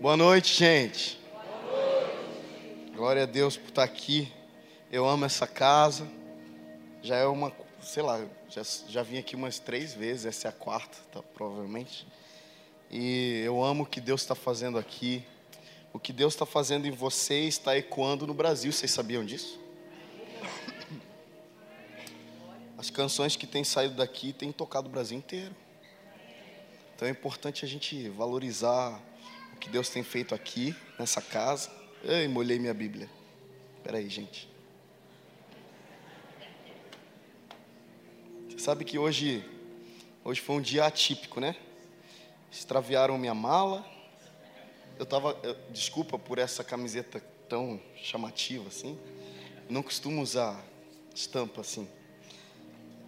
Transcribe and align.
Boa 0.00 0.16
noite, 0.16 0.54
gente. 0.54 1.18
Glória 2.94 3.22
a 3.22 3.26
Deus 3.26 3.56
por 3.56 3.68
estar 3.68 3.84
aqui. 3.84 4.30
Eu 4.90 5.08
amo 5.08 5.24
essa 5.24 5.46
casa. 5.46 6.06
Já 7.00 7.16
é 7.16 7.26
uma, 7.26 7.52
sei 7.80 8.02
lá, 8.02 8.20
já, 8.50 8.62
já 8.88 9.02
vim 9.02 9.18
aqui 9.18 9.36
umas 9.36 9.58
três 9.60 9.94
vezes, 9.94 10.26
essa 10.26 10.48
é 10.48 10.50
a 10.50 10.52
quarta, 10.52 10.98
tá, 11.12 11.22
provavelmente. 11.22 12.06
E 12.90 13.42
eu 13.44 13.62
amo 13.62 13.84
o 13.84 13.86
que 13.86 14.00
Deus 14.00 14.20
está 14.20 14.34
fazendo 14.34 14.78
aqui. 14.78 15.24
O 15.92 15.98
que 15.98 16.12
Deus 16.12 16.34
está 16.34 16.44
fazendo 16.44 16.86
em 16.86 16.90
vocês 16.90 17.54
está 17.54 17.78
ecoando 17.78 18.26
no 18.26 18.34
Brasil. 18.34 18.72
Vocês 18.72 18.90
sabiam 18.90 19.24
disso? 19.24 19.60
As 22.76 22.90
canções 22.90 23.36
que 23.36 23.46
têm 23.46 23.62
saído 23.62 23.94
daqui 23.94 24.32
têm 24.32 24.50
tocado 24.50 24.88
o 24.88 24.90
Brasil 24.90 25.16
inteiro. 25.16 25.54
Então 26.94 27.06
é 27.06 27.10
importante 27.10 27.64
a 27.64 27.68
gente 27.68 28.08
valorizar 28.10 29.00
o 29.54 29.56
que 29.56 29.68
Deus 29.68 29.88
tem 29.88 30.02
feito 30.02 30.34
aqui, 30.34 30.74
nessa 30.98 31.22
casa. 31.22 31.70
Ei, 32.02 32.26
molhei 32.26 32.58
minha 32.58 32.74
Bíblia. 32.74 33.08
Espera 33.76 33.98
aí, 33.98 34.08
gente. 34.08 34.48
Você 38.48 38.58
sabe 38.58 38.84
que 38.84 38.98
hoje, 38.98 39.48
hoje 40.24 40.40
foi 40.40 40.56
um 40.56 40.60
dia 40.60 40.84
atípico, 40.84 41.40
né? 41.40 41.54
Extraviaram 42.50 43.16
minha 43.16 43.34
mala. 43.34 43.88
Eu 44.98 45.06
tava, 45.06 45.38
eu, 45.44 45.56
desculpa 45.70 46.18
por 46.18 46.38
essa 46.38 46.64
camiseta 46.64 47.20
tão 47.48 47.80
chamativa 47.96 48.66
assim. 48.66 48.98
Não 49.70 49.84
costumo 49.84 50.20
usar 50.20 50.64
estampa 51.14 51.60
assim. 51.60 51.88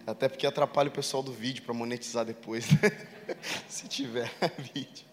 Até 0.05 0.29
porque 0.29 0.47
atrapalha 0.47 0.87
o 0.87 0.93
pessoal 0.93 1.21
do 1.21 1.33
vídeo 1.33 1.63
para 1.63 1.73
monetizar 1.73 2.23
depois, 2.23 2.71
né? 2.71 2.79
se 3.67 3.85
tiver 3.89 4.31
vídeo. 4.73 5.05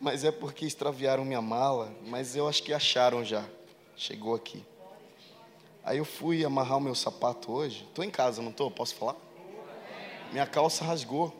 Mas 0.00 0.24
é 0.24 0.30
porque 0.30 0.64
extraviaram 0.64 1.24
minha 1.24 1.42
mala, 1.42 1.92
mas 2.06 2.36
eu 2.36 2.48
acho 2.48 2.62
que 2.62 2.72
acharam 2.72 3.24
já. 3.24 3.44
Chegou 3.96 4.34
aqui. 4.34 4.64
Aí 5.82 5.98
eu 5.98 6.04
fui 6.04 6.44
amarrar 6.44 6.78
o 6.78 6.80
meu 6.80 6.94
sapato 6.94 7.50
hoje. 7.50 7.84
Estou 7.88 8.04
em 8.04 8.10
casa, 8.10 8.40
não 8.40 8.50
estou? 8.50 8.70
Posso 8.70 8.94
falar? 8.94 9.16
Minha 10.30 10.46
calça 10.46 10.84
rasgou. 10.84 11.34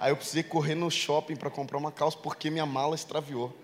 Aí 0.00 0.10
eu 0.10 0.16
precisei 0.16 0.42
correr 0.42 0.74
no 0.74 0.90
shopping 0.90 1.36
para 1.36 1.48
comprar 1.48 1.78
uma 1.78 1.92
calça 1.92 2.16
porque 2.16 2.50
minha 2.50 2.66
mala 2.66 2.96
extraviou. 2.96 3.54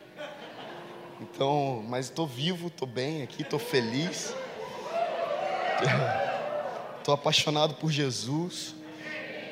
Então, 1.21 1.85
mas 1.89 2.07
estou 2.07 2.29
vivo, 2.29 2.69
estou 2.69 2.87
bem 2.87 3.23
aqui, 3.23 3.43
estou 3.43 3.59
feliz. 3.59 4.33
Estou 6.99 7.15
apaixonado 7.15 7.75
por 7.77 7.91
Jesus. 7.91 8.75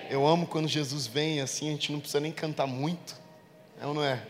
Eu 0.09 0.27
amo 0.27 0.47
quando 0.47 0.69
Jesus 0.69 1.07
vem 1.07 1.41
assim, 1.41 1.69
a 1.69 1.73
gente 1.73 1.91
não 1.91 1.99
precisa 1.99 2.21
nem 2.21 2.31
cantar 2.31 2.67
muito. 2.67 3.17
É 3.81 3.87
ou 3.87 3.95
não 3.95 4.05
é? 4.05 4.23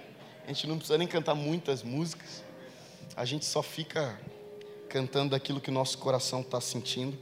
A 0.45 0.49
gente 0.49 0.67
não 0.67 0.77
precisa 0.79 0.97
nem 0.97 1.07
cantar 1.07 1.35
muitas 1.35 1.83
músicas. 1.83 2.43
A 3.15 3.25
gente 3.25 3.45
só 3.45 3.63
fica 3.63 4.19
cantando 4.89 5.35
aquilo 5.35 5.61
que 5.61 5.71
o 5.71 5.73
nosso 5.73 5.99
coração 5.99 6.41
está 6.41 6.61
sentindo. 6.61 7.19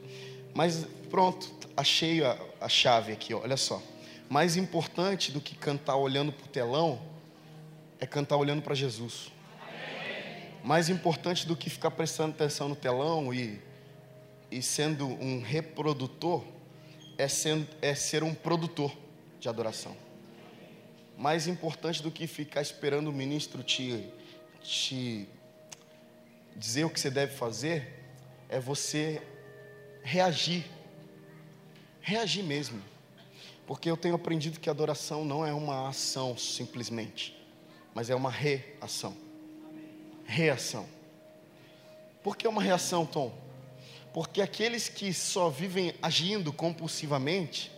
Mas 0.55 0.87
pronto, 1.11 1.53
achei 1.77 2.25
a, 2.25 2.39
a 2.61 2.69
chave 2.69 3.13
aqui, 3.13 3.35
ó, 3.35 3.41
olha 3.41 3.57
só. 3.57 3.83
Mais 4.29 4.57
importante 4.57 5.33
do 5.33 5.41
que 5.41 5.55
cantar 5.57 5.97
olhando 5.97 6.33
para 6.33 6.45
o 6.45 6.49
telão 6.49 7.01
é 7.99 8.07
cantar 8.07 8.37
olhando 8.37 8.63
para 8.63 8.75
Jesus. 8.75 9.33
Mais 10.63 10.89
importante 10.89 11.47
do 11.47 11.57
que 11.57 11.69
ficar 11.69 11.91
prestando 11.91 12.31
atenção 12.31 12.69
no 12.69 12.77
telão 12.77 13.35
e 13.35 13.61
e 14.55 14.63
sendo 14.63 15.09
um 15.09 15.43
reprodutor 15.43 16.45
é, 17.19 17.27
é 17.81 17.95
ser 17.95 18.23
um 18.23 18.35
produtor 18.35 18.93
de 19.41 19.49
adoração. 19.49 19.97
Mais 21.17 21.47
importante 21.47 22.03
do 22.03 22.11
que 22.11 22.27
ficar 22.27 22.61
esperando 22.61 23.09
o 23.09 23.13
ministro 23.13 23.63
te, 23.63 24.09
te 24.63 25.29
dizer 26.57 26.85
o 26.85 26.91
que 26.91 26.99
você 26.99 27.11
deve 27.11 27.35
fazer, 27.35 28.05
é 28.49 28.59
você 28.59 29.23
reagir. 30.03 30.65
Reagir 32.01 32.43
mesmo. 32.43 32.83
Porque 33.67 33.91
eu 33.91 33.97
tenho 33.97 34.15
aprendido 34.15 34.61
que 34.61 34.69
adoração 34.69 35.25
não 35.25 35.47
é 35.47 35.53
uma 35.53 35.89
ação 35.89 36.37
simplesmente, 36.37 37.35
mas 37.95 38.11
é 38.11 38.15
uma 38.15 38.31
reação. 38.31 39.17
Reação. 40.25 40.87
Por 42.23 42.37
que 42.37 42.47
uma 42.47 42.63
reação, 42.63 43.07
Tom? 43.07 43.44
Porque 44.15 44.41
aqueles 44.41 44.89
que 44.89 45.13
só 45.13 45.51
vivem 45.51 45.93
agindo 46.01 46.53
compulsivamente, 46.53 47.73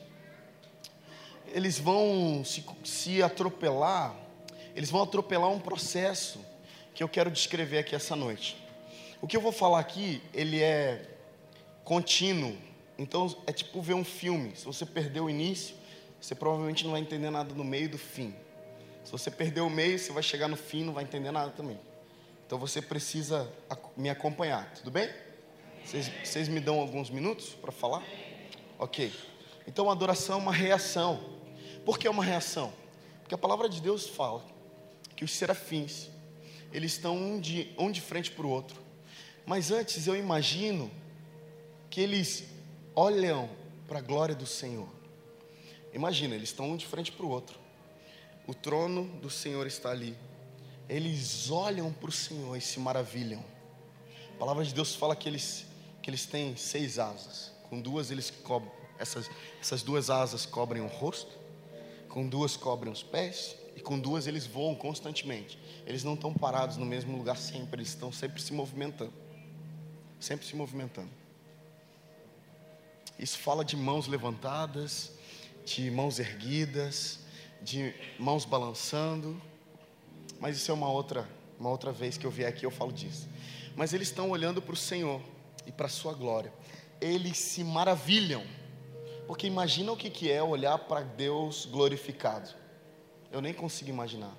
eles 1.48 1.78
vão 1.78 2.44
se, 2.44 2.62
se 2.84 3.22
atropelar, 3.22 4.14
eles 4.74 4.90
vão 4.90 5.02
atropelar 5.02 5.48
um 5.50 5.58
processo 5.58 6.38
que 6.94 7.02
eu 7.02 7.08
quero 7.08 7.30
descrever 7.30 7.78
aqui 7.78 7.94
essa 7.94 8.14
noite. 8.14 8.62
O 9.22 9.26
que 9.26 9.34
eu 9.34 9.40
vou 9.40 9.50
falar 9.50 9.80
aqui, 9.80 10.22
ele 10.34 10.62
é 10.62 11.08
contínuo. 11.82 12.54
Então 12.98 13.34
é 13.46 13.52
tipo 13.52 13.80
ver 13.80 13.94
um 13.94 14.04
filme. 14.04 14.54
Se 14.54 14.66
você 14.66 14.84
perdeu 14.84 15.24
o 15.24 15.30
início, 15.30 15.74
você 16.20 16.34
provavelmente 16.34 16.84
não 16.84 16.90
vai 16.90 17.00
entender 17.00 17.30
nada 17.30 17.54
no 17.54 17.64
meio 17.64 17.88
do 17.88 17.96
fim. 17.96 18.34
Se 19.04 19.10
você 19.10 19.30
perdeu 19.30 19.66
o 19.66 19.70
meio, 19.70 19.98
você 19.98 20.12
vai 20.12 20.22
chegar 20.22 20.48
no 20.48 20.56
fim, 20.56 20.84
não 20.84 20.92
vai 20.92 21.04
entender 21.04 21.30
nada 21.30 21.50
também. 21.52 21.80
Então 22.46 22.58
você 22.58 22.82
precisa 22.82 23.50
me 23.96 24.10
acompanhar, 24.10 24.70
tudo 24.74 24.90
bem? 24.90 25.08
Vocês, 25.86 26.10
vocês 26.24 26.48
me 26.48 26.58
dão 26.58 26.80
alguns 26.80 27.10
minutos 27.10 27.50
para 27.50 27.70
falar? 27.70 28.02
Ok. 28.76 29.12
Então, 29.68 29.88
adoração 29.88 30.40
é 30.40 30.42
uma 30.42 30.52
reação. 30.52 31.22
Por 31.84 31.96
que 31.96 32.08
é 32.08 32.10
uma 32.10 32.24
reação? 32.24 32.72
Porque 33.20 33.36
a 33.36 33.38
palavra 33.38 33.68
de 33.68 33.80
Deus 33.80 34.08
fala 34.08 34.44
que 35.14 35.24
os 35.24 35.30
serafins, 35.30 36.08
eles 36.72 36.94
estão 36.94 37.16
um 37.16 37.38
de, 37.38 37.72
um 37.78 37.88
de 37.88 38.00
frente 38.00 38.32
para 38.32 38.44
o 38.44 38.50
outro. 38.50 38.82
Mas 39.46 39.70
antes 39.70 40.08
eu 40.08 40.16
imagino 40.16 40.90
que 41.88 42.00
eles 42.00 42.42
olham 42.92 43.48
para 43.86 44.00
a 44.00 44.02
glória 44.02 44.34
do 44.34 44.44
Senhor. 44.44 44.88
Imagina, 45.94 46.34
eles 46.34 46.48
estão 46.48 46.68
um 46.68 46.76
de 46.76 46.84
frente 46.84 47.12
para 47.12 47.24
o 47.24 47.30
outro. 47.30 47.60
O 48.44 48.52
trono 48.52 49.04
do 49.20 49.30
Senhor 49.30 49.68
está 49.68 49.92
ali. 49.92 50.16
Eles 50.88 51.48
olham 51.48 51.92
para 51.92 52.08
o 52.08 52.12
Senhor 52.12 52.56
e 52.56 52.60
se 52.60 52.80
maravilham. 52.80 53.44
A 54.34 54.36
palavra 54.36 54.64
de 54.64 54.74
Deus 54.74 54.92
fala 54.92 55.14
que 55.14 55.28
eles 55.28 55.64
que 56.06 56.10
eles 56.10 56.24
têm 56.24 56.54
seis 56.54 57.00
asas. 57.00 57.50
Com 57.68 57.80
duas 57.80 58.12
eles 58.12 58.30
cobrem, 58.30 58.70
essas, 58.96 59.28
essas 59.60 59.82
duas 59.82 60.08
asas 60.08 60.46
cobrem 60.46 60.80
o 60.80 60.86
rosto, 60.86 61.36
com 62.08 62.28
duas 62.28 62.56
cobrem 62.56 62.92
os 62.92 63.02
pés, 63.02 63.56
e 63.74 63.80
com 63.80 63.98
duas 63.98 64.28
eles 64.28 64.46
voam 64.46 64.76
constantemente. 64.76 65.58
Eles 65.84 66.04
não 66.04 66.14
estão 66.14 66.32
parados 66.32 66.76
no 66.76 66.86
mesmo 66.86 67.18
lugar 67.18 67.36
sempre, 67.36 67.80
eles 67.80 67.88
estão 67.88 68.12
sempre 68.12 68.40
se 68.40 68.52
movimentando. 68.52 69.12
Sempre 70.20 70.46
se 70.46 70.54
movimentando. 70.54 71.10
Isso 73.18 73.38
fala 73.38 73.64
de 73.64 73.76
mãos 73.76 74.06
levantadas, 74.06 75.10
de 75.64 75.90
mãos 75.90 76.20
erguidas, 76.20 77.18
de 77.60 77.92
mãos 78.16 78.44
balançando. 78.44 79.42
Mas 80.38 80.56
isso 80.56 80.70
é 80.70 80.74
uma 80.74 80.88
outra, 80.88 81.28
uma 81.58 81.70
outra 81.70 81.90
vez 81.90 82.16
que 82.16 82.24
eu 82.24 82.30
vier 82.30 82.48
aqui 82.48 82.64
eu 82.64 82.70
falo 82.70 82.92
disso. 82.92 83.28
Mas 83.74 83.92
eles 83.92 84.06
estão 84.06 84.30
olhando 84.30 84.62
para 84.62 84.72
o 84.72 84.76
Senhor 84.76 85.20
e 85.66 85.72
para 85.72 85.86
a 85.86 85.90
sua 85.90 86.12
glória. 86.12 86.52
Eles 87.00 87.36
se 87.36 87.62
maravilham, 87.62 88.44
porque 89.26 89.46
imagina 89.46 89.92
o 89.92 89.96
que, 89.96 90.08
que 90.08 90.30
é 90.30 90.42
olhar 90.42 90.78
para 90.78 91.02
Deus 91.02 91.66
glorificado. 91.66 92.48
Eu 93.30 93.40
nem 93.40 93.52
consigo 93.52 93.90
imaginar. 93.90 94.34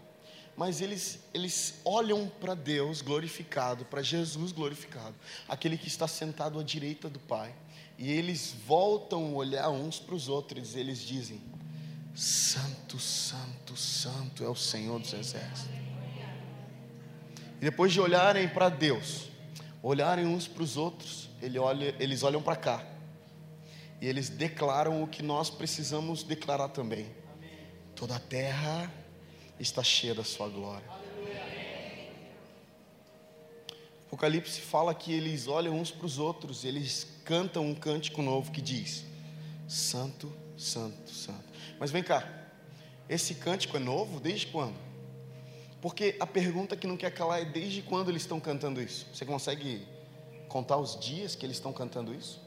Mas 0.55 0.81
eles, 0.81 1.19
eles 1.35 1.81
olham 1.85 2.31
para 2.41 2.55
Deus 2.55 3.01
glorificado, 3.01 3.85
para 3.85 4.01
Jesus 4.01 4.51
glorificado, 4.51 5.13
aquele 5.47 5.77
que 5.77 5.87
está 5.87 6.07
sentado 6.07 6.59
à 6.59 6.63
direita 6.63 7.07
do 7.07 7.19
Pai. 7.19 7.53
E 7.95 8.11
eles 8.11 8.55
voltam 8.65 9.23
a 9.27 9.37
olhar 9.37 9.69
uns 9.69 9.99
para 9.99 10.15
os 10.15 10.27
outros, 10.27 10.75
e 10.75 10.79
eles 10.79 10.99
dizem: 10.99 11.39
Santo, 12.15 12.97
Santo, 12.97 13.77
Santo 13.77 14.43
é 14.43 14.49
o 14.49 14.55
Senhor 14.55 14.99
dos 14.99 15.13
Exércitos. 15.13 15.69
E 17.59 17.65
depois 17.65 17.93
de 17.93 17.99
olharem 17.99 18.47
para 18.47 18.69
Deus, 18.69 19.29
olharem 19.87 20.25
uns 20.25 20.47
para 20.47 20.63
os 20.63 20.75
outros, 20.75 21.29
ele 21.41 21.57
olha, 21.57 21.95
eles 21.97 22.21
olham 22.21 22.41
para 22.41 22.57
cá. 22.57 22.85
E 24.01 24.05
eles 24.05 24.27
declaram 24.27 25.01
o 25.01 25.07
que 25.07 25.23
nós 25.23 25.49
precisamos 25.49 26.23
declarar 26.23 26.69
também. 26.69 27.07
Toda 27.95 28.17
a 28.17 28.19
terra 28.19 28.91
está 29.57 29.81
cheia 29.81 30.13
da 30.13 30.25
sua 30.25 30.49
glória. 30.49 30.85
Apocalipse 34.07 34.59
fala 34.59 34.93
que 34.93 35.13
eles 35.13 35.47
olham 35.47 35.79
uns 35.79 35.89
para 35.89 36.05
os 36.05 36.19
outros, 36.19 36.65
eles 36.65 37.07
cantam 37.23 37.65
um 37.65 37.73
cântico 37.73 38.21
novo 38.21 38.51
que 38.51 38.61
diz: 38.61 39.05
Santo, 39.67 40.31
Santo, 40.57 41.11
Santo. 41.11 41.45
Mas 41.79 41.91
vem 41.91 42.03
cá, 42.03 42.27
esse 43.07 43.35
cântico 43.35 43.77
é 43.77 43.79
novo 43.79 44.19
desde 44.19 44.47
quando? 44.47 44.86
Porque 45.81 46.15
a 46.19 46.25
pergunta 46.25 46.75
que 46.75 46.87
não 46.87 46.97
quer 46.97 47.11
calar 47.11 47.41
é 47.41 47.45
desde 47.45 47.81
quando 47.81 48.09
eles 48.09 48.23
estão 48.23 48.39
cantando 48.39 48.81
isso? 48.81 49.07
Você 49.13 49.25
consegue 49.25 49.87
contar 50.47 50.77
os 50.77 50.99
dias 50.99 51.35
que 51.35 51.45
eles 51.45 51.57
estão 51.57 51.71
cantando 51.71 52.13
isso? 52.13 52.41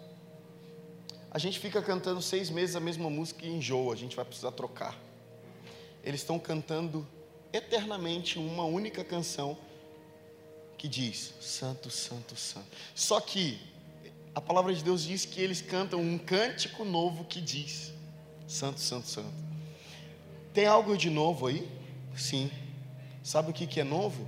A 1.30 1.38
gente 1.38 1.60
fica 1.60 1.80
cantando 1.80 2.20
seis 2.20 2.50
meses 2.50 2.74
a 2.74 2.80
mesma 2.80 3.08
música 3.08 3.46
e 3.46 3.50
enjoa, 3.50 3.94
a 3.94 3.96
gente 3.96 4.16
vai 4.16 4.24
precisar 4.24 4.50
trocar. 4.50 4.98
Eles 6.02 6.20
estão 6.20 6.38
cantando 6.38 7.06
eternamente 7.52 8.38
uma 8.38 8.64
única 8.64 9.04
canção 9.04 9.56
que 10.76 10.88
diz: 10.88 11.34
Santo, 11.40 11.88
Santo, 11.88 12.34
Santo. 12.34 12.66
Só 12.94 13.20
que 13.20 13.60
a 14.34 14.40
palavra 14.40 14.74
de 14.74 14.82
Deus 14.82 15.04
diz 15.04 15.24
que 15.24 15.40
eles 15.40 15.60
cantam 15.60 16.00
um 16.00 16.18
cântico 16.18 16.84
novo 16.84 17.24
que 17.24 17.40
diz: 17.40 17.92
Santo, 18.48 18.80
Santo, 18.80 19.06
Santo. 19.06 19.32
Tem 20.52 20.66
algo 20.66 20.96
de 20.96 21.10
novo 21.10 21.46
aí? 21.46 21.68
Sim. 22.16 22.50
Sabe 23.22 23.50
o 23.50 23.54
que, 23.54 23.66
que 23.66 23.80
é 23.80 23.84
novo? 23.84 24.26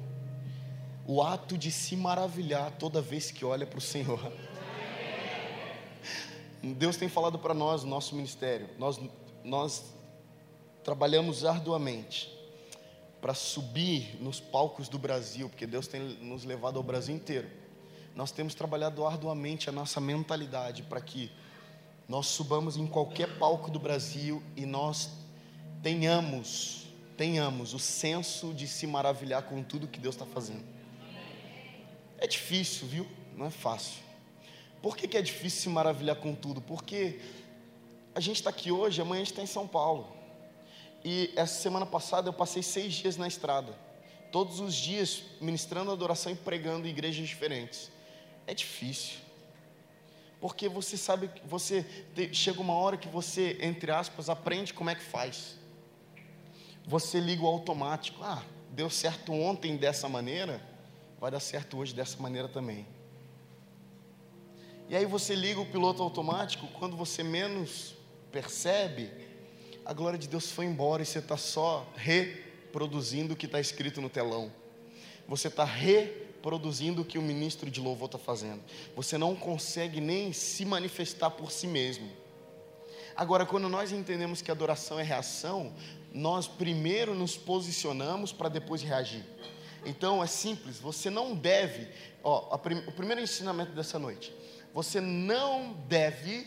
O 1.06 1.22
ato 1.22 1.58
de 1.58 1.70
se 1.70 1.96
maravilhar 1.96 2.70
toda 2.72 3.00
vez 3.00 3.30
que 3.30 3.44
olha 3.44 3.66
para 3.66 3.78
o 3.78 3.82
Senhor. 3.82 4.32
Deus 6.62 6.96
tem 6.96 7.08
falado 7.08 7.38
para 7.38 7.54
nós, 7.54 7.82
nosso 7.82 8.14
ministério, 8.14 8.68
nós, 8.78 9.00
nós 9.42 9.92
trabalhamos 10.84 11.44
arduamente 11.44 12.32
para 13.20 13.34
subir 13.34 14.16
nos 14.20 14.40
palcos 14.40 14.88
do 14.88 14.98
Brasil, 14.98 15.48
porque 15.48 15.66
Deus 15.66 15.86
tem 15.86 16.00
nos 16.00 16.44
levado 16.44 16.76
ao 16.76 16.82
Brasil 16.82 17.14
inteiro. 17.14 17.48
Nós 18.14 18.30
temos 18.30 18.54
trabalhado 18.54 19.06
arduamente 19.06 19.68
a 19.68 19.72
nossa 19.72 20.00
mentalidade 20.00 20.82
para 20.82 21.00
que 21.00 21.30
nós 22.08 22.26
subamos 22.26 22.76
em 22.76 22.86
qualquer 22.86 23.38
palco 23.38 23.70
do 23.70 23.78
Brasil 23.78 24.42
e 24.56 24.66
nós 24.66 25.10
tenhamos, 25.82 26.81
tenhamos 27.17 27.75
o 27.75 27.79
senso 27.79 28.53
de 28.53 28.67
se 28.67 28.87
maravilhar 28.87 29.43
com 29.43 29.62
tudo 29.62 29.88
que 29.88 30.00
Deus 30.00 30.14
está 30.14 30.26
fazendo. 30.26 30.64
É 32.19 32.26
difícil, 32.26 32.87
viu? 32.87 33.06
Não 33.37 33.47
é 33.47 33.50
fácil. 33.50 34.03
Por 34.81 34.97
que, 34.97 35.06
que 35.06 35.17
é 35.17 35.23
difícil 35.23 35.62
se 35.62 35.69
maravilhar 35.69 36.17
com 36.17 36.35
tudo? 36.35 36.61
Porque 36.61 37.20
a 38.14 38.20
gente 38.20 38.37
está 38.37 38.50
aqui 38.50 38.70
hoje, 38.70 39.00
amanhã 39.00 39.23
a 39.23 39.25
gente 39.25 39.32
está 39.32 39.43
em 39.43 39.47
São 39.47 39.67
Paulo. 39.67 40.12
E 41.05 41.32
essa 41.37 41.61
semana 41.61 41.87
passada 41.87 42.29
eu 42.29 42.32
passei 42.32 42.62
seis 42.62 42.94
dias 42.94 43.17
na 43.17 43.26
estrada. 43.26 43.73
Todos 44.31 44.61
os 44.61 44.75
dias 44.75 45.23
ministrando 45.41 45.91
adoração 45.91 46.32
e 46.32 46.35
pregando 46.35 46.87
em 46.87 46.91
igrejas 46.91 47.26
diferentes. 47.29 47.91
É 48.47 48.55
difícil. 48.55 49.19
Porque 50.41 50.69
você 50.69 50.97
sabe 50.97 51.29
que 51.29 51.47
você 51.47 51.85
te, 52.14 52.35
chega 52.35 52.61
uma 52.61 52.75
hora 52.75 52.97
que 52.97 53.09
você, 53.09 53.56
entre 53.61 53.93
aspas, 53.93 54.29
aprende 54.29 54.75
como 54.75 54.91
é 54.91 54.94
que 54.94 55.03
faz. 55.03 55.56
Você 56.87 57.20
liga 57.20 57.43
o 57.43 57.46
automático. 57.46 58.23
Ah, 58.23 58.43
deu 58.70 58.90
certo 58.90 59.32
ontem 59.32 59.76
dessa 59.76 60.08
maneira, 60.08 60.61
vai 61.20 61.31
dar 61.31 61.40
certo 61.40 61.79
hoje 61.79 61.94
dessa 61.94 62.20
maneira 62.20 62.49
também. 62.49 62.87
E 64.88 64.96
aí 64.96 65.06
você 65.06 65.34
liga 65.34 65.61
o 65.61 65.67
piloto 65.67 66.02
automático, 66.02 66.67
quando 66.79 66.96
você 66.96 67.23
menos 67.23 67.94
percebe, 68.31 69.11
a 69.84 69.93
glória 69.93 70.19
de 70.19 70.29
Deus 70.29 70.50
foi 70.50 70.67
embora 70.67 71.02
e 71.02 71.06
você 71.06 71.19
está 71.19 71.37
só 71.37 71.87
reproduzindo 71.96 73.35
o 73.35 73.37
que 73.37 73.46
está 73.46 73.61
escrito 73.61 74.00
no 74.00 74.11
telão. 74.11 74.52
Você 75.26 75.49
está 75.49 75.64
reproduzindo 75.64 77.02
o 77.02 77.05
que 77.05 77.19
o 77.19 77.23
ministro 77.23 77.70
de 77.70 77.81
louvor 77.81 78.06
está 78.06 78.19
fazendo. 78.19 78.62
Você 78.94 79.17
não 79.17 79.35
consegue 79.35 80.00
nem 80.00 80.32
se 80.32 80.64
manifestar 80.64 81.31
por 81.31 81.50
si 81.50 81.67
mesmo. 81.67 82.11
Agora, 83.14 83.44
quando 83.44 83.69
nós 83.69 83.93
entendemos 83.93 84.40
que 84.40 84.50
adoração 84.50 84.99
é 84.99 85.02
reação, 85.02 85.73
nós 86.12 86.47
primeiro 86.47 87.14
nos 87.14 87.37
posicionamos 87.37 88.32
para 88.32 88.49
depois 88.49 88.82
reagir. 88.82 89.25
Então 89.85 90.23
é 90.23 90.26
simples, 90.26 90.79
você 90.79 91.11
não 91.11 91.35
deve, 91.35 91.88
ó, 92.23 92.56
prim, 92.59 92.79
o 92.87 92.93
primeiro 92.93 93.20
ensinamento 93.20 93.73
dessa 93.73 93.99
noite, 93.99 94.32
você 94.73 95.00
não 95.00 95.73
deve 95.88 96.47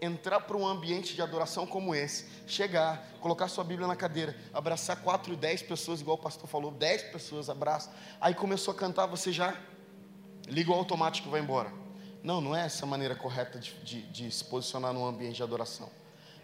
entrar 0.00 0.40
para 0.40 0.56
um 0.56 0.66
ambiente 0.66 1.14
de 1.14 1.22
adoração 1.22 1.66
como 1.66 1.94
esse, 1.94 2.26
chegar, 2.46 3.08
colocar 3.20 3.48
sua 3.48 3.64
Bíblia 3.64 3.88
na 3.88 3.96
cadeira, 3.96 4.36
abraçar 4.52 5.00
quatro, 5.00 5.34
dez 5.34 5.62
pessoas, 5.62 6.00
igual 6.00 6.18
o 6.18 6.20
pastor 6.20 6.46
falou, 6.46 6.70
dez 6.70 7.02
pessoas 7.02 7.48
abraça, 7.48 7.90
aí 8.20 8.34
começou 8.34 8.72
a 8.72 8.76
cantar, 8.76 9.06
você 9.06 9.32
já 9.32 9.56
liga 10.46 10.70
o 10.70 10.74
automático 10.74 11.28
e 11.28 11.30
vai 11.30 11.40
embora. 11.40 11.72
Não, 12.22 12.40
não 12.40 12.54
é 12.54 12.66
essa 12.66 12.84
maneira 12.84 13.14
correta 13.14 13.58
de, 13.58 13.72
de, 13.82 14.02
de 14.02 14.30
se 14.30 14.44
posicionar 14.44 14.92
num 14.92 15.06
ambiente 15.06 15.36
de 15.36 15.42
adoração. 15.42 15.90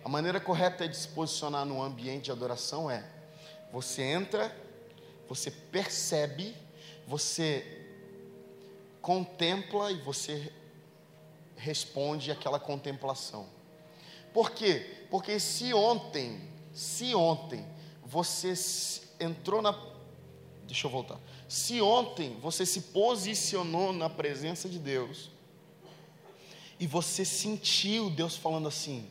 A 0.05 0.09
maneira 0.09 0.41
correta 0.41 0.89
de 0.89 0.97
se 0.97 1.09
posicionar 1.09 1.65
num 1.65 1.83
ambiente 1.83 2.25
de 2.25 2.33
adoração 2.33 2.91
é: 2.91 3.05
você 3.73 4.03
entra, 4.03 4.55
você 5.29 5.51
percebe, 5.51 6.57
você 7.07 7.87
contempla 9.03 9.93
e 9.93 9.97
você 9.97 10.53
responde 11.57 12.31
àquela 12.31 12.59
contemplação. 12.59 13.47
Por 14.33 14.51
quê? 14.51 15.07
Porque 15.11 15.39
se 15.39 15.75
ontem, 15.75 16.41
se 16.73 17.15
ontem 17.15 17.67
você 18.05 18.55
entrou 19.19 19.61
na. 19.61 19.79
Deixa 20.65 20.87
eu 20.87 20.91
voltar. 20.91 21.19
Se 21.49 21.81
ontem 21.81 22.39
você 22.41 22.65
se 22.65 22.81
posicionou 22.81 23.93
na 23.93 24.09
presença 24.09 24.69
de 24.69 24.79
Deus 24.79 25.31
e 26.79 26.87
você 26.87 27.25
sentiu 27.25 28.09
Deus 28.09 28.37
falando 28.37 28.69
assim: 28.69 29.11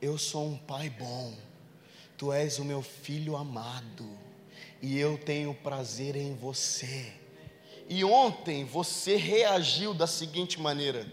Eu 0.00 0.18
sou 0.18 0.46
um 0.46 0.56
pai 0.56 0.90
bom, 0.90 1.34
tu 2.18 2.32
és 2.32 2.58
o 2.58 2.64
meu 2.64 2.82
filho 2.82 3.36
amado 3.36 4.06
e 4.82 4.98
eu 4.98 5.18
tenho 5.18 5.54
prazer 5.54 6.16
em 6.16 6.34
você. 6.34 7.12
E 7.88 8.04
ontem 8.04 8.64
você 8.64 9.16
reagiu 9.16 9.94
da 9.94 10.06
seguinte 10.06 10.60
maneira: 10.60 11.06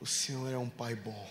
o 0.00 0.06
Senhor 0.06 0.52
é 0.52 0.58
um 0.58 0.68
Pai 0.68 0.94
bom. 0.94 1.26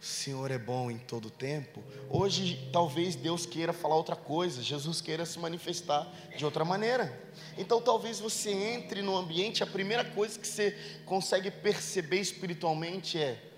O 0.00 0.04
Senhor 0.04 0.50
é 0.50 0.58
bom 0.58 0.90
em 0.90 0.96
todo 0.96 1.28
tempo. 1.28 1.84
Hoje, 2.08 2.70
talvez 2.72 3.14
Deus 3.14 3.44
queira 3.44 3.72
falar 3.72 3.96
outra 3.96 4.16
coisa, 4.16 4.62
Jesus 4.62 5.02
queira 5.02 5.26
se 5.26 5.38
manifestar 5.38 6.10
de 6.34 6.42
outra 6.42 6.64
maneira. 6.64 7.22
Então, 7.58 7.82
talvez 7.82 8.18
você 8.18 8.50
entre 8.50 9.02
no 9.02 9.14
ambiente, 9.14 9.62
a 9.62 9.66
primeira 9.66 10.02
coisa 10.02 10.38
que 10.38 10.46
você 10.46 10.74
consegue 11.04 11.50
perceber 11.50 12.18
espiritualmente 12.18 13.18
é: 13.18 13.49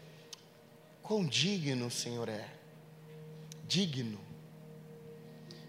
quão 1.03 1.27
digno 1.27 1.87
o 1.87 1.91
Senhor 1.91 2.29
é. 2.29 2.49
Digno. 3.67 4.21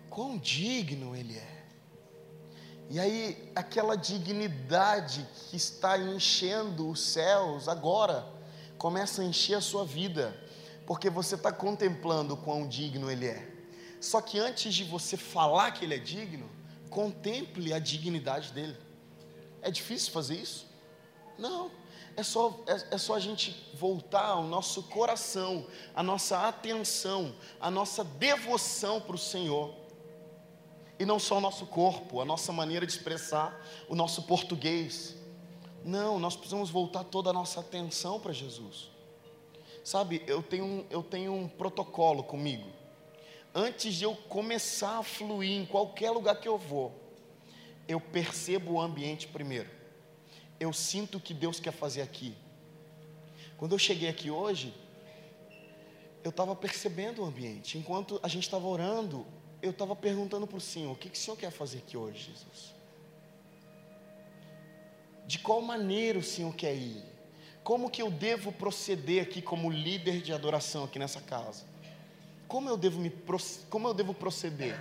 Quão 0.09 0.37
digno 0.37 1.15
Ele 1.15 1.37
é. 1.37 1.53
E 2.89 2.99
aí, 2.99 3.51
aquela 3.55 3.95
dignidade 3.95 5.27
que 5.49 5.55
está 5.55 5.97
enchendo 5.97 6.89
os 6.89 7.01
céus 7.01 7.67
agora, 7.67 8.27
começa 8.77 9.21
a 9.21 9.25
encher 9.25 9.55
a 9.55 9.61
sua 9.61 9.85
vida, 9.85 10.37
porque 10.85 11.09
você 11.09 11.35
está 11.35 11.51
contemplando 11.51 12.37
quão 12.37 12.67
digno 12.67 13.09
Ele 13.09 13.27
é. 13.27 13.49
Só 13.99 14.21
que 14.21 14.37
antes 14.37 14.73
de 14.73 14.83
você 14.83 15.15
falar 15.15 15.71
que 15.71 15.85
Ele 15.85 15.95
é 15.95 15.97
digno, 15.97 16.49
contemple 16.89 17.73
a 17.73 17.79
dignidade 17.79 18.51
dele. 18.51 18.77
É 19.61 19.71
difícil 19.71 20.11
fazer 20.11 20.35
isso? 20.35 20.67
Não. 21.37 21.71
É 22.15 22.23
só, 22.23 22.63
é, 22.67 22.95
é 22.95 22.97
só 22.97 23.15
a 23.15 23.19
gente 23.19 23.55
voltar 23.73 24.35
o 24.35 24.43
nosso 24.43 24.83
coração, 24.83 25.65
a 25.95 26.03
nossa 26.03 26.47
atenção, 26.47 27.35
a 27.59 27.71
nossa 27.71 28.03
devoção 28.03 29.01
para 29.01 29.15
o 29.15 29.19
Senhor 29.19 29.73
e 30.99 31.05
não 31.05 31.19
só 31.19 31.37
o 31.37 31.41
nosso 31.41 31.65
corpo, 31.65 32.21
a 32.21 32.25
nossa 32.25 32.51
maneira 32.51 32.85
de 32.85 32.91
expressar, 32.91 33.59
o 33.89 33.95
nosso 33.95 34.23
português. 34.23 35.15
Não, 35.83 36.19
nós 36.19 36.35
precisamos 36.35 36.69
voltar 36.69 37.03
toda 37.03 37.29
a 37.29 37.33
nossa 37.33 37.59
atenção 37.59 38.19
para 38.19 38.31
Jesus. 38.31 38.89
Sabe, 39.83 40.23
eu 40.27 40.41
tenho, 40.41 40.85
eu 40.89 41.03
tenho 41.03 41.33
um 41.33 41.47
protocolo 41.47 42.23
comigo. 42.23 42.69
Antes 43.53 43.95
de 43.95 44.05
eu 44.05 44.15
começar 44.15 44.99
a 44.99 45.03
fluir 45.03 45.59
em 45.61 45.65
qualquer 45.65 46.11
lugar 46.11 46.39
que 46.39 46.47
eu 46.47 46.57
vou, 46.57 46.93
eu 47.87 47.99
percebo 47.99 48.73
o 48.73 48.81
ambiente 48.81 49.27
primeiro. 49.27 49.69
Eu 50.59 50.71
sinto 50.71 51.17
o 51.17 51.21
que 51.21 51.33
Deus 51.33 51.59
quer 51.59 51.73
fazer 51.73 52.01
aqui. 52.01 52.35
Quando 53.57 53.73
eu 53.73 53.79
cheguei 53.79 54.09
aqui 54.09 54.29
hoje, 54.29 54.73
eu 56.23 56.29
estava 56.29 56.55
percebendo 56.55 57.21
o 57.21 57.25
ambiente. 57.25 57.77
Enquanto 57.77 58.19
a 58.23 58.27
gente 58.27 58.43
estava 58.43 58.65
orando, 58.67 59.25
eu 59.61 59.71
estava 59.71 59.95
perguntando 59.95 60.47
para 60.47 60.57
o 60.57 60.61
Senhor: 60.61 60.91
o 60.91 60.95
que, 60.95 61.09
que 61.09 61.17
o 61.17 61.21
Senhor 61.21 61.37
quer 61.37 61.51
fazer 61.51 61.79
aqui 61.79 61.97
hoje, 61.97 62.31
Jesus? 62.31 62.73
De 65.25 65.39
qual 65.39 65.61
maneira 65.61 66.19
o 66.19 66.23
Senhor 66.23 66.53
quer 66.53 66.75
ir? 66.75 67.03
Como 67.63 67.89
que 67.89 68.01
eu 68.01 68.11
devo 68.11 68.51
proceder 68.51 69.23
aqui 69.23 69.41
como 69.41 69.71
líder 69.71 70.21
de 70.21 70.33
adoração 70.33 70.83
aqui 70.83 70.99
nessa 70.99 71.21
casa? 71.21 71.63
Como 72.47 72.69
eu 72.69 72.75
devo, 72.75 72.99
me, 72.99 73.11
como 73.69 73.87
eu 73.87 73.93
devo 73.93 74.13
proceder? 74.13 74.77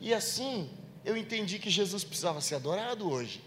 E 0.00 0.14
assim, 0.14 0.70
eu 1.04 1.16
entendi 1.16 1.58
que 1.58 1.68
Jesus 1.68 2.02
precisava 2.02 2.40
ser 2.40 2.54
adorado 2.54 3.10
hoje. 3.10 3.42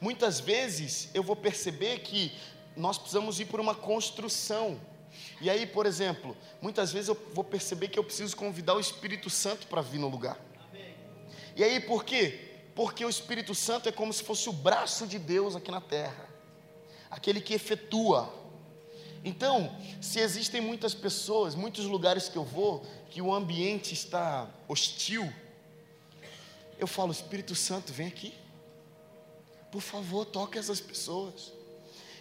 Muitas 0.00 0.40
vezes 0.40 1.08
eu 1.14 1.22
vou 1.22 1.36
perceber 1.36 2.00
que 2.00 2.32
nós 2.76 2.98
precisamos 2.98 3.40
ir 3.40 3.46
por 3.46 3.60
uma 3.60 3.74
construção 3.74 4.80
e 5.40 5.50
aí, 5.50 5.66
por 5.66 5.86
exemplo, 5.86 6.36
muitas 6.60 6.92
vezes 6.92 7.08
eu 7.08 7.30
vou 7.32 7.44
perceber 7.44 7.88
que 7.88 7.98
eu 7.98 8.04
preciso 8.04 8.36
convidar 8.36 8.74
o 8.74 8.80
Espírito 8.80 9.28
Santo 9.28 9.66
para 9.66 9.80
vir 9.80 9.98
no 9.98 10.08
lugar. 10.08 10.38
E 11.56 11.62
aí, 11.62 11.80
por 11.80 12.04
quê? 12.04 12.40
Porque 12.74 13.04
o 13.04 13.08
Espírito 13.08 13.54
Santo 13.54 13.88
é 13.88 13.92
como 13.92 14.12
se 14.12 14.22
fosse 14.22 14.48
o 14.48 14.52
braço 14.52 15.06
de 15.06 15.18
Deus 15.18 15.54
aqui 15.54 15.70
na 15.70 15.80
terra, 15.80 16.28
aquele 17.10 17.40
que 17.40 17.54
efetua. 17.54 18.32
Então, 19.24 19.74
se 20.00 20.18
existem 20.18 20.60
muitas 20.60 20.94
pessoas, 20.94 21.54
muitos 21.54 21.86
lugares 21.86 22.28
que 22.28 22.36
eu 22.36 22.44
vou, 22.44 22.84
que 23.10 23.22
o 23.22 23.32
ambiente 23.32 23.94
está 23.94 24.48
hostil, 24.68 25.32
eu 26.78 26.86
falo: 26.86 27.12
Espírito 27.12 27.54
Santo, 27.54 27.92
vem 27.92 28.08
aqui. 28.08 28.34
Por 29.74 29.82
favor, 29.82 30.24
toque 30.24 30.56
essas 30.56 30.80
pessoas. 30.80 31.52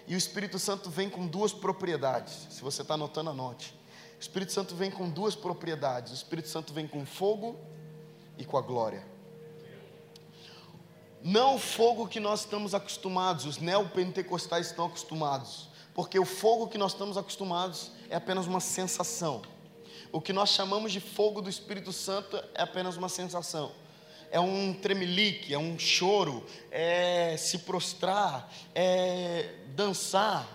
E 0.08 0.16
o 0.16 0.18
Espírito 0.18 0.58
Santo 0.58 0.90
vem 0.90 1.08
com 1.08 1.28
duas 1.28 1.54
propriedades. 1.54 2.48
Se 2.50 2.64
você 2.64 2.82
está 2.82 2.96
anotando, 2.96 3.30
anote. 3.30 3.76
O 4.18 4.20
Espírito 4.20 4.52
Santo 4.52 4.74
vem 4.74 4.90
com 4.90 5.08
duas 5.08 5.36
propriedades. 5.36 6.12
O 6.12 6.16
Espírito 6.16 6.50
Santo 6.50 6.74
vem 6.74 6.88
com 6.88 7.06
fogo 7.06 7.60
e 8.40 8.44
com 8.44 8.58
a 8.58 8.62
glória. 8.62 9.06
Não 11.22 11.58
o 11.58 11.60
fogo 11.60 12.08
que 12.08 12.20
nós 12.20 12.40
estamos 12.40 12.74
acostumados, 12.74 13.46
os 13.46 13.60
neopentecostais 13.60 14.66
estão 14.66 14.88
acostumados. 14.88 15.70
Porque 15.94 16.18
o 16.18 16.26
fogo 16.26 16.68
que 16.68 16.78
nós 16.80 16.94
estamos 16.94 17.18
acostumados 17.18 17.92
é 18.10 18.16
apenas 18.16 18.48
uma 18.48 18.62
sensação. 18.62 19.44
O 20.12 20.20
que 20.20 20.34
nós 20.34 20.50
chamamos 20.50 20.92
de 20.92 21.00
fogo 21.00 21.40
do 21.40 21.52
Espírito 21.52 21.94
Santo 21.94 22.36
é 22.56 22.64
apenas 22.64 22.98
uma 22.98 23.10
sensação 23.10 23.83
é 24.34 24.40
um 24.40 24.74
tremelique, 24.74 25.54
é 25.54 25.60
um 25.60 25.78
choro, 25.78 26.44
é 26.72 27.38
se 27.38 27.60
prostrar, 27.60 28.52
é 28.74 29.58
dançar. 29.76 30.50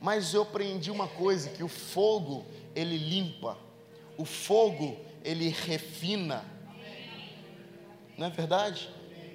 Mas 0.00 0.32
eu 0.32 0.40
aprendi 0.40 0.90
uma 0.90 1.06
coisa, 1.06 1.50
que 1.50 1.62
o 1.62 1.68
fogo, 1.68 2.46
ele 2.74 2.96
limpa. 2.96 3.58
O 4.16 4.24
fogo, 4.24 4.98
ele 5.22 5.50
refina. 5.50 6.42
Não 8.16 8.28
é 8.28 8.30
verdade? 8.30 8.88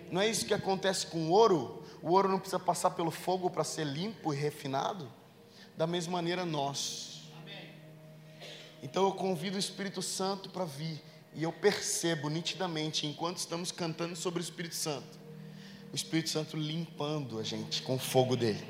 Não 0.10 0.19
é 0.19 0.27
isso 0.27 0.48
que 0.48 0.53
acontece 0.55 1.05
com 1.05 1.27
o 1.27 1.29
ouro? 1.29 1.83
O 2.01 2.13
ouro 2.13 2.29
não 2.29 2.39
precisa 2.39 2.60
passar 2.60 2.89
pelo 2.89 3.12
fogo 3.12 3.51
para 3.51 3.63
ser 3.63 3.86
limpo 3.86 4.33
e 4.33 4.36
refinado? 4.36 5.07
Da 5.77 5.86
mesma 5.86 6.13
maneira 6.13 6.43
nós. 6.43 7.22
Então 8.81 9.03
eu 9.03 9.12
convido 9.12 9.57
o 9.57 9.60
Espírito 9.60 10.01
Santo 10.01 10.50
para 10.50 10.65
vir 10.65 11.00
e 11.36 11.44
eu 11.44 11.52
percebo 11.52 12.30
nitidamente, 12.30 13.08
enquanto 13.08 13.38
estamos 13.38 13.72
cantando 13.72 14.16
sobre 14.16 14.40
o 14.40 14.44
Espírito 14.44 14.75
Santo, 14.75 15.20
o 15.92 15.96
Espírito 15.96 16.30
Santo 16.30 16.58
limpando 16.58 17.40
a 17.40 17.44
gente 17.44 17.82
com 17.82 17.96
o 17.96 18.00
fogo 18.00 18.36
dele. 18.36 18.63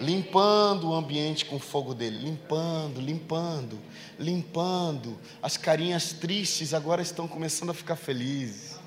Limpando 0.00 0.90
o 0.90 0.94
ambiente 0.94 1.44
com 1.44 1.56
o 1.56 1.60
fogo 1.60 1.92
dele, 1.92 2.18
limpando, 2.18 3.00
limpando, 3.00 3.78
limpando. 4.18 5.18
As 5.42 5.56
carinhas 5.56 6.12
tristes 6.12 6.72
agora 6.72 7.02
estão 7.02 7.26
começando 7.26 7.70
a 7.70 7.74
ficar 7.74 7.96
felizes. 7.96 8.78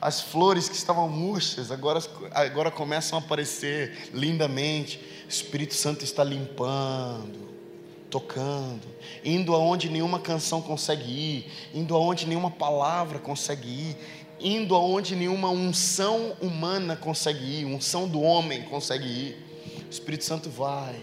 As 0.00 0.20
flores 0.20 0.68
que 0.68 0.76
estavam 0.76 1.08
murchas 1.08 1.72
agora, 1.72 2.00
agora 2.32 2.70
começam 2.70 3.18
a 3.18 3.22
aparecer 3.22 4.10
lindamente. 4.12 4.98
O 5.24 5.28
Espírito 5.28 5.74
Santo 5.74 6.04
está 6.04 6.22
limpando 6.22 7.51
tocando, 8.12 8.86
indo 9.24 9.54
aonde 9.54 9.88
nenhuma 9.88 10.20
canção 10.20 10.60
consegue 10.60 11.10
ir, 11.10 11.50
indo 11.74 11.96
aonde 11.96 12.26
nenhuma 12.26 12.50
palavra 12.50 13.18
consegue 13.18 13.66
ir, 13.66 13.96
indo 14.38 14.74
aonde 14.74 15.16
nenhuma 15.16 15.48
unção 15.48 16.36
humana 16.38 16.94
consegue 16.94 17.42
ir, 17.42 17.64
unção 17.64 18.06
do 18.06 18.20
homem 18.20 18.64
consegue 18.64 19.06
ir. 19.06 19.46
O 19.86 19.90
Espírito 19.90 20.26
Santo 20.26 20.50
vai. 20.50 20.94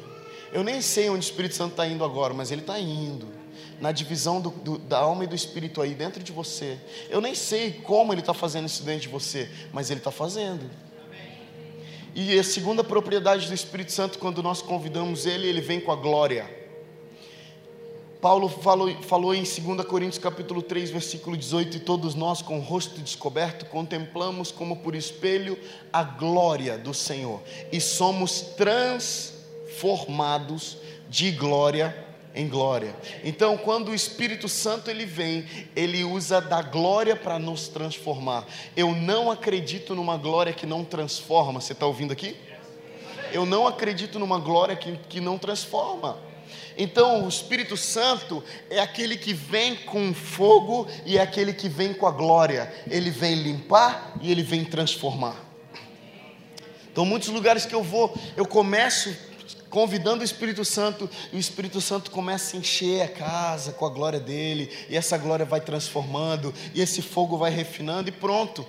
Eu 0.54 0.64
nem 0.64 0.82
sei 0.82 1.10
onde 1.10 1.26
o 1.26 1.30
Espírito 1.30 1.56
Santo 1.56 1.72
está 1.72 1.88
indo 1.88 2.04
agora, 2.04 2.32
mas 2.32 2.52
ele 2.52 2.62
está 2.62 2.80
indo. 2.80 3.28
Na 3.82 3.92
divisão 3.92 4.40
do, 4.40 4.52
do, 4.52 4.78
da 4.78 5.00
alma 5.00 5.24
e 5.24 5.28
do 5.28 5.36
espírito 5.36 5.82
aí 5.82 5.96
dentro 5.96 6.22
de 6.22 6.32
você. 6.32 6.78
Eu 7.10 7.22
nem 7.22 7.34
sei 7.34 7.72
como 7.72 8.14
ele 8.14 8.20
está 8.20 8.34
fazendo 8.34 8.68
isso 8.68 8.84
dentro 8.84 9.02
de 9.02 9.08
você, 9.08 9.50
mas 9.72 9.90
ele 9.90 10.02
está 10.02 10.12
fazendo. 10.12 10.70
E 12.14 12.38
a 12.38 12.44
segunda 12.44 12.84
propriedade 12.84 13.48
do 13.48 13.54
Espírito 13.54 13.94
Santo, 13.94 14.20
quando 14.20 14.44
nós 14.44 14.62
convidamos 14.62 15.26
ele, 15.26 15.48
ele 15.48 15.62
vem 15.62 15.80
com 15.80 15.92
a 15.92 15.96
glória. 15.96 16.59
Paulo 18.22 18.48
falou, 18.50 18.94
falou 19.04 19.34
em 19.34 19.44
2 19.44 19.86
Coríntios 19.88 20.18
capítulo 20.18 20.62
3, 20.62 20.92
versículo 20.92 21.38
18, 21.38 21.78
e 21.78 21.80
todos 21.80 22.16
nós 22.16 22.42
com 22.42 22.58
o 22.58 22.62
rosto 22.62 23.00
descoberto 23.00 23.66
contemplamos 23.68 24.52
como 24.52 24.76
por 24.76 24.94
espelho 24.94 25.58
a 25.92 26.04
glória 26.04 26.78
do 26.78 26.94
Senhor 26.94 27.42
e 27.72 27.80
somos 27.80 28.42
transformados 28.42 30.80
de 31.08 31.32
glória 31.32 31.96
em 32.36 32.50
glória. 32.50 32.94
Então, 33.24 33.58
quando 33.58 33.88
o 33.90 33.96
Espírito 33.96 34.50
Santo 34.50 34.92
ele 34.92 35.06
vem, 35.06 35.46
ele 35.74 36.04
usa 36.04 36.42
da 36.42 36.62
glória 36.62 37.16
para 37.16 37.40
nos 37.40 37.70
transformar. 37.70 38.46
Eu 38.76 38.94
não 38.94 39.32
acredito 39.32 39.96
numa 39.96 40.18
glória 40.18 40.52
que 40.52 40.66
não 40.66 40.84
transforma. 40.84 41.62
Você 41.62 41.72
está 41.72 41.86
ouvindo 41.86 42.12
aqui? 42.12 42.36
Eu 43.32 43.46
não 43.46 43.66
acredito 43.66 44.20
numa 44.20 44.40
glória 44.40 44.76
que, 44.76 44.98
que 45.08 45.22
não 45.22 45.38
transforma. 45.38 46.28
Então, 46.78 47.26
o 47.26 47.30
Espírito 47.30 47.76
Santo 47.76 48.44
é 48.70 48.80
aquele 48.80 49.18
que 49.18 49.34
vem 49.34 49.76
com 49.76 50.14
fogo 50.14 50.88
e 51.06 51.18
é 51.18 51.22
aquele 51.22 51.54
que 51.54 51.68
vem 51.68 51.94
com 51.94 52.06
a 52.06 52.12
glória. 52.12 52.74
Ele 52.90 53.10
vem 53.10 53.36
limpar 53.36 54.14
e 54.22 54.32
ele 54.32 54.44
vem 54.44 54.64
transformar. 54.64 55.36
Então, 56.92 57.06
muitos 57.06 57.30
lugares 57.30 57.66
que 57.66 57.76
eu 57.76 57.84
vou, 57.84 58.14
eu 58.36 58.46
começo 58.46 59.16
convidando 59.70 60.22
o 60.22 60.26
Espírito 60.26 60.66
Santo, 60.66 61.10
e 61.32 61.36
o 61.36 61.40
Espírito 61.40 61.80
Santo 61.80 62.10
começa 62.12 62.56
a 62.56 62.60
encher 62.60 63.02
a 63.02 63.08
casa 63.08 63.72
com 63.72 63.86
a 63.86 63.90
glória 63.90 64.20
dele, 64.20 64.70
e 64.90 64.98
essa 64.98 65.18
glória 65.18 65.46
vai 65.46 65.62
transformando, 65.62 66.54
e 66.74 66.82
esse 66.82 67.02
fogo 67.02 67.38
vai 67.38 67.52
refinando, 67.52 68.10
e 68.10 68.12
pronto. 68.12 68.66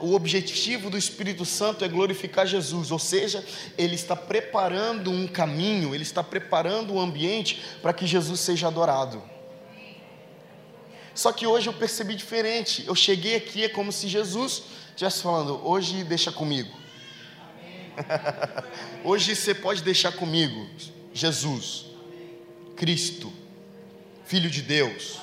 O 0.00 0.14
objetivo 0.14 0.90
do 0.90 0.98
Espírito 0.98 1.44
Santo 1.44 1.84
é 1.84 1.88
glorificar 1.88 2.46
Jesus, 2.46 2.90
ou 2.90 2.98
seja, 2.98 3.44
ele 3.78 3.94
está 3.94 4.16
preparando 4.16 5.10
um 5.10 5.26
caminho, 5.26 5.94
ele 5.94 6.02
está 6.02 6.22
preparando 6.22 6.94
um 6.94 7.00
ambiente 7.00 7.62
para 7.80 7.92
que 7.92 8.06
Jesus 8.06 8.40
seja 8.40 8.66
adorado. 8.66 9.22
Só 11.14 11.32
que 11.32 11.46
hoje 11.46 11.66
eu 11.66 11.72
percebi 11.72 12.14
diferente. 12.14 12.84
Eu 12.86 12.94
cheguei 12.94 13.36
aqui, 13.36 13.64
é 13.64 13.70
como 13.70 13.90
se 13.90 14.06
Jesus 14.06 14.64
estivesse 14.90 15.22
falando: 15.22 15.58
hoje 15.66 16.04
deixa 16.04 16.30
comigo. 16.30 16.70
Hoje 19.04 19.34
você 19.34 19.54
pode 19.54 19.82
deixar 19.82 20.12
comigo, 20.12 20.68
Jesus, 21.12 21.86
Cristo, 22.76 23.32
Filho 24.24 24.50
de 24.50 24.62
Deus, 24.62 25.18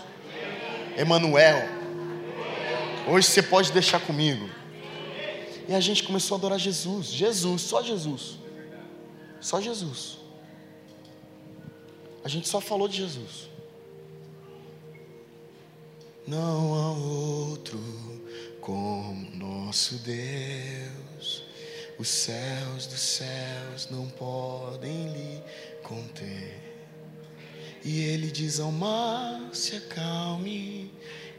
Emanuel. 0.97 1.61
Hoje 3.07 3.27
você 3.27 3.43
pode 3.43 3.71
deixar 3.71 3.99
comigo. 3.99 4.49
E 5.67 5.73
a 5.73 5.79
gente 5.79 6.03
começou 6.03 6.35
a 6.35 6.37
adorar 6.37 6.59
Jesus, 6.59 7.07
Jesus, 7.07 7.61
só 7.61 7.81
Jesus. 7.81 8.37
Só 9.39 9.61
Jesus. 9.61 10.17
A 12.23 12.29
gente 12.29 12.47
só 12.47 12.61
falou 12.61 12.87
de 12.87 12.97
Jesus. 12.97 13.49
Não 16.25 16.73
há 16.73 16.91
outro 16.93 17.77
como 18.61 19.29
nosso 19.35 19.95
Deus. 19.97 21.12
Os 22.03 22.09
céus 22.09 22.85
dos 22.85 22.99
céus 22.99 23.87
não 23.89 24.09
podem 24.09 25.07
lhe 25.13 25.41
conter. 25.83 26.59
E 27.81 28.01
ele 28.01 28.29
diz 28.29 28.59
ao 28.59 28.73
mar: 28.73 29.39
se 29.53 29.77
acalme, 29.77 30.91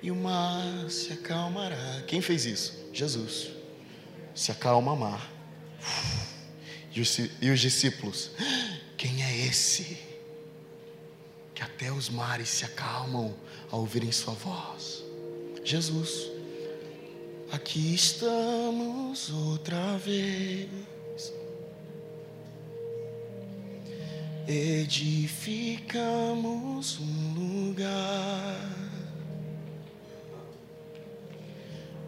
e 0.02 0.10
o 0.10 0.16
mar 0.16 0.88
se 0.88 1.12
acalmará. 1.12 2.02
Quem 2.06 2.22
fez 2.22 2.46
isso? 2.46 2.88
Jesus. 2.94 3.50
Se 4.34 4.52
acalma, 4.52 4.96
mar. 4.96 5.30
E 6.94 7.02
os, 7.02 7.18
e 7.18 7.50
os 7.50 7.60
discípulos: 7.60 8.30
quem 8.96 9.22
é 9.22 9.46
esse? 9.46 9.98
Que 11.54 11.62
até 11.62 11.92
os 11.92 12.08
mares 12.08 12.48
se 12.48 12.64
acalmam 12.64 13.36
ao 13.70 13.80
ouvirem 13.80 14.10
sua 14.10 14.32
voz. 14.32 15.04
Jesus 15.62 16.33
aqui 17.54 17.94
estamos 17.94 19.30
outra 19.30 19.96
vez. 19.98 20.68
Edificamos 24.46 25.88
um 27.00 27.34
lugar 27.34 28.70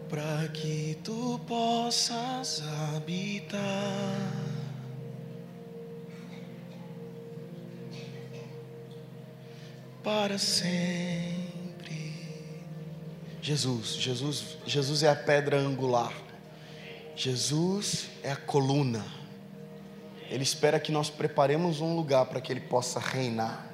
para 0.09 0.47
que 0.49 0.97
tu 1.03 1.39
possas 1.47 2.61
habitar. 2.93 3.57
Para 10.03 10.37
sempre. 10.37 11.46
Jesus, 13.47 13.95
Jesus, 13.95 14.57
Jesus 14.65 15.03
é 15.03 15.09
a 15.09 15.15
pedra 15.15 15.57
angular. 15.57 16.11
Jesus 17.15 18.09
é 18.21 18.33
a 18.33 18.35
coluna. 18.35 19.05
Ele 20.29 20.43
espera 20.43 20.81
que 20.81 20.91
nós 20.91 21.09
preparemos 21.09 21.79
um 21.79 21.95
lugar 21.95 22.25
para 22.25 22.41
que 22.41 22.51
ele 22.51 22.59
possa 22.59 22.99
reinar. 22.99 23.65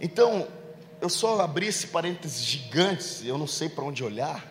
Então, 0.00 0.46
eu 1.00 1.08
só 1.08 1.40
abri 1.40 1.66
esse 1.66 1.88
parênteses 1.88 2.44
gigante, 2.44 3.26
eu 3.26 3.36
não 3.36 3.48
sei 3.48 3.68
para 3.68 3.82
onde 3.82 4.04
olhar. 4.04 4.46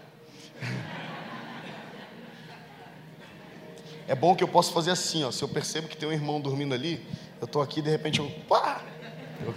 É 4.05 4.15
bom 4.15 4.35
que 4.35 4.43
eu 4.43 4.49
posso 4.49 4.73
fazer 4.73 4.91
assim, 4.91 5.23
ó. 5.23 5.31
Se 5.31 5.43
eu 5.43 5.47
percebo 5.47 5.87
que 5.87 5.95
tem 5.95 6.09
um 6.09 6.11
irmão 6.11 6.41
dormindo 6.41 6.73
ali, 6.73 7.07
eu 7.39 7.45
estou 7.45 7.61
aqui 7.61 7.81
de 7.81 7.89
repente 7.89 8.19
eu, 8.19 8.29
pá, 8.49 8.81
eu 9.45 9.53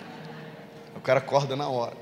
o 1.01 1.03
cara 1.03 1.19
acorda 1.19 1.57
na 1.57 1.69
hora. 1.69 1.97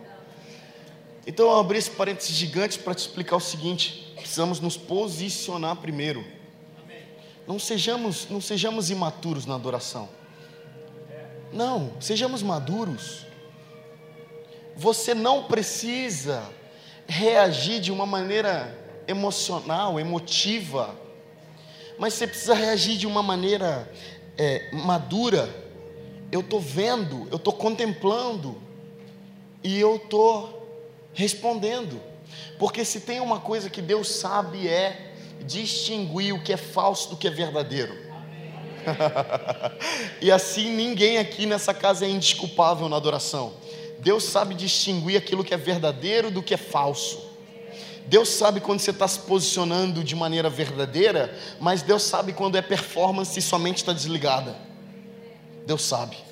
Então 1.25 1.47
eu 1.47 1.59
abri 1.59 1.79
esse 1.79 1.91
parênteses 1.91 2.35
gigante 2.35 2.79
para 2.81 2.95
te 2.95 2.99
explicar 2.99 3.37
o 3.37 3.41
seguinte: 3.41 4.13
precisamos 4.17 4.61
nos 4.61 4.77
posicionar 4.77 5.77
primeiro. 5.77 6.25
Não 7.47 7.59
sejamos, 7.59 8.29
não 8.29 8.41
sejamos 8.41 8.91
imaturos 8.91 9.47
na 9.47 9.55
adoração. 9.55 10.09
Não, 11.53 11.93
sejamos 12.01 12.43
maduros. 12.43 13.25
Você 14.77 15.15
não 15.15 15.45
precisa 15.45 16.43
reagir 17.07 17.81
de 17.81 17.91
uma 17.91 18.05
maneira 18.05 18.77
emocional, 19.07 19.99
emotiva, 19.99 20.95
mas 21.99 22.15
você 22.15 22.27
precisa 22.27 22.55
reagir 22.55 22.99
de 22.99 23.07
uma 23.07 23.23
maneira 23.23 23.91
é, 24.37 24.71
madura. 24.73 25.49
Eu 26.31 26.41
estou 26.41 26.61
vendo, 26.61 27.27
eu 27.31 27.37
estou 27.37 27.53
contemplando 27.53 28.68
e 29.63 29.79
eu 29.79 29.97
estou 29.97 30.59
respondendo. 31.13 32.01
Porque 32.59 32.85
se 32.85 33.01
tem 33.01 33.21
uma 33.21 33.41
coisa 33.41 33.71
que 33.71 33.83
Deus 33.83 34.09
sabe 34.09 34.69
é 34.69 35.15
distinguir 35.45 36.35
o 36.35 36.43
que 36.43 36.53
é 36.53 36.57
falso 36.57 37.11
do 37.11 37.17
que 37.17 37.29
é 37.29 37.31
verdadeiro. 37.31 37.97
e 40.21 40.31
assim 40.31 40.75
ninguém 40.75 41.19
aqui 41.19 41.47
nessa 41.47 41.75
casa 41.75 42.07
é 42.07 42.09
indisculpável 42.09 42.89
na 42.89 42.97
adoração. 42.97 43.55
Deus 44.01 44.25
sabe 44.25 44.55
distinguir 44.55 45.17
aquilo 45.17 45.45
que 45.45 45.53
é 45.53 45.57
verdadeiro 45.57 46.31
do 46.31 46.43
que 46.43 46.55
é 46.55 46.59
falso. 46.59 47.29
Deus 48.07 48.31
sabe 48.31 48.61
quando 48.61 48.81
você 48.81 48.91
está 48.91 49.07
se 49.07 49.19
posicionando 49.21 50.03
de 50.03 50.17
maneira 50.17 50.49
verdadeira, 50.49 51.37
mas 51.61 51.83
Deus 51.83 52.05
sabe 52.05 52.33
quando 52.33 52.57
é 52.57 52.63
performance 52.63 53.39
e 53.39 53.43
somente 53.43 53.79
está 53.79 53.93
desligada. 53.93 54.57
Deus 55.67 55.83
sabe. 55.83 56.28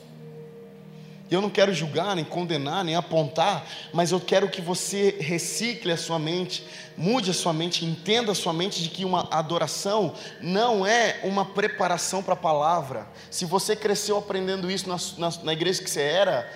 Eu 1.29 1.41
não 1.41 1.51
quero 1.51 1.75
julgar, 1.75 2.15
nem 2.15 2.25
condenar, 2.25 2.85
nem 2.85 2.95
apontar, 2.95 3.67
mas 3.93 4.13
eu 4.13 4.21
quero 4.21 4.49
que 4.49 4.61
você 4.61 5.17
recicle 5.19 5.91
a 5.91 5.97
sua 5.97 6.21
mente, 6.21 6.65
mude 6.97 7.33
a 7.33 7.35
sua 7.35 7.53
mente, 7.53 7.85
entenda 7.85 8.31
a 8.31 8.35
sua 8.35 8.53
mente 8.53 8.81
de 8.81 8.89
que 8.89 9.05
uma 9.05 9.29
adoração 9.33 10.15
não 10.41 10.87
é 10.87 11.21
uma 11.25 11.45
preparação 11.45 12.23
para 12.23 12.35
a 12.35 12.37
palavra. 12.37 13.09
Se 13.29 13.45
você 13.45 13.75
cresceu 13.75 14.17
aprendendo 14.17 14.71
isso 14.71 14.89
na, 14.89 14.97
na, 15.19 15.37
na 15.43 15.53
igreja 15.53 15.83
que 15.83 15.91
você 15.91 16.03
era, 16.03 16.49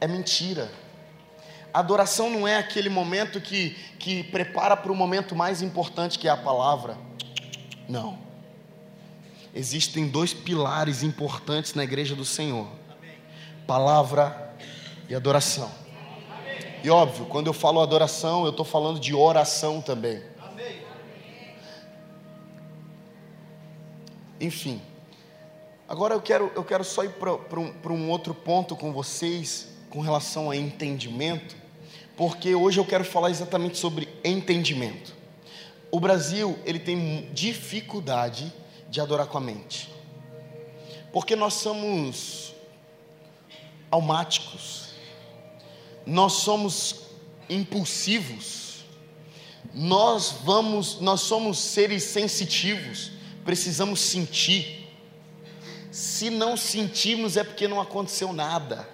é 0.00 0.08
mentira. 0.08 0.68
Adoração 1.72 2.28
não 2.28 2.48
é 2.48 2.56
aquele 2.56 2.88
momento 2.88 3.40
que, 3.40 3.76
que 4.00 4.24
prepara 4.24 4.76
para 4.76 4.90
o 4.90 4.96
momento 4.96 5.36
mais 5.36 5.62
importante 5.62 6.18
que 6.18 6.26
é 6.26 6.30
a 6.30 6.36
palavra. 6.36 6.98
Não. 7.88 8.18
Existem 9.54 10.08
dois 10.08 10.34
pilares 10.34 11.04
importantes 11.04 11.74
na 11.74 11.84
igreja 11.84 12.16
do 12.16 12.24
Senhor 12.24 12.77
palavra 13.68 14.54
e 15.10 15.14
adoração. 15.14 15.70
E 16.82 16.88
óbvio, 16.88 17.26
quando 17.26 17.48
eu 17.48 17.52
falo 17.52 17.82
adoração, 17.82 18.44
eu 18.44 18.50
estou 18.50 18.64
falando 18.64 18.98
de 18.98 19.14
oração 19.14 19.82
também. 19.82 20.22
Enfim, 24.40 24.80
agora 25.86 26.14
eu 26.14 26.22
quero, 26.22 26.50
eu 26.56 26.64
quero 26.64 26.82
só 26.82 27.04
ir 27.04 27.10
para 27.10 27.60
um, 27.60 27.74
um 27.90 28.10
outro 28.10 28.32
ponto 28.32 28.74
com 28.74 28.90
vocês, 28.90 29.68
com 29.90 30.00
relação 30.00 30.50
a 30.50 30.56
entendimento, 30.56 31.54
porque 32.16 32.54
hoje 32.54 32.80
eu 32.80 32.86
quero 32.86 33.04
falar 33.04 33.28
exatamente 33.28 33.76
sobre 33.76 34.08
entendimento. 34.24 35.14
O 35.90 36.00
Brasil, 36.00 36.58
ele 36.64 36.78
tem 36.78 37.28
dificuldade 37.34 38.50
de 38.88 38.98
adorar 38.98 39.26
com 39.26 39.36
a 39.36 39.42
mente, 39.42 39.92
porque 41.12 41.36
nós 41.36 41.54
somos 41.54 42.47
almáticos, 43.90 44.88
nós 46.06 46.34
somos 46.34 47.02
impulsivos, 47.48 48.84
nós 49.74 50.36
vamos, 50.42 51.00
nós 51.00 51.20
somos 51.20 51.58
seres 51.58 52.02
sensitivos, 52.04 53.12
precisamos 53.44 54.00
sentir. 54.00 54.86
Se 55.90 56.30
não 56.30 56.56
sentimos 56.56 57.36
é 57.36 57.44
porque 57.44 57.66
não 57.66 57.80
aconteceu 57.80 58.32
nada. 58.32 58.88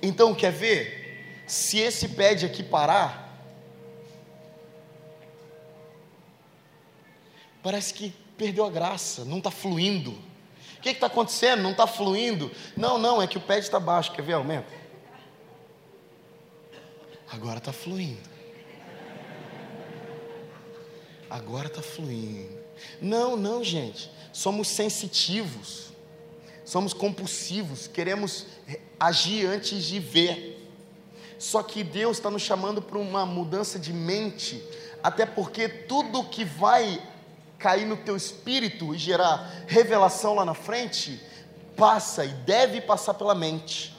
Então, 0.00 0.34
quer 0.34 0.52
ver? 0.52 1.44
Se 1.46 1.78
esse 1.78 2.08
pede 2.08 2.44
aqui 2.44 2.62
parar, 2.62 3.28
parece 7.62 7.92
que 7.94 8.14
perdeu 8.36 8.64
a 8.64 8.70
graça, 8.70 9.24
não 9.24 9.38
está 9.38 9.50
fluindo. 9.50 10.27
O 10.78 10.80
que 10.80 10.90
está 10.90 11.08
acontecendo? 11.08 11.62
Não 11.62 11.72
está 11.72 11.86
fluindo? 11.86 12.50
Não, 12.76 12.98
não, 12.98 13.20
é 13.20 13.26
que 13.26 13.36
o 13.36 13.40
pé 13.40 13.58
está 13.58 13.80
baixo. 13.80 14.12
Quer 14.12 14.22
ver? 14.22 14.34
Aumenta. 14.34 14.72
Agora 17.30 17.58
está 17.58 17.72
fluindo. 17.72 18.28
Agora 21.28 21.66
está 21.66 21.82
fluindo. 21.82 22.56
Não, 23.02 23.36
não, 23.36 23.62
gente. 23.62 24.10
Somos 24.32 24.68
sensitivos. 24.68 25.88
Somos 26.64 26.94
compulsivos. 26.94 27.88
Queremos 27.88 28.46
agir 29.00 29.46
antes 29.46 29.82
de 29.82 29.98
ver. 29.98 30.54
Só 31.38 31.62
que 31.62 31.82
Deus 31.82 32.18
está 32.18 32.30
nos 32.30 32.42
chamando 32.42 32.80
para 32.80 32.98
uma 32.98 33.26
mudança 33.26 33.78
de 33.80 33.92
mente. 33.92 34.62
Até 35.02 35.26
porque 35.26 35.68
tudo 35.68 36.24
que 36.24 36.44
vai 36.44 37.02
cair 37.58 37.84
no 37.84 37.96
teu 37.96 38.16
espírito 38.16 38.94
e 38.94 38.98
gerar 38.98 39.64
revelação 39.66 40.34
lá 40.34 40.44
na 40.44 40.54
frente, 40.54 41.20
passa 41.76 42.24
e 42.24 42.28
deve 42.28 42.80
passar 42.80 43.14
pela 43.14 43.34
mente. 43.34 43.94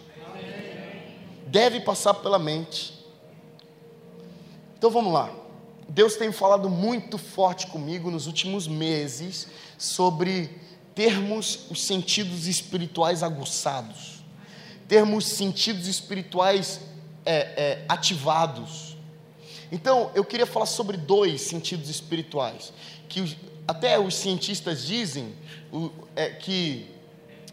Deve 1.47 1.81
passar 1.81 2.13
pela 2.13 2.39
mente. 2.39 2.93
Então 4.77 4.89
vamos 4.89 5.11
lá. 5.11 5.29
Deus 5.89 6.15
tem 6.15 6.31
falado 6.31 6.69
muito 6.69 7.17
forte 7.17 7.67
comigo 7.67 8.11
nos 8.11 8.27
últimos 8.27 8.67
meses 8.67 9.47
sobre 9.77 10.61
termos 10.93 11.65
os 11.69 11.83
sentidos 11.83 12.45
espirituais 12.45 13.23
aguçados, 13.23 14.23
termos 14.87 15.25
sentidos 15.25 15.87
espirituais 15.87 16.81
é, 17.25 17.35
é, 17.35 17.85
ativados. 17.89 18.97
Então, 19.71 20.11
eu 20.15 20.25
queria 20.25 20.45
falar 20.45 20.65
sobre 20.65 20.97
dois 20.97 21.41
sentidos 21.41 21.89
espirituais 21.89 22.73
que 23.09 23.35
até 23.67 23.99
os 23.99 24.15
cientistas 24.15 24.85
dizem 24.85 25.33
o, 25.73 25.91
é, 26.15 26.29
que 26.29 26.89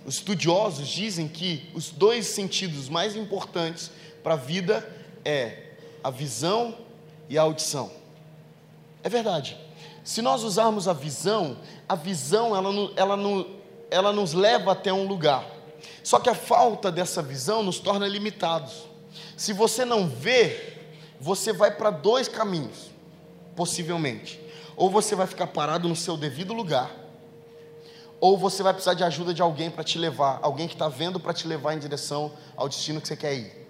os 0.04 0.16
estudiosos 0.16 0.86
dizem 0.86 1.26
que 1.26 1.68
os 1.74 1.90
dois 1.90 2.26
sentidos 2.26 2.88
mais 2.88 3.16
importantes 3.16 3.90
para 4.22 4.34
a 4.34 4.36
vida 4.36 4.88
é 5.24 5.72
a 6.04 6.10
visão 6.10 6.76
e 7.28 7.36
a 7.36 7.42
audição. 7.42 7.90
É 9.02 9.08
verdade. 9.08 9.56
Se 10.04 10.22
nós 10.22 10.44
usarmos 10.44 10.86
a 10.86 10.92
visão, 10.92 11.58
a 11.88 11.96
visão 11.96 12.54
ela, 12.54 12.70
ela, 12.94 13.46
ela 13.90 14.12
nos 14.12 14.32
leva 14.32 14.72
até 14.72 14.92
um 14.92 15.06
lugar. 15.06 15.44
Só 16.04 16.20
que 16.20 16.30
a 16.30 16.34
falta 16.34 16.92
dessa 16.92 17.20
visão 17.20 17.62
nos 17.62 17.80
torna 17.80 18.06
limitados. 18.06 18.84
Se 19.36 19.52
você 19.52 19.84
não 19.84 20.08
vê, 20.08 20.78
você 21.20 21.52
vai 21.52 21.72
para 21.72 21.90
dois 21.90 22.28
caminhos, 22.28 22.90
possivelmente 23.56 24.45
ou 24.76 24.90
você 24.90 25.14
vai 25.14 25.26
ficar 25.26 25.46
parado 25.46 25.88
no 25.88 25.96
seu 25.96 26.16
devido 26.16 26.52
lugar, 26.52 26.94
ou 28.20 28.36
você 28.36 28.62
vai 28.62 28.72
precisar 28.72 28.94
de 28.94 29.02
ajuda 29.02 29.32
de 29.32 29.42
alguém 29.42 29.70
para 29.70 29.82
te 29.82 29.98
levar, 29.98 30.38
alguém 30.42 30.68
que 30.68 30.74
está 30.74 30.88
vendo 30.88 31.18
para 31.18 31.32
te 31.32 31.46
levar 31.46 31.74
em 31.74 31.78
direção 31.78 32.32
ao 32.54 32.68
destino 32.68 33.00
que 33.00 33.08
você 33.08 33.16
quer 33.16 33.34
ir. 33.34 33.66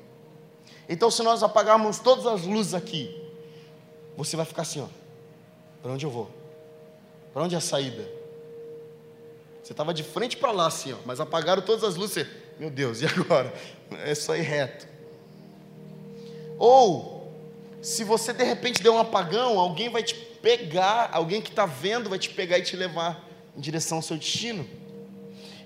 Então, 0.88 1.10
se 1.10 1.22
nós 1.22 1.42
apagarmos 1.42 1.98
todas 1.98 2.26
as 2.26 2.42
luzes 2.42 2.74
aqui, 2.74 3.22
você 4.16 4.36
vai 4.36 4.46
ficar 4.46 4.62
assim, 4.62 4.80
ó. 4.80 4.86
Para 5.82 5.92
onde 5.92 6.06
eu 6.06 6.10
vou? 6.10 6.30
Para 7.32 7.42
onde 7.42 7.54
é 7.54 7.58
a 7.58 7.60
saída? 7.60 8.08
Você 9.62 9.72
estava 9.72 9.92
de 9.92 10.04
frente 10.04 10.36
para 10.36 10.52
lá, 10.52 10.68
assim, 10.68 10.92
ó, 10.92 10.96
mas 11.04 11.20
apagaram 11.20 11.60
todas 11.60 11.82
as 11.82 11.96
luzes. 11.96 12.14
Você, 12.14 12.30
meu 12.58 12.70
Deus, 12.70 13.02
e 13.02 13.06
agora? 13.06 13.52
É 14.04 14.14
só 14.14 14.36
ir 14.36 14.42
reto. 14.42 14.86
Ou, 16.56 17.32
se 17.82 18.04
você 18.04 18.32
de 18.32 18.44
repente 18.44 18.82
der 18.82 18.90
um 18.90 18.98
apagão, 18.98 19.58
alguém 19.58 19.88
vai 19.88 20.02
te 20.02 20.14
pegar, 20.46 21.10
alguém 21.12 21.42
que 21.42 21.50
está 21.50 21.66
vendo 21.66 22.08
vai 22.08 22.20
te 22.20 22.30
pegar 22.30 22.56
e 22.56 22.62
te 22.62 22.76
levar 22.76 23.20
em 23.56 23.60
direção 23.60 23.98
ao 23.98 24.02
seu 24.02 24.16
destino. 24.16 24.64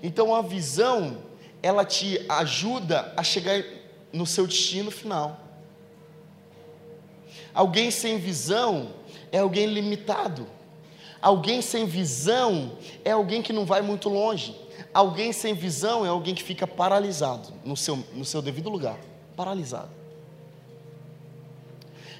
Então 0.01 0.33
a 0.33 0.41
visão, 0.41 1.19
ela 1.61 1.85
te 1.85 2.19
ajuda 2.27 3.13
a 3.15 3.23
chegar 3.23 3.63
no 4.11 4.25
seu 4.25 4.47
destino 4.47 4.89
final. 4.89 5.39
Alguém 7.53 7.91
sem 7.91 8.17
visão 8.17 8.91
é 9.31 9.37
alguém 9.37 9.67
limitado. 9.67 10.47
Alguém 11.21 11.61
sem 11.61 11.85
visão 11.85 12.75
é 13.05 13.11
alguém 13.11 13.43
que 13.43 13.53
não 13.53 13.67
vai 13.67 13.83
muito 13.83 14.09
longe. 14.09 14.59
Alguém 14.91 15.31
sem 15.31 15.53
visão 15.53 16.03
é 16.03 16.09
alguém 16.09 16.33
que 16.33 16.41
fica 16.41 16.65
paralisado 16.65 17.53
no 17.63 17.77
seu, 17.77 18.03
no 18.15 18.25
seu 18.25 18.41
devido 18.41 18.67
lugar 18.67 18.97
paralisado. 19.35 20.00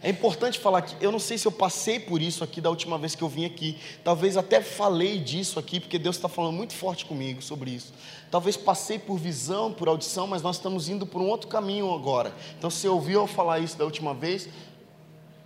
É 0.04 0.10
importante 0.10 0.58
falar 0.58 0.82
que 0.82 1.04
eu 1.04 1.12
não 1.12 1.20
sei 1.20 1.38
se 1.38 1.48
eu 1.48 1.52
passei 1.52 2.00
por 2.00 2.22
isso 2.24 2.44
aqui 2.44 2.60
da 2.60 2.72
última 2.72 2.98
vez 2.98 3.14
que 3.14 3.22
eu 3.22 3.30
vim 3.30 3.46
aqui. 3.46 3.78
Talvez 4.04 4.36
até 4.36 4.60
falei 4.60 5.20
disso 5.20 5.60
aqui, 5.60 5.80
porque 5.80 6.00
Deus 6.00 6.16
está 6.16 6.28
falando 6.28 6.56
muito 6.56 6.74
forte 6.74 7.06
comigo 7.06 7.40
sobre 7.42 7.70
isso. 7.70 7.94
Talvez 8.32 8.58
passei 8.58 8.98
por 8.98 9.18
visão, 9.18 9.72
por 9.72 9.88
audição, 9.88 10.26
mas 10.26 10.42
nós 10.42 10.56
estamos 10.56 10.90
indo 10.90 11.06
por 11.06 11.22
um 11.22 11.28
outro 11.28 11.48
caminho 11.48 11.94
agora. 11.94 12.34
Então, 12.58 12.70
se 12.72 12.88
ouviu 12.88 13.22
eu 13.22 13.28
falar 13.28 13.60
isso 13.60 13.78
da 13.78 13.86
última 13.86 14.14
vez, 14.14 14.50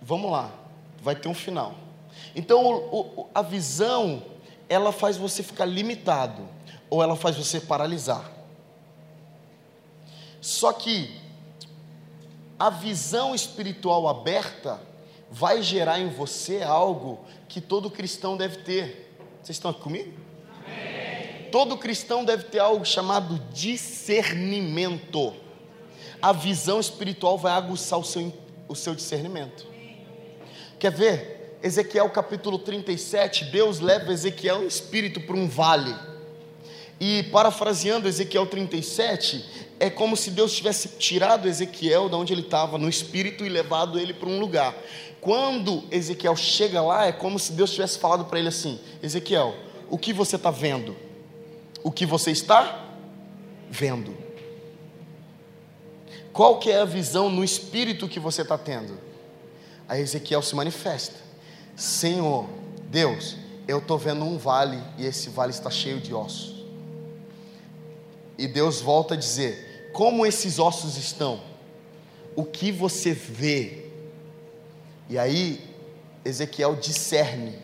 vamos 0.00 0.30
lá, 0.30 0.50
vai 1.02 1.14
ter 1.14 1.28
um 1.28 1.34
final. 1.34 1.74
Então, 2.34 2.64
o, 2.64 3.00
o, 3.00 3.26
a 3.34 3.42
visão, 3.42 4.22
ela 4.70 4.90
faz 4.90 5.18
você 5.18 5.42
ficar 5.42 5.66
limitado, 5.66 6.48
ou 6.88 7.02
ela 7.02 7.14
faz 7.14 7.36
você 7.36 7.60
paralisar. 7.60 8.32
Só 10.40 10.72
que 10.72 11.25
a 12.58 12.70
visão 12.70 13.34
espiritual 13.34 14.08
aberta 14.08 14.80
vai 15.30 15.62
gerar 15.62 16.00
em 16.00 16.08
você 16.08 16.62
algo 16.62 17.20
que 17.48 17.60
todo 17.60 17.90
cristão 17.90 18.36
deve 18.36 18.58
ter. 18.58 19.14
Vocês 19.42 19.56
estão 19.56 19.70
aqui 19.70 19.80
comigo? 19.80 20.12
Amém. 20.64 21.50
Todo 21.52 21.76
cristão 21.76 22.24
deve 22.24 22.44
ter 22.44 22.58
algo 22.58 22.84
chamado 22.84 23.38
discernimento. 23.52 25.34
A 26.20 26.32
visão 26.32 26.80
espiritual 26.80 27.36
vai 27.36 27.52
aguçar 27.52 27.98
o 27.98 28.04
seu, 28.04 28.32
o 28.66 28.74
seu 28.74 28.94
discernimento. 28.94 29.66
Quer 30.78 30.92
ver? 30.92 31.58
Ezequiel 31.62 32.08
capítulo 32.10 32.58
37, 32.58 33.46
Deus 33.46 33.80
leva 33.80 34.12
Ezequiel 34.12 34.62
em 34.62 34.66
espírito 34.66 35.20
para 35.20 35.36
um 35.36 35.48
vale. 35.48 35.94
E 36.98 37.24
parafraseando 37.24 38.08
Ezequiel 38.08 38.46
37, 38.46 39.44
é 39.78 39.90
como 39.90 40.16
se 40.16 40.30
Deus 40.30 40.54
tivesse 40.54 40.88
tirado 40.98 41.46
Ezequiel 41.46 42.08
de 42.08 42.14
onde 42.14 42.32
ele 42.32 42.40
estava 42.40 42.78
no 42.78 42.88
espírito 42.88 43.44
e 43.44 43.48
levado 43.48 43.98
ele 43.98 44.14
para 44.14 44.28
um 44.28 44.40
lugar. 44.40 44.74
Quando 45.20 45.84
Ezequiel 45.90 46.36
chega 46.36 46.80
lá, 46.80 47.06
é 47.06 47.12
como 47.12 47.38
se 47.38 47.52
Deus 47.52 47.72
tivesse 47.72 47.98
falado 47.98 48.24
para 48.24 48.38
ele 48.38 48.48
assim: 48.48 48.80
Ezequiel, 49.02 49.54
o 49.90 49.98
que 49.98 50.12
você 50.12 50.36
está 50.36 50.50
vendo? 50.50 50.96
O 51.82 51.90
que 51.90 52.06
você 52.06 52.30
está 52.30 52.86
vendo? 53.70 54.16
Qual 56.32 56.58
que 56.58 56.70
é 56.70 56.80
a 56.80 56.84
visão 56.84 57.30
no 57.30 57.44
espírito 57.44 58.08
que 58.08 58.20
você 58.20 58.42
está 58.42 58.56
tendo? 58.56 58.98
Aí 59.88 60.00
Ezequiel 60.00 60.40
se 60.42 60.54
manifesta: 60.54 61.16
Senhor, 61.76 62.48
Deus, 62.88 63.36
eu 63.68 63.78
estou 63.78 63.98
vendo 63.98 64.24
um 64.24 64.38
vale 64.38 64.82
e 64.96 65.04
esse 65.04 65.28
vale 65.28 65.50
está 65.50 65.70
cheio 65.70 66.00
de 66.00 66.14
ossos. 66.14 66.55
E 68.38 68.46
Deus 68.46 68.80
volta 68.80 69.14
a 69.14 69.16
dizer: 69.16 69.90
Como 69.92 70.26
esses 70.26 70.58
ossos 70.58 70.96
estão? 70.96 71.40
O 72.34 72.44
que 72.44 72.70
você 72.70 73.12
vê? 73.12 73.86
E 75.08 75.18
aí, 75.18 75.64
Ezequiel 76.24 76.76
discerne, 76.76 77.58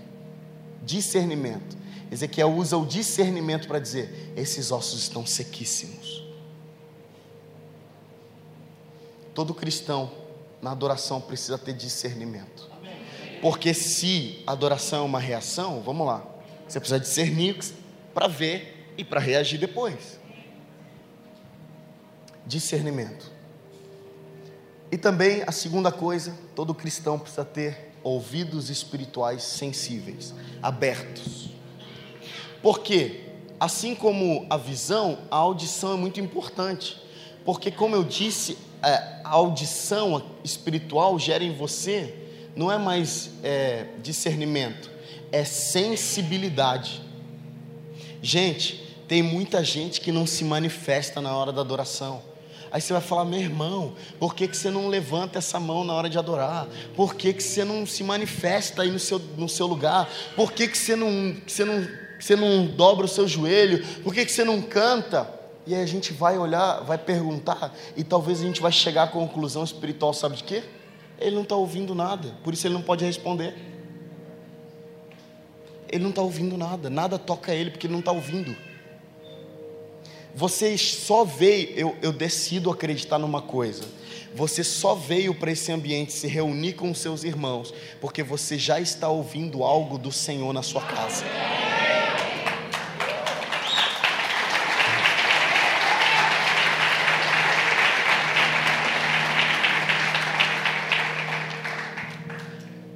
discernimento. 0.83 1.77
Ezequiel 2.11 2.53
usa 2.53 2.77
o 2.77 2.87
discernimento 2.87 3.69
para 3.69 3.79
dizer: 3.79 4.33
esses 4.37 4.71
ossos 4.71 5.03
estão 5.03 5.27
sequíssimos. 5.27 6.23
Todo 9.35 9.55
cristão 9.55 10.11
na 10.61 10.73
adoração 10.73 11.21
precisa 11.21 11.59
ter 11.59 11.73
discernimento. 11.73 12.71
Porque 13.41 13.75
se 13.75 14.43
adoração 14.47 15.01
é 15.01 15.03
uma 15.03 15.19
reação, 15.19 15.83
vamos 15.83 16.07
lá, 16.07 16.25
você 16.69 16.79
precisa 16.79 17.01
discernir 17.01 17.59
para 18.15 18.29
ver 18.29 18.93
e 18.97 19.03
para 19.03 19.19
reagir 19.19 19.59
depois 19.59 20.22
discernimento. 22.47 23.31
E 24.93 24.99
também 24.99 25.43
a 25.47 25.53
segunda 25.53 25.91
coisa, 25.91 26.37
todo 26.55 26.75
cristão 26.75 27.19
precisa 27.19 27.45
ter 27.45 27.93
ouvidos 28.03 28.69
espirituais 28.69 29.43
sensíveis, 29.43 30.35
abertos. 30.63 31.49
Porque, 32.63 33.23
assim 33.59 33.95
como 33.95 34.47
a 34.51 34.57
visão, 34.59 35.21
a 35.31 35.37
audição 35.37 35.95
é 35.95 35.97
muito 35.97 36.21
importante. 36.21 37.01
Porque, 37.43 37.71
como 37.71 37.97
eu 37.97 38.05
disse, 38.05 38.59
é, 38.83 39.21
a 39.25 39.31
audição 39.31 40.23
espiritual 40.45 41.19
gera 41.19 41.43
em 41.43 41.57
você, 41.57 42.15
não 42.55 42.71
é 42.71 42.77
mais 42.77 43.31
é, 43.43 43.87
discernimento, 44.03 44.91
é 45.33 45.43
sensibilidade. 45.43 47.01
Gente, 48.21 48.95
tem 49.09 49.23
muita 49.23 49.65
gente 49.65 50.03
que 50.03 50.13
não 50.13 50.27
se 50.27 50.45
manifesta 50.45 51.19
na 51.21 51.35
hora 51.35 51.51
da 51.51 51.63
adoração 51.63 52.32
Aí 52.73 52.81
você 52.81 52.95
vai 52.95 53.03
falar, 53.03 53.27
meu 53.27 53.39
irmão, 53.39 53.93
por 54.19 54.35
que, 54.35 54.49
que 54.49 54.57
você 54.57 54.71
não 54.71 54.89
levanta 54.89 55.39
essa 55.39 55.61
mão 55.61 55.85
na 55.85 55.93
hora 55.93 56.09
de 56.09 56.17
adorar? 56.17 56.67
Por 56.97 57.15
que, 57.15 57.35
que 57.35 57.43
você 57.43 57.65
não 57.65 57.85
se 57.85 58.03
manifesta 58.03 58.81
aí 58.81 58.91
no 58.91 58.99
seu, 58.99 59.19
no 59.37 59.47
seu 59.47 59.67
lugar? 59.67 60.09
Por 60.35 60.53
que, 60.53 60.67
que 60.67 60.79
você, 60.79 60.97
não, 60.97 61.37
você, 61.47 61.67
não, 61.67 61.87
você 62.19 62.35
não 62.35 62.65
dobra 62.65 63.05
o 63.05 63.09
seu 63.09 63.29
joelho? 63.29 63.85
Por 64.03 64.15
que, 64.15 64.25
que 64.25 64.33
você 64.33 64.43
não 64.43 64.63
canta? 64.63 65.31
E 65.67 65.75
aí 65.75 65.83
a 65.83 65.87
gente 65.87 66.15
vai 66.15 66.39
olhar, 66.39 66.81
vai 66.81 66.97
perguntar, 66.97 67.75
e 67.95 68.03
talvez 68.03 68.41
a 68.41 68.45
gente 68.45 68.63
vai 68.63 68.73
chegar 68.73 69.03
à 69.03 69.07
conclusão 69.07 69.63
espiritual, 69.63 70.15
sabe 70.15 70.37
de 70.37 70.45
quê? 70.45 70.65
Ele 71.21 71.37
não 71.37 71.43
está 71.43 71.55
ouvindo 71.55 71.95
nada, 71.95 72.35
por 72.43 72.55
isso 72.55 72.67
ele 72.67 72.75
não 72.75 72.83
pode 72.83 73.05
responder. 73.05 73.55
Ele 75.91 76.03
não 76.03 76.11
está 76.11 76.23
ouvindo 76.23 76.57
nada, 76.57 76.89
nada 76.89 77.19
toca 77.19 77.55
ele 77.55 77.71
porque 77.71 77.87
ele 77.87 77.93
não 77.93 78.01
está 78.01 78.13
ouvindo. 78.13 78.57
Você 80.35 80.79
só 80.79 81.25
veio, 81.25 81.71
eu, 81.77 81.97
eu 82.01 82.13
decido 82.13 82.71
acreditar 82.71 83.19
numa 83.19 83.43
coisa. 83.43 83.85
Você 84.35 84.65
só 84.65 84.95
veio 84.95 85.35
para 85.35 85.53
esse 85.53 85.71
ambiente 85.71 86.13
se 86.13 86.27
reunir 86.27 86.73
com 86.73 86.95
seus 86.95 87.23
irmãos, 87.23 87.73
porque 88.01 88.23
você 88.23 88.59
já 88.59 88.81
está 88.81 89.09
ouvindo 89.09 89.63
algo 89.63 89.99
do 89.99 90.11
Senhor 90.11 90.53
na 90.55 90.63
sua 90.63 90.81
casa. 90.81 91.25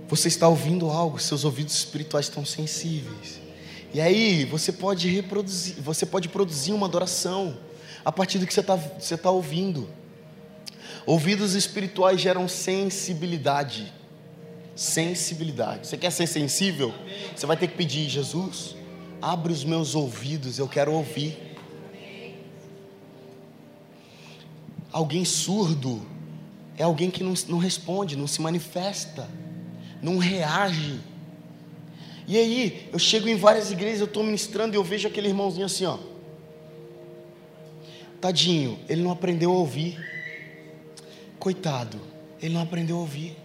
Você 0.08 0.28
está 0.28 0.48
ouvindo 0.48 0.88
algo, 0.88 1.18
seus 1.18 1.44
ouvidos 1.44 1.74
espirituais 1.74 2.26
estão 2.26 2.46
sensíveis. 2.46 3.45
E 3.94 4.00
aí 4.00 4.44
você 4.44 4.72
pode 4.72 5.08
reproduzir, 5.08 5.76
você 5.80 6.04
pode 6.04 6.28
produzir 6.28 6.72
uma 6.72 6.86
adoração 6.86 7.56
a 8.04 8.12
partir 8.12 8.38
do 8.38 8.46
que 8.46 8.52
você 8.54 8.60
está 8.60 8.76
você 8.76 9.16
tá 9.16 9.30
ouvindo. 9.30 9.88
Ouvidos 11.06 11.54
espirituais 11.54 12.20
geram 12.20 12.48
sensibilidade. 12.48 13.92
Sensibilidade. 14.74 15.86
Você 15.86 15.96
quer 15.96 16.10
ser 16.10 16.26
sensível? 16.26 16.92
Você 17.34 17.46
vai 17.46 17.56
ter 17.56 17.68
que 17.68 17.76
pedir, 17.76 18.08
Jesus, 18.08 18.76
abre 19.22 19.52
os 19.52 19.64
meus 19.64 19.94
ouvidos, 19.94 20.58
eu 20.58 20.68
quero 20.68 20.92
ouvir. 20.92 21.38
Alguém 24.92 25.24
surdo 25.24 26.06
é 26.78 26.82
alguém 26.82 27.10
que 27.10 27.22
não, 27.22 27.34
não 27.48 27.58
responde, 27.58 28.16
não 28.16 28.26
se 28.26 28.40
manifesta, 28.40 29.28
não 30.02 30.18
reage. 30.18 31.00
E 32.26 32.36
aí, 32.36 32.88
eu 32.92 32.98
chego 32.98 33.28
em 33.28 33.36
várias 33.36 33.70
igrejas, 33.70 34.00
eu 34.00 34.06
estou 34.06 34.24
ministrando 34.24 34.74
e 34.74 34.78
eu 34.78 34.82
vejo 34.82 35.06
aquele 35.06 35.28
irmãozinho 35.28 35.66
assim, 35.66 35.86
ó. 35.86 35.98
Tadinho, 38.20 38.78
ele 38.88 39.02
não 39.02 39.12
aprendeu 39.12 39.52
a 39.52 39.54
ouvir. 39.54 39.96
Coitado, 41.38 42.00
ele 42.42 42.54
não 42.54 42.62
aprendeu 42.62 42.96
a 42.96 43.00
ouvir. 43.00 43.36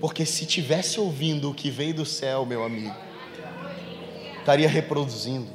Porque 0.00 0.26
se 0.26 0.44
tivesse 0.44 1.00
ouvindo 1.00 1.50
o 1.50 1.54
que 1.54 1.70
veio 1.70 1.94
do 1.94 2.04
céu, 2.04 2.44
meu 2.44 2.62
amigo, 2.62 2.94
estaria 4.38 4.68
reproduzindo. 4.68 5.48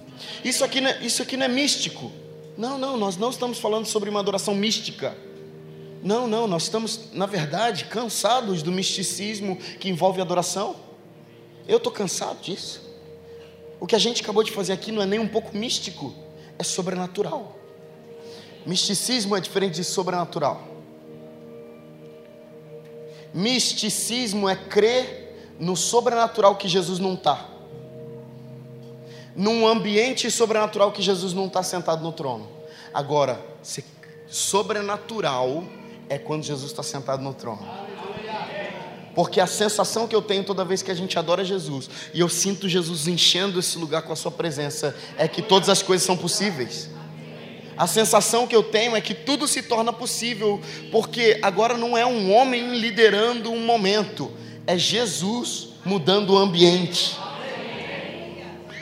Isso 0.43 0.63
aqui, 0.63 0.81
não 0.81 0.89
é, 0.89 1.05
isso 1.05 1.21
aqui 1.21 1.37
não 1.37 1.45
é 1.45 1.49
místico. 1.49 2.11
Não, 2.57 2.77
não, 2.77 2.97
nós 2.97 3.17
não 3.17 3.29
estamos 3.29 3.59
falando 3.59 3.85
sobre 3.85 4.09
uma 4.09 4.19
adoração 4.19 4.55
mística. 4.55 5.15
Não, 6.03 6.27
não, 6.27 6.47
nós 6.47 6.63
estamos, 6.63 7.11
na 7.13 7.25
verdade, 7.25 7.85
cansados 7.85 8.61
do 8.61 8.71
misticismo 8.71 9.55
que 9.79 9.89
envolve 9.89 10.19
adoração. 10.19 10.75
Eu 11.67 11.77
estou 11.77 11.91
cansado 11.91 12.41
disso. 12.41 12.81
O 13.79 13.87
que 13.87 13.95
a 13.95 13.99
gente 13.99 14.21
acabou 14.21 14.43
de 14.43 14.51
fazer 14.51 14.73
aqui 14.73 14.91
não 14.91 15.01
é 15.01 15.05
nem 15.05 15.19
um 15.19 15.27
pouco 15.27 15.55
místico, 15.55 16.13
é 16.57 16.63
sobrenatural. 16.63 17.55
Misticismo 18.65 19.35
é 19.35 19.41
diferente 19.41 19.75
de 19.75 19.83
sobrenatural. 19.83 20.61
Misticismo 23.33 24.47
é 24.47 24.55
crer 24.55 25.55
no 25.59 25.75
sobrenatural 25.75 26.55
que 26.55 26.67
Jesus 26.67 26.99
não 26.99 27.15
está. 27.15 27.49
Num 29.35 29.67
ambiente 29.67 30.29
sobrenatural 30.29 30.91
que 30.91 31.01
Jesus 31.01 31.33
não 31.33 31.47
está 31.47 31.63
sentado 31.63 32.03
no 32.03 32.11
trono. 32.11 32.47
Agora, 32.93 33.43
sobrenatural 34.27 35.63
é 36.07 36.17
quando 36.17 36.43
Jesus 36.43 36.71
está 36.71 36.83
sentado 36.83 37.23
no 37.23 37.33
trono. 37.33 37.82
Porque 39.15 39.39
a 39.39 39.47
sensação 39.47 40.07
que 40.07 40.15
eu 40.15 40.21
tenho 40.21 40.43
toda 40.43 40.65
vez 40.65 40.81
que 40.81 40.89
a 40.89 40.95
gente 40.95 41.17
adora 41.19 41.45
Jesus 41.45 41.89
e 42.13 42.19
eu 42.19 42.29
sinto 42.29 42.67
Jesus 42.67 43.07
enchendo 43.07 43.59
esse 43.59 43.77
lugar 43.77 44.01
com 44.01 44.13
a 44.13 44.15
sua 44.15 44.31
presença 44.31 44.95
é 45.17 45.27
que 45.27 45.41
todas 45.41 45.69
as 45.69 45.83
coisas 45.83 46.05
são 46.05 46.17
possíveis. 46.17 46.89
A 47.77 47.87
sensação 47.87 48.47
que 48.47 48.55
eu 48.55 48.63
tenho 48.63 48.95
é 48.95 49.01
que 49.01 49.13
tudo 49.13 49.47
se 49.47 49.63
torna 49.63 49.91
possível, 49.91 50.61
porque 50.91 51.39
agora 51.41 51.77
não 51.77 51.97
é 51.97 52.05
um 52.05 52.31
homem 52.31 52.77
liderando 52.77 53.51
um 53.51 53.65
momento, 53.65 54.31
é 54.65 54.77
Jesus 54.77 55.69
mudando 55.83 56.31
o 56.31 56.37
ambiente. 56.37 57.17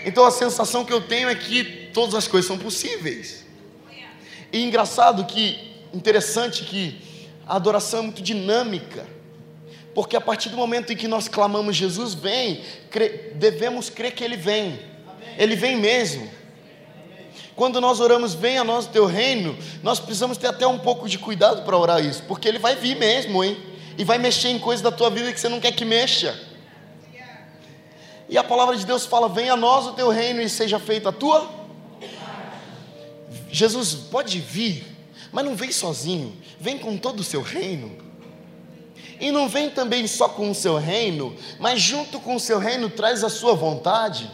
Então 0.05 0.25
a 0.25 0.31
sensação 0.31 0.83
que 0.83 0.91
eu 0.91 1.01
tenho 1.01 1.29
é 1.29 1.35
que 1.35 1.89
todas 1.93 2.15
as 2.15 2.27
coisas 2.27 2.47
são 2.47 2.57
possíveis. 2.57 3.45
E 4.51 4.61
engraçado 4.61 5.25
que, 5.25 5.57
interessante 5.93 6.63
que 6.65 6.99
a 7.47 7.55
adoração 7.55 7.99
é 7.99 8.03
muito 8.03 8.21
dinâmica. 8.21 9.05
Porque 9.93 10.15
a 10.15 10.21
partir 10.21 10.49
do 10.49 10.57
momento 10.57 10.93
em 10.93 10.95
que 10.95 11.07
nós 11.07 11.27
clamamos 11.27 11.75
Jesus 11.75 12.13
vem, 12.13 12.63
devemos 13.35 13.89
crer 13.89 14.13
que 14.13 14.23
Ele 14.23 14.37
vem. 14.37 14.79
Ele 15.37 15.55
vem 15.55 15.75
mesmo. 15.75 16.29
Quando 17.55 17.81
nós 17.81 17.99
oramos, 17.99 18.33
venha 18.33 18.61
a 18.61 18.63
nós 18.63 18.85
o 18.85 18.89
teu 18.89 19.05
reino, 19.05 19.57
nós 19.83 19.99
precisamos 19.99 20.37
ter 20.37 20.47
até 20.47 20.65
um 20.65 20.79
pouco 20.79 21.07
de 21.07 21.19
cuidado 21.19 21.63
para 21.63 21.77
orar 21.77 22.03
isso, 22.03 22.23
porque 22.23 22.47
ele 22.47 22.57
vai 22.57 22.75
vir 22.75 22.95
mesmo, 22.95 23.43
hein? 23.43 23.57
E 23.97 24.03
vai 24.03 24.17
mexer 24.17 24.49
em 24.49 24.57
coisas 24.57 24.81
da 24.81 24.91
tua 24.91 25.09
vida 25.09 25.31
que 25.31 25.39
você 25.39 25.49
não 25.49 25.59
quer 25.59 25.71
que 25.71 25.85
mexa. 25.85 26.39
E 28.27 28.37
a 28.37 28.43
palavra 28.43 28.75
de 28.77 28.85
Deus 28.85 29.05
fala: 29.05 29.27
venha 29.27 29.53
a 29.53 29.57
nós 29.57 29.85
o 29.85 29.93
teu 29.93 30.09
reino 30.09 30.41
e 30.41 30.49
seja 30.49 30.79
feita 30.79 31.09
a 31.09 31.11
tua. 31.11 31.51
Jesus 33.51 33.93
pode 33.93 34.39
vir, 34.39 34.85
mas 35.31 35.43
não 35.43 35.53
vem 35.53 35.71
sozinho, 35.71 36.35
vem 36.59 36.77
com 36.77 36.97
todo 36.97 37.19
o 37.19 37.23
seu 37.23 37.41
reino. 37.41 38.10
E 39.21 39.31
não 39.31 39.47
vem 39.47 39.69
também 39.69 40.07
só 40.07 40.27
com 40.27 40.49
o 40.49 40.55
seu 40.55 40.77
reino, 40.77 41.35
mas 41.59 41.79
junto 41.79 42.19
com 42.19 42.35
o 42.35 42.39
seu 42.39 42.57
reino 42.57 42.89
traz 42.89 43.23
a 43.23 43.29
sua 43.29 43.53
vontade. 43.53 44.29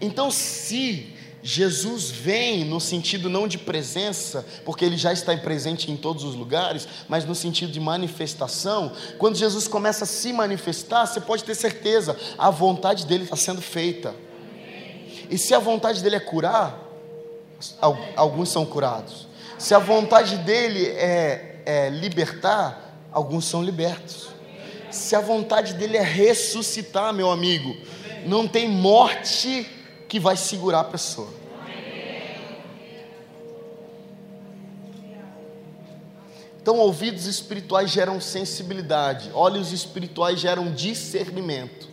Então, 0.00 0.30
se 0.30 1.12
Jesus 1.42 2.08
vem 2.08 2.64
no 2.64 2.80
sentido 2.80 3.28
não 3.28 3.46
de 3.46 3.58
presença, 3.58 4.46
porque 4.64 4.84
ele 4.84 4.96
já 4.96 5.12
está 5.12 5.36
presente 5.36 5.90
em 5.90 5.96
todos 5.96 6.24
os 6.24 6.34
lugares, 6.34 6.88
mas 7.08 7.24
no 7.24 7.34
sentido 7.34 7.70
de 7.70 7.80
manifestação. 7.80 8.92
Quando 9.18 9.36
Jesus 9.36 9.68
começa 9.68 10.04
a 10.04 10.06
se 10.06 10.32
manifestar, 10.32 11.04
você 11.04 11.20
pode 11.20 11.44
ter 11.44 11.54
certeza, 11.54 12.16
a 12.38 12.48
vontade 12.48 13.04
dele 13.06 13.24
está 13.24 13.36
sendo 13.36 13.60
feita. 13.60 14.14
E 15.28 15.36
se 15.36 15.52
a 15.54 15.58
vontade 15.58 16.02
dele 16.02 16.16
é 16.16 16.20
curar, 16.20 16.78
alguns 18.16 18.48
são 18.48 18.64
curados. 18.64 19.26
Se 19.58 19.74
a 19.74 19.78
vontade 19.78 20.38
dele 20.38 20.86
é, 20.86 21.62
é 21.66 21.90
libertar, 21.90 22.91
alguns 23.12 23.44
são 23.44 23.62
libertos. 23.62 24.28
Se 24.90 25.14
a 25.14 25.20
vontade 25.20 25.74
dele 25.74 25.96
é 25.96 26.02
ressuscitar, 26.02 27.12
meu 27.12 27.30
amigo, 27.30 27.76
não 28.26 28.46
tem 28.46 28.68
morte 28.68 29.66
que 30.08 30.20
vai 30.20 30.36
segurar 30.36 30.80
a 30.80 30.84
pessoa. 30.84 31.42
Então, 36.60 36.78
ouvidos 36.78 37.26
espirituais 37.26 37.90
geram 37.90 38.20
sensibilidade, 38.20 39.30
olhos 39.34 39.72
espirituais 39.72 40.38
geram 40.38 40.72
discernimento. 40.72 41.88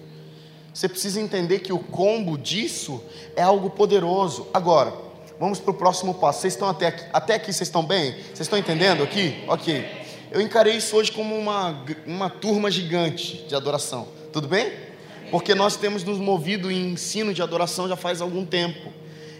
Você 0.72 0.88
precisa 0.88 1.20
entender 1.20 1.60
que 1.60 1.74
o 1.74 1.80
combo 1.80 2.38
disso 2.38 3.04
é 3.36 3.42
algo 3.42 3.72
poderoso. 3.72 4.48
Agora, 4.54 4.94
vamos 5.40 5.60
para 5.60 5.72
o 5.72 5.74
próximo 5.74 6.14
passo. 6.14 6.42
Vocês 6.42 6.54
estão 6.54 6.70
até 6.70 6.88
aqui, 6.88 7.06
até 7.12 7.34
aqui 7.34 7.52
vocês 7.52 7.68
estão 7.68 7.84
bem? 7.84 8.12
Vocês 8.12 8.42
estão 8.42 8.60
entendendo 8.60 9.02
aqui? 9.02 9.44
Ok. 9.48 9.99
Eu 10.32 10.42
encarei 10.42 10.76
isso 10.78 10.96
hoje 10.96 11.12
como 11.12 11.36
uma, 11.36 11.84
uma 12.06 12.30
turma 12.30 12.70
gigante 12.70 13.46
de 13.48 13.56
adoração. 13.56 14.08
Tudo 14.32 14.48
bem? 14.48 14.90
porque 15.30 15.54
nós 15.54 15.76
temos 15.76 16.04
nos 16.04 16.18
movido 16.18 16.72
em 16.72 16.92
ensino 16.92 17.34
de 17.34 17.42
adoração 17.42 17.88
já 17.88 17.96
faz 17.96 18.22
algum 18.22 18.46
tempo. 18.46 18.92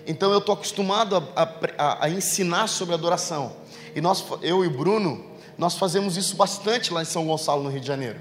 Então 0.06 0.32
eu 0.32 0.40
estou 0.40 0.54
acostumado 0.54 1.16
a, 1.36 1.44
a, 1.78 2.06
a, 2.06 2.10
ensinar 2.10 2.68
sobre 2.68 2.94
adoração. 2.94 3.56
E 3.96 4.02
nós, 4.02 4.24
eu 4.42 4.64
e 4.64 4.68
o 4.68 4.72
Bruno, 4.72 5.26
nós 5.58 5.76
fazemos 5.76 6.18
isso 6.18 6.36
bastante 6.36 6.94
lá 6.94 7.02
em 7.02 7.06
São 7.06 7.26
Gonçalo, 7.26 7.64
no 7.64 7.70
Rio 7.70 7.82
de 7.82 7.88
Janeiro. 7.88 8.20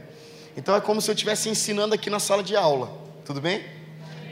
Então 0.57 0.75
é 0.75 0.81
como 0.81 1.01
se 1.01 1.11
eu 1.11 1.15
estivesse 1.15 1.49
ensinando 1.49 1.95
aqui 1.95 2.11
na 2.11 2.19
sala 2.19 2.43
de 2.43 2.57
aula. 2.57 2.91
Tudo 3.25 3.41
bem? 3.41 3.65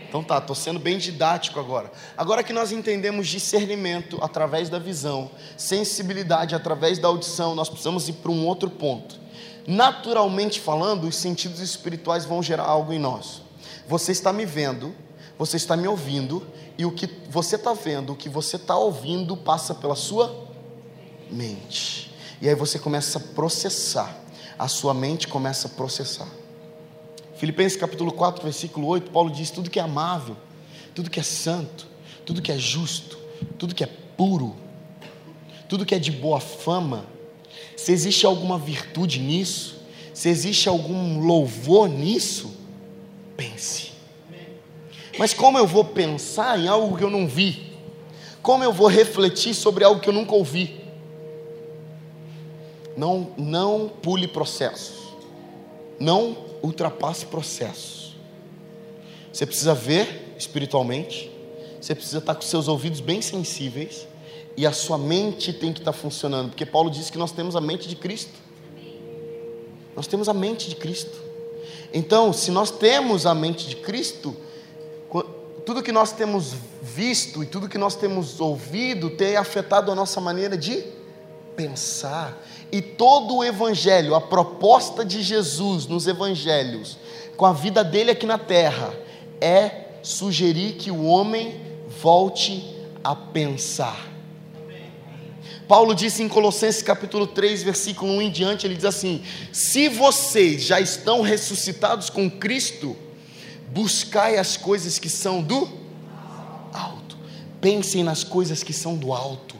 Então 0.08 0.22
tá, 0.22 0.38
estou 0.38 0.54
sendo 0.54 0.78
bem 0.78 0.98
didático 0.98 1.58
agora. 1.58 1.90
Agora 2.16 2.42
que 2.42 2.52
nós 2.52 2.72
entendemos 2.72 3.28
discernimento 3.28 4.18
através 4.22 4.68
da 4.68 4.78
visão, 4.78 5.30
sensibilidade 5.56 6.54
através 6.54 6.98
da 6.98 7.08
audição, 7.08 7.54
nós 7.54 7.68
precisamos 7.68 8.08
ir 8.08 8.14
para 8.14 8.30
um 8.30 8.46
outro 8.46 8.70
ponto 8.70 9.26
naturalmente 9.66 10.60
falando, 10.60 11.08
os 11.08 11.16
sentidos 11.16 11.60
espirituais 11.60 12.24
vão 12.24 12.42
gerar 12.42 12.64
algo 12.64 12.92
em 12.92 12.98
nós. 12.98 13.42
Você 13.88 14.12
está 14.12 14.32
me 14.32 14.46
vendo, 14.46 14.94
você 15.38 15.56
está 15.56 15.76
me 15.76 15.88
ouvindo, 15.88 16.46
e 16.78 16.84
o 16.84 16.92
que 16.92 17.08
você 17.28 17.56
está 17.56 17.72
vendo, 17.72 18.12
o 18.12 18.16
que 18.16 18.28
você 18.28 18.56
está 18.56 18.76
ouvindo, 18.76 19.36
passa 19.36 19.74
pela 19.74 19.96
sua 19.96 20.46
mente. 21.30 22.14
E 22.40 22.48
aí 22.48 22.54
você 22.54 22.78
começa 22.78 23.18
a 23.18 23.20
processar, 23.34 24.16
a 24.58 24.68
sua 24.68 24.94
mente 24.94 25.26
começa 25.26 25.66
a 25.66 25.70
processar. 25.70 26.28
Filipenses 27.36 27.76
capítulo 27.76 28.10
4, 28.12 28.42
versículo 28.42 28.86
8, 28.86 29.10
Paulo 29.10 29.30
diz: 29.30 29.50
tudo 29.50 29.68
que 29.68 29.78
é 29.78 29.82
amável, 29.82 30.36
tudo 30.94 31.10
que 31.10 31.20
é 31.20 31.22
santo, 31.22 31.86
tudo 32.24 32.40
que 32.40 32.50
é 32.50 32.58
justo, 32.58 33.18
tudo 33.58 33.74
que 33.74 33.84
é 33.84 33.88
puro, 34.16 34.56
tudo 35.68 35.84
que 35.84 35.94
é 35.94 35.98
de 35.98 36.10
boa 36.10 36.40
fama, 36.40 37.04
se 37.76 37.92
existe 37.92 38.24
alguma 38.24 38.58
virtude 38.58 39.20
nisso, 39.20 39.76
se 40.14 40.30
existe 40.30 40.66
algum 40.66 41.20
louvor 41.20 41.88
nisso, 41.88 42.50
pense. 43.36 43.92
Mas 45.18 45.34
como 45.34 45.58
eu 45.58 45.66
vou 45.66 45.84
pensar 45.84 46.58
em 46.58 46.68
algo 46.68 46.96
que 46.96 47.04
eu 47.04 47.10
não 47.10 47.26
vi? 47.26 47.72
Como 48.40 48.64
eu 48.64 48.72
vou 48.72 48.86
refletir 48.86 49.54
sobre 49.54 49.84
algo 49.84 50.00
que 50.00 50.08
eu 50.08 50.12
nunca 50.12 50.34
ouvi? 50.34 50.80
Não, 52.96 53.28
não 53.36 53.88
pule 53.88 54.26
processos. 54.26 54.96
Não 55.98 56.45
ultrapasse 56.66 57.26
processos. 57.26 58.16
Você 59.32 59.46
precisa 59.46 59.74
ver 59.74 60.34
espiritualmente. 60.38 61.30
Você 61.80 61.94
precisa 61.94 62.18
estar 62.18 62.34
com 62.34 62.42
seus 62.42 62.68
ouvidos 62.68 63.00
bem 63.00 63.22
sensíveis 63.22 64.06
e 64.56 64.66
a 64.66 64.72
sua 64.72 64.96
mente 64.96 65.52
tem 65.52 65.72
que 65.72 65.80
estar 65.80 65.92
funcionando, 65.92 66.48
porque 66.48 66.64
Paulo 66.64 66.90
disse 66.90 67.12
que 67.12 67.18
nós 67.18 67.30
temos 67.30 67.54
a 67.54 67.60
mente 67.60 67.86
de 67.88 67.94
Cristo. 67.94 68.32
Nós 69.94 70.06
temos 70.06 70.28
a 70.28 70.34
mente 70.34 70.68
de 70.68 70.76
Cristo. 70.76 71.16
Então, 71.92 72.32
se 72.32 72.50
nós 72.50 72.70
temos 72.70 73.26
a 73.26 73.34
mente 73.34 73.68
de 73.68 73.76
Cristo, 73.76 74.36
tudo 75.64 75.82
que 75.82 75.92
nós 75.92 76.12
temos 76.12 76.54
visto 76.80 77.42
e 77.42 77.46
tudo 77.46 77.68
que 77.68 77.76
nós 77.76 77.96
temos 77.96 78.40
ouvido 78.40 79.10
tem 79.10 79.36
afetado 79.36 79.90
a 79.90 79.94
nossa 79.94 80.20
maneira 80.20 80.56
de 80.56 80.84
pensar. 81.56 82.40
E 82.72 82.82
todo 82.82 83.36
o 83.36 83.44
evangelho, 83.44 84.14
a 84.14 84.20
proposta 84.20 85.04
de 85.04 85.22
Jesus 85.22 85.86
nos 85.86 86.06
evangelhos, 86.06 86.98
com 87.36 87.46
a 87.46 87.52
vida 87.52 87.84
dele 87.84 88.10
aqui 88.10 88.26
na 88.26 88.38
terra, 88.38 88.94
é 89.40 89.86
sugerir 90.02 90.74
que 90.74 90.90
o 90.90 91.04
homem 91.04 91.60
volte 92.00 92.74
a 93.02 93.14
pensar. 93.14 94.16
Paulo 95.68 95.94
disse 95.94 96.22
em 96.22 96.28
Colossenses 96.28 96.82
capítulo 96.82 97.26
3, 97.26 97.64
versículo 97.64 98.12
1 98.12 98.22
em 98.22 98.30
diante, 98.30 98.66
ele 98.66 98.76
diz 98.76 98.84
assim: 98.84 99.22
Se 99.52 99.88
vocês 99.88 100.62
já 100.62 100.80
estão 100.80 101.22
ressuscitados 101.22 102.08
com 102.08 102.30
Cristo, 102.30 102.96
buscai 103.68 104.38
as 104.38 104.56
coisas 104.56 104.98
que 104.98 105.08
são 105.08 105.42
do 105.42 105.68
alto. 106.72 107.18
Pensem 107.60 108.04
nas 108.04 108.22
coisas 108.22 108.62
que 108.62 108.72
são 108.72 108.96
do 108.96 109.12
alto. 109.12 109.56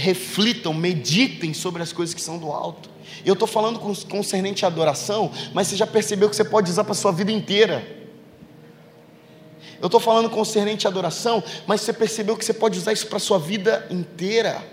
Reflitam, 0.00 0.72
meditem 0.72 1.52
sobre 1.52 1.82
as 1.82 1.92
coisas 1.92 2.14
que 2.14 2.20
são 2.20 2.38
do 2.38 2.52
alto. 2.52 2.88
Eu 3.26 3.32
estou 3.32 3.48
falando 3.48 3.80
concernente 3.80 4.64
à 4.64 4.68
adoração, 4.68 5.32
mas 5.52 5.66
você 5.66 5.74
já 5.74 5.88
percebeu 5.88 6.30
que 6.30 6.36
você 6.36 6.44
pode 6.44 6.70
usar 6.70 6.84
para 6.84 6.92
a 6.92 6.94
sua 6.94 7.10
vida 7.10 7.32
inteira. 7.32 7.84
Eu 9.80 9.86
estou 9.86 9.98
falando 9.98 10.30
concernente 10.30 10.86
à 10.86 10.90
adoração, 10.90 11.42
mas 11.66 11.80
você 11.80 11.92
percebeu 11.92 12.36
que 12.36 12.44
você 12.44 12.54
pode 12.54 12.78
usar 12.78 12.92
isso 12.92 13.08
para 13.08 13.16
a 13.16 13.20
sua 13.20 13.40
vida 13.40 13.88
inteira. 13.90 14.64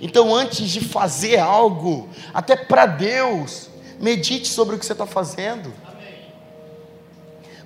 Então, 0.00 0.34
antes 0.34 0.68
de 0.68 0.80
fazer 0.80 1.38
algo, 1.38 2.08
até 2.34 2.56
para 2.56 2.86
Deus, 2.86 3.70
medite 4.00 4.48
sobre 4.48 4.74
o 4.74 4.78
que 4.78 4.84
você 4.84 4.92
está 4.92 5.06
fazendo. 5.06 5.72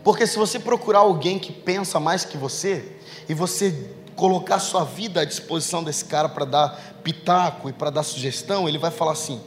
Porque 0.02 0.26
se 0.26 0.36
você 0.36 0.58
procurar 0.58 0.98
alguém 0.98 1.38
que 1.38 1.50
pensa 1.50 1.98
mais 1.98 2.22
que 2.22 2.36
você, 2.36 2.84
e 3.26 3.32
você 3.32 3.88
colocar 4.14 4.58
sua 4.58 4.84
vida 4.84 5.20
à 5.20 5.24
disposição 5.24 5.82
desse 5.82 6.04
cara 6.04 6.28
para 6.28 6.44
dar 6.44 7.00
pitaco 7.02 7.68
e 7.68 7.72
para 7.72 7.90
dar 7.90 8.02
sugestão, 8.02 8.68
ele 8.68 8.78
vai 8.78 8.90
falar 8.90 9.12
assim: 9.12 9.40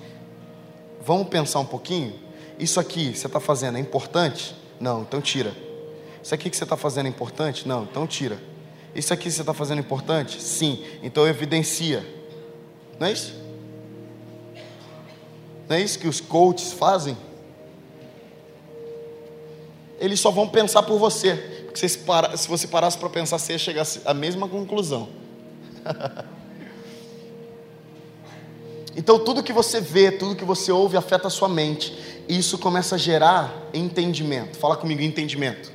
vamos 1.01 1.27
pensar 1.27 1.59
um 1.59 1.65
pouquinho? 1.65 2.13
Isso 2.59 2.79
aqui 2.79 3.15
você 3.15 3.27
está 3.27 3.39
fazendo 3.39 3.77
é 3.77 3.81
importante? 3.81 4.55
Não, 4.79 5.01
então 5.01 5.21
tira. 5.21 5.55
Isso 6.21 6.33
aqui 6.33 6.49
que 6.49 6.57
você 6.57 6.63
está 6.63 6.75
fazendo 6.75 7.05
é 7.05 7.09
importante? 7.09 7.67
Não, 7.67 7.83
então 7.83 8.05
tira. 8.05 8.39
Isso 8.93 9.13
aqui 9.13 9.29
você 9.29 9.41
está 9.41 9.53
fazendo 9.53 9.77
é 9.77 9.81
importante? 9.81 10.41
Sim, 10.41 10.83
então 11.03 11.27
evidencia. 11.27 12.05
Não 12.99 13.07
é 13.07 13.11
isso? 13.11 13.33
Não 15.69 15.75
é 15.75 15.81
isso 15.81 15.99
que 15.99 16.07
os 16.07 16.19
coaches 16.19 16.73
fazem? 16.73 17.17
Eles 19.99 20.19
só 20.19 20.31
vão 20.31 20.47
pensar 20.47 20.83
por 20.83 20.97
você. 20.97 21.56
Se, 21.77 21.99
para, 21.99 22.35
se 22.35 22.47
você 22.47 22.67
parasse 22.67 22.97
para 22.97 23.07
pensar, 23.07 23.37
você 23.37 23.53
ia 23.53 23.59
chegar 23.59 23.85
à 24.03 24.13
mesma 24.13 24.47
conclusão. 24.47 25.09
então, 28.97 29.19
tudo 29.19 29.43
que 29.43 29.53
você 29.53 29.79
vê, 29.79 30.11
tudo 30.11 30.35
que 30.35 30.43
você 30.43 30.71
ouve 30.71 30.97
afeta 30.97 31.27
a 31.27 31.29
sua 31.29 31.47
mente. 31.47 31.95
E 32.27 32.35
isso 32.35 32.57
começa 32.57 32.95
a 32.95 32.97
gerar 32.97 33.69
entendimento. 33.75 34.57
Fala 34.57 34.75
comigo, 34.75 35.03
entendimento. 35.03 35.71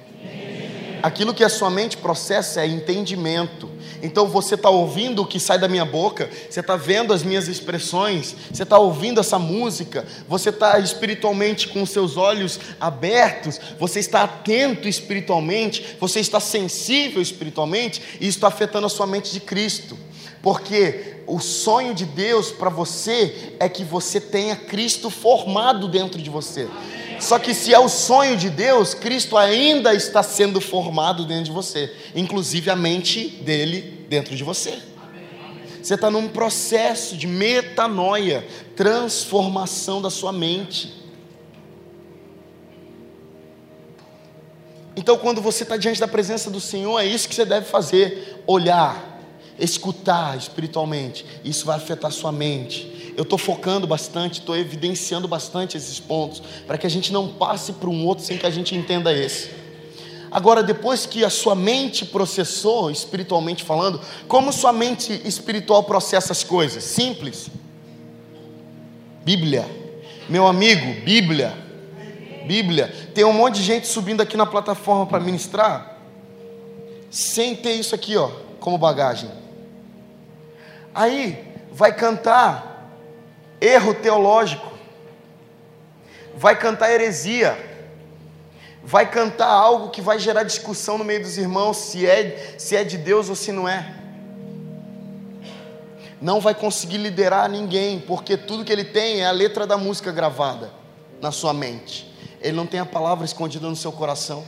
Aquilo 1.05 1.33
que 1.33 1.45
a 1.45 1.49
sua 1.49 1.71
mente 1.71 1.97
processa 1.97 2.63
é 2.63 2.67
entendimento. 2.67 3.71
Então 4.03 4.27
você 4.27 4.57
está 4.57 4.69
ouvindo 4.69 5.23
o 5.23 5.27
que 5.27 5.39
sai 5.39 5.59
da 5.59 5.69
minha 5.69 5.85
boca, 5.85 6.29
você 6.51 6.59
está 6.59 6.75
vendo 6.75 7.13
as 7.13 7.23
minhas 7.23 7.47
expressões, 7.47 8.35
você 8.53 8.65
está 8.65 8.77
ouvindo 8.77 9.21
essa 9.21 9.39
música, 9.39 10.05
você 10.29 10.49
está 10.49 10.79
espiritualmente 10.81 11.69
com 11.69 11.87
seus 11.87 12.17
olhos 12.17 12.59
abertos, 12.81 13.61
você 13.79 14.01
está 14.01 14.25
atento 14.25 14.89
espiritualmente, 14.89 15.97
você 16.01 16.19
está 16.19 16.41
sensível 16.41 17.23
espiritualmente, 17.23 18.03
e 18.21 18.27
isso 18.27 18.39
está 18.39 18.49
afetando 18.49 18.87
a 18.87 18.91
sua 18.91 19.07
mente 19.07 19.33
de 19.33 19.39
Cristo. 19.39 19.97
Porque 20.43 21.19
o 21.27 21.39
sonho 21.39 21.95
de 21.95 22.05
Deus 22.05 22.51
para 22.51 22.69
você 22.69 23.55
é 23.61 23.69
que 23.69 23.85
você 23.85 24.21
tenha 24.21 24.57
Cristo 24.57 25.09
formado 25.09 25.87
dentro 25.87 26.21
de 26.21 26.29
você. 26.29 26.69
Só 27.23 27.39
que 27.39 27.55
se 27.55 27.73
é 27.73 27.79
o 27.79 27.89
sonho 27.89 28.37
de 28.37 28.51
Deus, 28.51 28.95
Cristo 28.95 29.37
ainda 29.37 29.95
está 29.95 30.25
sendo 30.25 30.61
formado 30.61 31.25
dentro 31.25 31.45
de 31.45 31.51
você, 31.53 31.95
inclusive 32.17 32.69
a 32.69 32.75
mente 32.75 33.29
dele 33.29 34.05
dentro 34.09 34.35
de 34.35 34.43
você. 34.43 34.77
Você 35.81 35.95
está 35.95 36.11
num 36.11 36.27
processo 36.27 37.17
de 37.17 37.29
metanoia, 37.29 38.45
transformação 38.75 40.03
da 40.03 40.11
sua 40.11 40.33
mente. 40.33 41.01
Então, 44.97 45.17
quando 45.17 45.41
você 45.41 45.63
está 45.63 45.77
diante 45.77 46.01
da 46.01 46.09
presença 46.09 46.51
do 46.51 46.61
Senhor, 46.61 46.99
é 46.99 47.07
isso 47.07 47.29
que 47.29 47.37
você 47.37 47.45
deve 47.45 47.67
fazer: 47.67 48.43
olhar, 48.49 49.23
escutar 49.61 50.37
espiritualmente. 50.37 51.25
Isso 51.45 51.65
vai 51.67 51.77
afetar 51.77 52.11
sua 52.11 52.33
mente 52.33 52.92
eu 53.17 53.23
estou 53.23 53.39
focando 53.39 53.87
bastante, 53.87 54.41
estou 54.41 54.57
evidenciando 54.57 55.29
bastante 55.29 55.77
esses 55.77 56.01
pontos, 56.01 56.43
para 56.67 56.79
que 56.79 56.87
a 56.87 56.91
gente 56.91 57.13
não 57.13 57.29
passe 57.29 57.73
para 57.73 57.89
um 57.89 58.07
outro 58.07 58.25
sem 58.25 58.39
que 58.39 58.47
a 58.47 58.51
gente 58.51 58.75
entenda 58.75 59.13
esse. 59.13 59.51
Agora, 60.31 60.63
depois 60.63 61.05
que 61.05 61.23
a 61.25 61.29
sua 61.29 61.55
mente 61.55 62.07
processou, 62.07 62.91
espiritualmente 62.91 63.63
falando, 63.63 64.01
como 64.27 64.51
sua 64.51 64.73
mente 64.73 65.21
espiritual 65.27 65.85
processa 65.85 66.33
as 66.33 66.43
coisas? 66.43 66.83
Simples. 66.83 67.51
Bíblia. 69.23 69.69
Meu 70.31 70.47
amigo, 70.47 71.03
Bíblia. 71.05 71.55
Bíblia. 72.47 72.89
Tem 73.15 73.25
um 73.25 73.33
monte 73.35 73.57
de 73.57 73.63
gente 73.63 73.87
subindo 73.87 74.23
aqui 74.23 74.35
na 74.35 74.47
plataforma 74.47 75.05
para 75.05 75.21
ministrar, 75.21 75.99
sem 77.11 77.55
ter 77.55 77.75
isso 77.75 77.95
aqui, 77.95 78.17
ó, 78.17 78.31
como 78.59 78.79
bagagem. 78.79 79.31
Aí, 80.95 81.45
vai 81.71 81.95
cantar 81.95 82.72
erro 83.63 83.95
teológico, 83.95 84.73
vai 86.35 86.59
cantar 86.59 86.91
heresia, 86.91 87.57
vai 88.83 89.09
cantar 89.09 89.47
algo 89.47 89.91
que 89.91 90.03
vai 90.03 90.19
gerar 90.19 90.43
discussão 90.43 90.99
no 90.99 91.05
meio 91.05 91.23
dos 91.23 91.39
irmãos 91.39 91.77
se 91.77 92.05
é, 92.05 92.57
se 92.59 92.75
é 92.75 92.83
de 92.83 92.99
Deus 92.99 93.29
ou 93.29 93.37
se 93.37 93.53
não 93.53 93.69
é. 93.69 93.95
Não 96.21 96.41
vai 96.41 96.55
conseguir 96.55 96.99
liderar 96.99 97.49
ninguém, 97.49 98.01
porque 98.01 98.37
tudo 98.37 98.65
que 98.65 98.73
ele 98.73 98.85
tem 98.85 99.21
é 99.21 99.27
a 99.27 99.33
letra 99.33 99.67
da 99.67 99.77
música 99.77 100.11
gravada 100.11 100.71
na 101.21 101.31
sua 101.31 101.55
mente. 101.55 102.13
Ele 102.41 102.57
não 102.57 102.67
tem 102.67 102.81
a 102.81 102.87
palavra 102.87 103.25
escondida 103.25 103.69
no 103.69 103.77
seu 103.77 103.93
coração. 103.93 104.45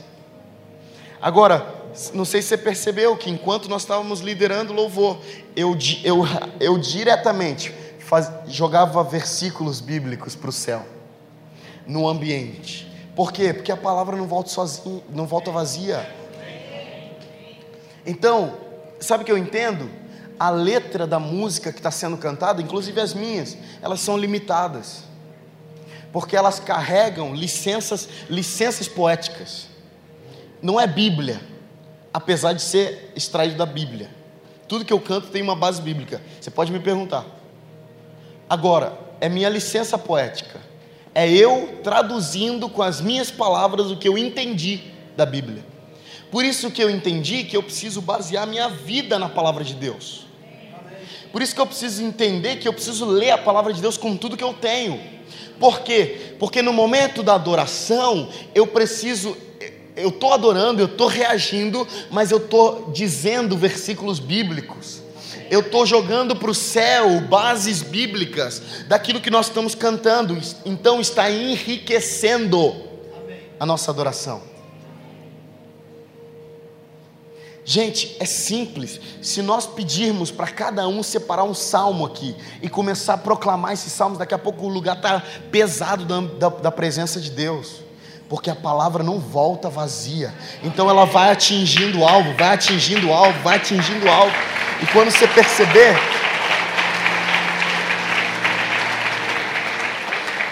Agora, 1.21 1.65
não 2.13 2.25
sei 2.25 2.41
se 2.41 2.49
você 2.49 2.57
percebeu 2.57 3.15
que 3.15 3.29
enquanto 3.29 3.69
nós 3.69 3.83
estávamos 3.83 4.19
liderando 4.19 4.73
louvor, 4.73 5.19
eu, 5.55 5.77
eu, 6.03 6.23
eu 6.59 6.77
diretamente 6.77 7.73
faz, 8.05 8.31
jogava 8.47 9.03
versículos 9.03 9.81
bíblicos 9.81 10.35
para 10.35 10.49
o 10.49 10.53
céu, 10.53 10.85
no 11.87 12.07
ambiente. 12.07 12.91
Por 13.15 13.31
quê? 13.31 13.51
Porque 13.51 13.71
a 13.71 13.77
palavra 13.77 14.15
não 14.15 14.27
volta 14.27 14.49
sozinha, 14.49 15.01
não 15.09 15.25
volta 15.25 15.49
vazia. 15.49 16.07
Então, 18.05 18.57
sabe 18.99 19.23
o 19.23 19.25
que 19.25 19.31
eu 19.31 19.37
entendo? 19.37 19.89
A 20.37 20.49
letra 20.49 21.07
da 21.07 21.17
música 21.17 21.71
que 21.71 21.79
está 21.79 21.89
sendo 21.89 22.17
cantada, 22.17 22.61
inclusive 22.61 22.99
as 23.01 23.13
minhas, 23.13 23.57
elas 23.81 24.01
são 24.01 24.17
limitadas. 24.17 25.03
Porque 26.11 26.35
elas 26.35 26.59
carregam 26.59 27.33
licenças, 27.33 28.07
licenças 28.29 28.87
poéticas. 28.87 29.67
Não 30.61 30.79
é 30.79 30.85
Bíblia, 30.85 31.41
apesar 32.13 32.53
de 32.53 32.61
ser 32.61 33.11
extraído 33.15 33.55
da 33.55 33.65
Bíblia. 33.65 34.09
Tudo 34.67 34.85
que 34.85 34.93
eu 34.93 34.99
canto 34.99 35.29
tem 35.29 35.41
uma 35.41 35.55
base 35.55 35.81
bíblica. 35.81 36.21
Você 36.39 36.51
pode 36.51 36.71
me 36.71 36.79
perguntar. 36.79 37.25
Agora, 38.49 38.97
é 39.19 39.27
minha 39.27 39.49
licença 39.49 39.97
poética. 39.97 40.61
É 41.13 41.29
eu 41.29 41.79
traduzindo 41.83 42.69
com 42.69 42.81
as 42.81 43.01
minhas 43.01 43.31
palavras 43.31 43.89
o 43.89 43.97
que 43.97 44.07
eu 44.07 44.17
entendi 44.17 44.81
da 45.15 45.25
Bíblia. 45.25 45.65
Por 46.29 46.43
isso 46.43 46.69
que 46.69 46.83
eu 46.83 46.89
entendi 46.89 47.43
que 47.43 47.55
eu 47.55 47.63
preciso 47.63 48.01
basear 48.01 48.45
minha 48.45 48.67
vida 48.67 49.17
na 49.17 49.29
palavra 49.29 49.63
de 49.63 49.73
Deus. 49.73 50.25
Por 51.31 51.41
isso 51.41 51.55
que 51.55 51.61
eu 51.61 51.65
preciso 51.65 52.03
entender 52.03 52.57
que 52.57 52.67
eu 52.67 52.73
preciso 52.73 53.05
ler 53.05 53.31
a 53.31 53.37
palavra 53.37 53.73
de 53.73 53.81
Deus 53.81 53.97
com 53.97 54.15
tudo 54.15 54.37
que 54.37 54.43
eu 54.43 54.53
tenho. 54.53 54.99
Por 55.59 55.81
quê? 55.81 56.35
Porque 56.37 56.61
no 56.61 56.73
momento 56.73 57.23
da 57.23 57.35
adoração, 57.35 58.29
eu 58.53 58.67
preciso 58.67 59.35
eu 59.95 60.09
estou 60.09 60.33
adorando, 60.33 60.81
eu 60.81 60.87
estou 60.87 61.07
reagindo, 61.07 61.87
mas 62.11 62.29
eu 62.29 62.37
estou 62.37 62.91
dizendo 62.91 63.55
versículos 63.55 64.19
bíblicos 64.19 65.04
eu 65.49 65.59
estou 65.61 65.85
jogando 65.85 66.35
para 66.35 66.49
o 66.49 66.55
céu 66.55 67.21
bases 67.21 67.81
bíblicas 67.81 68.61
daquilo 68.87 69.21
que 69.21 69.29
nós 69.29 69.47
estamos 69.47 69.75
cantando, 69.75 70.37
então 70.65 70.99
está 70.99 71.29
enriquecendo 71.29 72.75
a 73.59 73.65
nossa 73.65 73.91
adoração. 73.91 74.41
Gente, 77.67 78.15
é 78.19 78.25
simples. 78.25 78.99
Se 79.23 79.41
nós 79.41 79.65
pedirmos 79.65 80.29
para 80.29 80.47
cada 80.47 80.87
um 80.87 81.01
separar 81.01 81.43
um 81.43 81.53
salmo 81.55 82.05
aqui 82.05 82.35
e 82.61 82.69
começar 82.69 83.15
a 83.15 83.17
proclamar 83.17 83.73
esses 83.73 83.91
salmos, 83.91 84.19
daqui 84.19 84.35
a 84.35 84.37
pouco 84.37 84.65
o 84.65 84.69
lugar 84.69 84.97
está 84.97 85.23
pesado 85.51 86.05
da, 86.05 86.21
da, 86.21 86.49
da 86.49 86.71
presença 86.71 87.19
de 87.19 87.31
Deus 87.31 87.84
porque 88.29 88.49
a 88.49 88.55
palavra 88.55 89.03
não 89.03 89.19
volta 89.19 89.69
vazia. 89.69 90.33
Então 90.63 90.89
ela 90.89 91.05
vai 91.05 91.31
atingindo 91.31 91.99
o 91.99 92.07
alvo, 92.07 92.33
vai 92.33 92.53
atingindo 92.53 93.07
o 93.09 93.13
alvo, 93.13 93.39
vai 93.41 93.57
atingindo 93.57 94.05
o 94.05 94.09
alvo. 94.09 94.35
E 94.81 94.85
quando 94.87 95.11
você 95.11 95.27
perceber, 95.27 95.95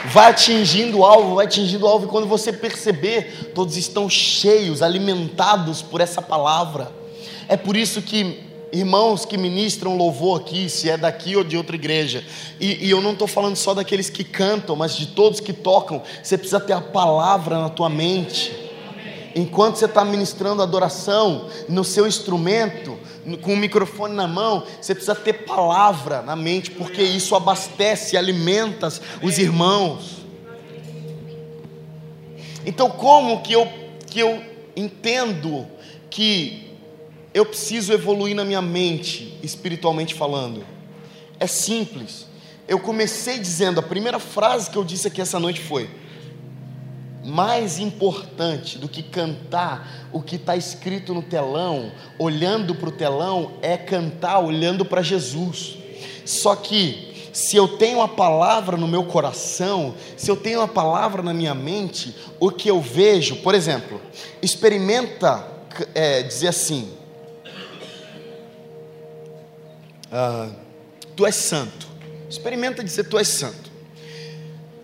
vai 0.06 0.30
atingindo 0.30 1.00
o 1.00 1.06
alvo, 1.06 1.36
vai 1.36 1.46
atingindo 1.46 1.86
o 1.86 1.90
alvo, 1.90 2.06
e 2.06 2.10
quando 2.10 2.28
você 2.28 2.54
perceber, 2.54 3.52
todos 3.56 3.76
estão 3.76 4.10
cheios, 4.10 4.82
alimentados 4.82 5.82
por 5.82 6.00
essa 6.00 6.22
palavra. 6.22 6.92
É 7.48 7.58
por 7.58 7.76
isso 7.76 8.02
que 8.02 8.53
irmãos 8.74 9.24
que 9.24 9.38
ministram 9.38 9.96
louvor 9.96 10.42
aqui, 10.42 10.68
se 10.68 10.90
é 10.90 10.98
daqui 10.98 11.36
ou 11.36 11.44
de 11.44 11.56
outra 11.56 11.76
igreja, 11.76 12.26
e, 12.60 12.88
e 12.88 12.90
eu 12.90 13.02
não 13.02 13.14
estou 13.14 13.28
falando 13.28 13.56
só 13.56 13.74
daqueles 13.74 14.10
que 14.10 14.24
cantam, 14.24 14.76
mas 14.76 14.98
de 14.98 15.06
todos 15.08 15.40
que 15.40 15.54
tocam, 15.54 16.02
você 16.22 16.38
precisa 16.38 16.60
ter 16.60 16.74
a 16.74 16.82
palavra 16.82 17.60
na 17.60 17.70
tua 17.70 17.88
mente. 17.88 18.52
Enquanto 19.36 19.78
você 19.78 19.86
está 19.86 20.04
ministrando 20.04 20.62
adoração 20.62 21.48
no 21.70 21.84
seu 21.84 22.08
instrumento, 22.08 22.98
com 23.42 23.54
o 23.54 23.58
microfone 23.58 24.14
na 24.14 24.28
mão, 24.28 24.64
você 24.82 24.94
precisa 24.94 25.16
ter 25.16 25.46
palavra 25.46 26.22
na 26.22 26.36
mente, 26.36 26.72
porque 26.72 27.02
isso 27.02 27.36
abastece, 27.36 28.18
alimenta 28.18 28.92
os 29.22 29.38
irmãos. 29.38 30.24
Então, 32.66 32.90
como 32.90 33.42
que 33.42 33.54
eu, 33.54 33.68
que 34.08 34.20
eu 34.20 34.44
entendo 34.76 35.66
que 36.10 36.73
eu 37.34 37.46
preciso 37.46 37.92
evoluir 37.92 38.36
na 38.36 38.46
minha 38.46 38.62
mente, 38.62 39.38
espiritualmente 39.42 40.14
falando. 40.14 40.64
É 41.40 41.48
simples. 41.48 42.28
Eu 42.68 42.80
comecei 42.80 43.40
dizendo, 43.40 43.80
a 43.80 43.84
primeira 43.84 44.20
frase 44.20 44.70
que 44.70 44.78
eu 44.78 44.84
disse 44.84 45.08
aqui 45.08 45.20
essa 45.20 45.40
noite 45.40 45.60
foi: 45.60 45.90
mais 47.24 47.80
importante 47.80 48.78
do 48.78 48.88
que 48.88 49.02
cantar 49.02 50.10
o 50.12 50.22
que 50.22 50.36
está 50.36 50.56
escrito 50.56 51.14
no 51.14 51.24
telão, 51.24 51.92
olhando 52.20 52.76
para 52.76 52.90
o 52.90 52.92
telão, 52.92 53.54
é 53.62 53.78
cantar 53.78 54.40
olhando 54.40 54.86
para 54.86 55.02
Jesus. 55.02 55.78
Só 56.26 56.56
que, 56.56 57.30
se 57.34 57.58
eu 57.58 57.68
tenho 57.68 58.02
a 58.02 58.08
palavra 58.08 58.78
no 58.78 58.88
meu 58.88 59.06
coração, 59.06 59.96
se 60.16 60.30
eu 60.30 60.36
tenho 60.36 60.62
a 60.62 60.68
palavra 60.68 61.24
na 61.24 61.34
minha 61.34 61.56
mente, 61.56 62.16
o 62.40 62.52
que 62.52 62.70
eu 62.70 62.80
vejo, 62.80 63.38
por 63.38 63.56
exemplo, 63.56 64.00
experimenta 64.42 65.48
é, 65.96 66.22
dizer 66.22 66.50
assim: 66.50 66.90
ah, 70.14 70.50
tu 71.16 71.26
és 71.26 71.36
santo. 71.36 71.88
Experimenta 72.30 72.84
dizer 72.84 73.06
tu 73.06 73.18
és 73.18 73.28
santo. 73.28 73.72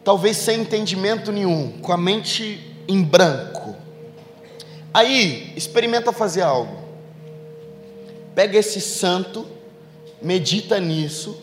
Talvez 0.03 0.37
sem 0.37 0.61
entendimento 0.61 1.31
nenhum, 1.31 1.79
com 1.81 1.93
a 1.93 1.97
mente 1.97 2.75
em 2.87 3.03
branco. 3.03 3.75
Aí, 4.91 5.53
experimenta 5.55 6.11
fazer 6.11 6.41
algo. 6.41 6.79
Pega 8.33 8.57
esse 8.57 8.81
santo, 8.81 9.45
medita 10.19 10.79
nisso, 10.79 11.39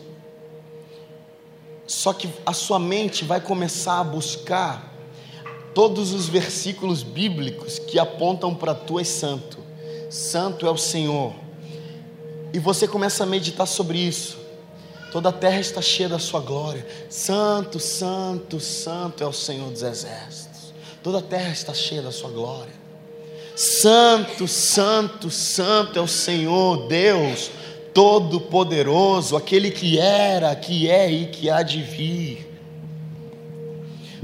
só 1.85 2.11
que 2.11 2.27
a 2.45 2.51
sua 2.51 2.79
mente 2.79 3.23
vai 3.23 3.39
começar 3.39 3.99
a 3.99 4.03
buscar 4.03 4.93
todos 5.73 6.11
os 6.11 6.27
versículos 6.27 7.03
bíblicos 7.03 7.79
que 7.79 7.97
apontam 7.97 8.53
para 8.53 8.75
tu 8.75 8.99
és 8.99 9.07
santo. 9.07 9.59
Santo 10.09 10.67
é 10.67 10.71
o 10.71 10.77
Senhor 10.77 11.46
e 12.57 12.59
você 12.59 12.87
começa 12.87 13.23
a 13.23 13.27
meditar 13.27 13.67
sobre 13.67 13.99
isso. 13.99 14.35
Toda 15.11 15.29
a 15.29 15.31
terra 15.31 15.59
está 15.59 15.79
cheia 15.79 16.09
da 16.09 16.17
sua 16.17 16.39
glória. 16.39 16.83
Santo, 17.07 17.79
santo, 17.79 18.59
santo 18.59 19.23
é 19.23 19.27
o 19.27 19.31
Senhor 19.31 19.69
dos 19.69 19.83
exércitos. 19.83 20.73
Toda 21.03 21.19
a 21.19 21.21
terra 21.21 21.51
está 21.51 21.71
cheia 21.71 22.01
da 22.01 22.11
sua 22.11 22.31
glória. 22.31 22.73
Santo, 23.55 24.47
santo, 24.47 25.29
santo 25.29 25.99
é 25.99 26.01
o 26.01 26.07
Senhor 26.07 26.87
Deus 26.87 27.51
Todo-Poderoso, 27.93 29.37
aquele 29.37 29.69
que 29.69 29.99
era, 29.99 30.55
que 30.55 30.89
é 30.89 31.11
e 31.11 31.27
que 31.27 31.51
há 31.51 31.61
de 31.61 31.83
vir. 31.83 32.59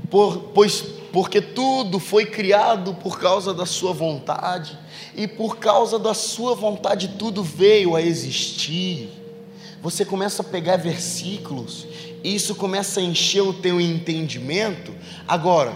Por, 0.10 0.40
pois 0.56 0.82
porque 1.12 1.40
tudo 1.40 2.00
foi 2.00 2.26
criado 2.26 2.96
por 2.96 3.20
causa 3.20 3.54
da 3.54 3.68
sua 3.68 3.94
vontade, 3.94 4.76
e 5.16 5.28
por 5.28 5.58
causa 5.58 6.00
da 6.00 6.14
sua 6.14 6.56
vontade 6.56 7.16
tudo 7.20 7.44
veio 7.44 7.96
a 7.96 8.02
existir. 8.02 9.10
Você 9.82 10.06
começa 10.06 10.42
a 10.42 10.46
pegar 10.46 10.78
versículos, 10.78 11.86
e 12.24 12.34
isso 12.34 12.56
começa 12.56 13.00
a 13.00 13.04
encher 13.04 13.42
o 13.42 13.54
teu 13.54 13.82
entendimento. 13.82 14.94
Agora, 15.28 15.76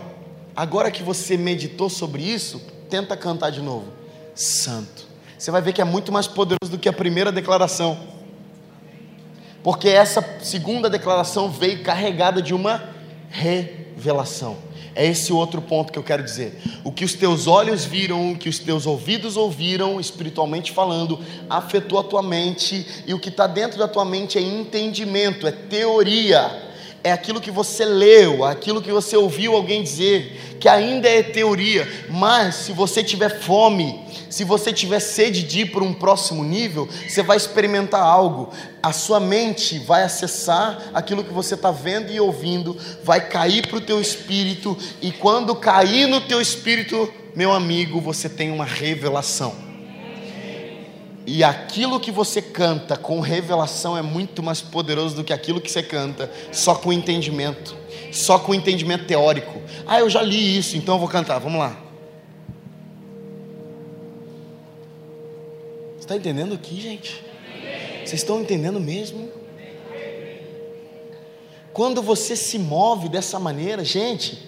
agora 0.55 0.89
que 0.89 1.03
você 1.03 1.35
meditou 1.35 1.89
sobre 1.89 2.23
isso, 2.23 2.61
tenta 2.89 3.17
cantar 3.17 3.49
de 3.49 3.61
novo. 3.61 3.91
Santo. 4.33 5.05
Você 5.37 5.51
vai 5.51 5.61
ver 5.61 5.73
que 5.73 5.81
é 5.81 5.85
muito 5.85 6.11
mais 6.11 6.25
poderoso 6.25 6.71
do 6.71 6.79
que 6.79 6.89
a 6.89 6.93
primeira 6.93 7.31
declaração. 7.31 7.97
Porque 9.61 9.89
essa 9.89 10.23
segunda 10.41 10.89
declaração 10.89 11.51
veio 11.51 11.83
carregada 11.83 12.41
de 12.41 12.53
uma 12.53 12.81
revelação. 13.29 14.57
É 14.97 15.05
esse 15.05 15.31
outro 15.31 15.61
ponto 15.61 15.93
que 15.93 15.99
eu 15.99 16.03
quero 16.03 16.23
dizer. 16.23 16.59
O 16.83 16.91
que 16.91 17.05
os 17.05 17.13
teus 17.13 17.45
olhos 17.45 17.85
viram, 17.85 18.31
o 18.31 18.35
que 18.35 18.49
os 18.49 18.57
teus 18.57 18.87
ouvidos 18.87 19.37
ouviram, 19.37 19.99
espiritualmente 19.99 20.71
falando, 20.71 21.19
afetou 21.47 21.99
a 21.99 22.03
tua 22.03 22.23
mente, 22.23 23.03
e 23.05 23.13
o 23.13 23.19
que 23.19 23.29
está 23.29 23.45
dentro 23.45 23.77
da 23.77 23.87
tua 23.87 24.03
mente 24.03 24.39
é 24.39 24.41
entendimento, 24.41 25.45
é 25.45 25.51
teoria 25.51 26.66
é 27.07 27.11
aquilo 27.13 27.39
que 27.39 27.49
você 27.49 27.85
leu, 27.85 28.43
aquilo 28.43 28.81
que 28.81 28.91
você 28.91 29.15
ouviu 29.15 29.55
alguém 29.55 29.81
dizer, 29.81 30.57
que 30.59 30.67
ainda 30.67 31.07
é 31.07 31.23
teoria, 31.23 31.87
mas 32.09 32.55
se 32.55 32.73
você 32.73 33.01
tiver 33.01 33.39
fome, 33.39 34.01
se 34.29 34.43
você 34.43 34.73
tiver 34.73 34.99
sede 34.99 35.43
de 35.43 35.61
ir 35.61 35.71
para 35.71 35.83
um 35.83 35.93
próximo 35.93 36.43
nível, 36.43 36.87
você 37.07 37.23
vai 37.23 37.37
experimentar 37.37 38.01
algo. 38.01 38.49
A 38.83 38.91
sua 38.91 39.19
mente 39.19 39.79
vai 39.79 40.03
acessar 40.03 40.89
aquilo 40.93 41.23
que 41.23 41.33
você 41.33 41.53
está 41.53 41.71
vendo 41.71 42.11
e 42.11 42.19
ouvindo, 42.19 42.77
vai 43.03 43.21
cair 43.21 43.65
para 43.65 43.77
o 43.77 43.81
teu 43.81 44.01
espírito, 44.01 44.77
e 45.01 45.11
quando 45.11 45.55
cair 45.55 46.07
no 46.07 46.19
teu 46.19 46.41
espírito, 46.41 47.11
meu 47.33 47.53
amigo, 47.53 48.01
você 48.01 48.27
tem 48.27 48.51
uma 48.51 48.65
revelação. 48.65 49.66
E 51.29 51.43
aquilo 51.43 51.99
que 51.99 52.09
você 52.09 52.41
canta 52.41 52.95
com 52.95 53.19
revelação 53.19 53.97
é 53.97 54.01
muito 54.01 54.41
mais 54.41 54.61
poderoso 54.61 55.13
do 55.13 55.25
que 55.25 55.33
aquilo 55.33 55.59
que 55.59 55.69
você 55.69 55.83
canta 55.83 56.31
só 56.53 56.73
com 56.73 56.93
entendimento, 56.93 57.75
só 58.13 58.39
com 58.39 58.55
entendimento 58.55 59.03
teórico. 59.05 59.61
Ah, 59.85 59.99
eu 59.99 60.09
já 60.09 60.21
li 60.21 60.57
isso, 60.57 60.77
então 60.77 60.95
eu 60.95 60.99
vou 60.99 61.09
cantar. 61.09 61.37
Vamos 61.39 61.59
lá. 61.59 61.77
Está 65.99 66.15
entendendo 66.15 66.55
aqui, 66.55 66.79
gente? 66.79 67.21
Vocês 68.05 68.21
estão 68.21 68.39
entendendo 68.39 68.79
mesmo? 68.79 69.29
Quando 71.73 72.01
você 72.01 72.37
se 72.37 72.57
move 72.57 73.09
dessa 73.09 73.37
maneira, 73.37 73.83
gente, 73.83 74.47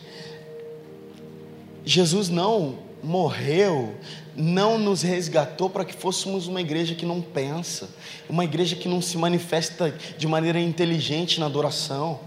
Jesus 1.84 2.30
não 2.30 2.80
morreu 3.04 3.96
não 4.36 4.78
nos 4.78 5.02
resgatou 5.02 5.70
para 5.70 5.84
que 5.84 5.94
fôssemos 5.94 6.48
uma 6.48 6.62
igreja 6.62 6.96
que 6.96 7.06
não 7.06 7.22
pensa, 7.22 7.90
uma 8.30 8.44
igreja 8.44 8.76
que 8.76 8.88
não 8.88 9.02
se 9.02 9.18
manifesta 9.18 9.94
de 10.18 10.28
maneira 10.28 10.60
inteligente 10.60 11.40
na 11.40 11.46
adoração. 11.46 12.20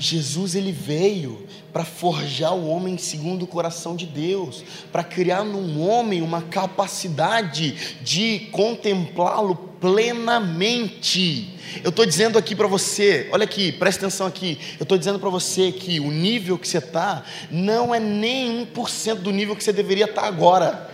Jesus 0.00 0.54
ele 0.54 0.72
veio 0.72 1.46
para 1.74 1.84
forjar 1.84 2.54
o 2.54 2.66
homem 2.66 2.96
segundo 2.96 3.42
o 3.42 3.46
coração 3.46 3.94
de 3.94 4.06
Deus, 4.06 4.64
para 4.90 5.04
criar 5.04 5.44
num 5.44 5.86
homem 5.86 6.22
uma 6.22 6.40
capacidade 6.40 7.98
de 8.02 8.48
contemplá-lo 8.50 9.54
plenamente. 9.78 11.54
Eu 11.84 11.90
estou 11.90 12.06
dizendo 12.06 12.38
aqui 12.38 12.56
para 12.56 12.66
você, 12.66 13.28
olha 13.30 13.44
aqui, 13.44 13.70
presta 13.72 14.06
atenção 14.06 14.26
aqui. 14.26 14.58
Eu 14.78 14.84
estou 14.84 14.96
dizendo 14.96 15.18
para 15.18 15.28
você 15.28 15.70
que 15.70 16.00
o 16.00 16.10
nível 16.10 16.58
que 16.58 16.66
você 16.66 16.78
está 16.78 17.22
não 17.50 17.94
é 17.94 18.00
nem 18.00 18.66
1% 18.66 19.16
do 19.16 19.30
nível 19.30 19.54
que 19.54 19.62
você 19.62 19.72
deveria 19.72 20.06
estar 20.06 20.22
tá 20.22 20.28
agora. 20.28 20.89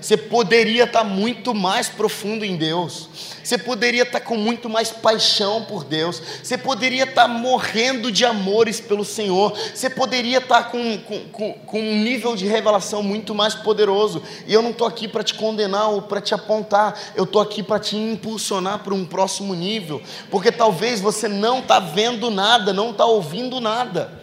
Você 0.00 0.16
poderia 0.16 0.84
estar 0.84 1.04
muito 1.04 1.54
mais 1.54 1.88
profundo 1.88 2.44
em 2.44 2.56
Deus. 2.56 3.08
Você 3.42 3.56
poderia 3.56 4.02
estar 4.02 4.20
com 4.20 4.36
muito 4.36 4.68
mais 4.68 4.90
paixão 4.90 5.64
por 5.64 5.82
Deus. 5.82 6.22
Você 6.42 6.58
poderia 6.58 7.04
estar 7.04 7.26
morrendo 7.26 8.12
de 8.12 8.24
amores 8.24 8.80
pelo 8.80 9.04
Senhor. 9.04 9.56
Você 9.74 9.88
poderia 9.88 10.38
estar 10.38 10.64
com, 10.64 10.98
com, 11.32 11.52
com 11.52 11.80
um 11.80 11.96
nível 12.02 12.36
de 12.36 12.46
revelação 12.46 13.02
muito 13.02 13.34
mais 13.34 13.54
poderoso. 13.54 14.22
E 14.46 14.52
eu 14.52 14.60
não 14.60 14.70
estou 14.70 14.86
aqui 14.86 15.08
para 15.08 15.24
te 15.24 15.34
condenar 15.34 15.88
ou 15.88 16.02
para 16.02 16.20
te 16.20 16.34
apontar. 16.34 16.98
Eu 17.16 17.24
estou 17.24 17.40
aqui 17.40 17.62
para 17.62 17.78
te 17.78 17.96
impulsionar 17.96 18.80
para 18.80 18.92
um 18.94 19.06
próximo 19.06 19.54
nível. 19.54 20.02
Porque 20.30 20.52
talvez 20.52 21.00
você 21.00 21.26
não 21.26 21.60
está 21.60 21.80
vendo 21.80 22.30
nada, 22.30 22.72
não 22.72 22.90
está 22.90 23.06
ouvindo 23.06 23.60
nada. 23.60 24.18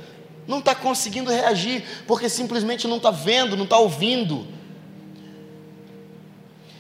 Não 0.48 0.60
está 0.60 0.76
conseguindo 0.76 1.32
reagir, 1.32 1.84
porque 2.06 2.30
simplesmente 2.30 2.88
não 2.88 2.98
está 2.98 3.10
vendo, 3.10 3.58
não 3.58 3.64
está 3.64 3.78
ouvindo. 3.78 4.46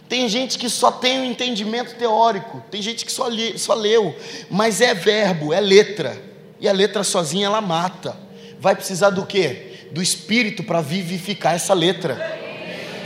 Tem 0.08 0.30
gente 0.30 0.60
que 0.60 0.70
só 0.70 0.92
tem 0.92 1.20
o 1.20 1.22
um 1.22 1.26
entendimento 1.26 1.96
teórico, 1.96 2.64
tem 2.70 2.82
gente 2.82 3.06
que 3.06 3.12
só, 3.12 3.28
li, 3.28 3.58
só 3.58 3.74
leu, 3.74 4.16
mas 4.50 4.80
é 4.80 4.94
verbo, 4.94 5.52
é 5.52 5.60
letra, 5.60 6.22
e 6.60 6.68
a 6.68 6.72
letra 6.72 7.04
sozinha 7.04 7.48
ela 7.48 7.62
mata. 7.62 8.16
Vai 8.60 8.76
precisar 8.76 9.10
do 9.10 9.26
quê? 9.26 9.88
Do 9.92 10.02
espírito 10.02 10.64
para 10.64 10.82
vivificar 10.82 11.56
essa 11.56 11.74
letra. 11.74 12.16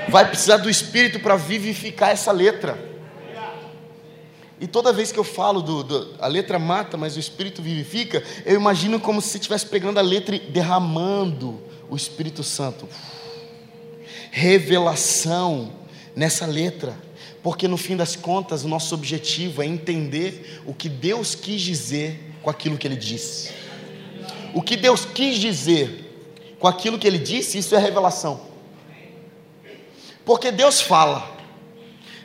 Vai 0.09 0.27
precisar 0.27 0.57
do 0.57 0.69
espírito 0.69 1.19
para 1.19 1.35
vivificar 1.35 2.09
essa 2.09 2.31
letra. 2.31 2.89
E 4.59 4.67
toda 4.67 4.91
vez 4.91 5.11
que 5.11 5.19
eu 5.19 5.23
falo 5.23 5.61
do, 5.61 5.83
do, 5.83 6.15
a 6.19 6.27
letra 6.27 6.59
mata, 6.59 6.97
mas 6.97 7.15
o 7.15 7.19
espírito 7.19 7.61
vivifica, 7.61 8.21
eu 8.45 8.55
imagino 8.55 8.99
como 8.99 9.21
se 9.21 9.37
estivesse 9.37 9.65
pegando 9.65 9.99
a 9.99 10.01
letra 10.01 10.35
e 10.35 10.39
derramando 10.39 11.61
o 11.89 11.95
Espírito 11.95 12.43
Santo. 12.43 12.87
Revelação 14.31 15.78
nessa 16.19 16.45
letra, 16.45 16.93
porque 17.41 17.65
no 17.65 17.77
fim 17.77 17.95
das 17.95 18.13
contas 18.13 18.65
o 18.65 18.67
nosso 18.67 18.93
objetivo 18.93 19.63
é 19.63 19.65
entender 19.65 20.61
o 20.65 20.73
que 20.73 20.89
Deus 20.89 21.33
quis 21.33 21.61
dizer 21.61 22.35
com 22.43 22.49
aquilo 22.49 22.77
que 22.77 22.85
Ele 22.85 22.97
disse. 22.97 23.51
O 24.53 24.61
que 24.61 24.75
Deus 24.75 25.05
quis 25.05 25.37
dizer 25.37 26.57
com 26.59 26.67
aquilo 26.67 26.99
que 26.99 27.07
Ele 27.07 27.17
disse, 27.17 27.57
isso 27.57 27.73
é 27.73 27.79
revelação. 27.79 28.41
Porque 30.25 30.51
Deus 30.51 30.81
fala, 30.81 31.25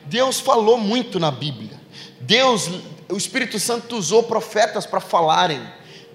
Deus 0.07 0.41
falou 0.41 0.77
muito 0.77 1.17
na 1.17 1.31
Bíblia, 1.31 1.79
Deus, 2.19 2.69
o 3.07 3.15
Espírito 3.15 3.57
Santo 3.61 3.95
usou 3.95 4.23
profetas 4.23 4.85
para 4.85 4.99
falarem, 4.99 5.61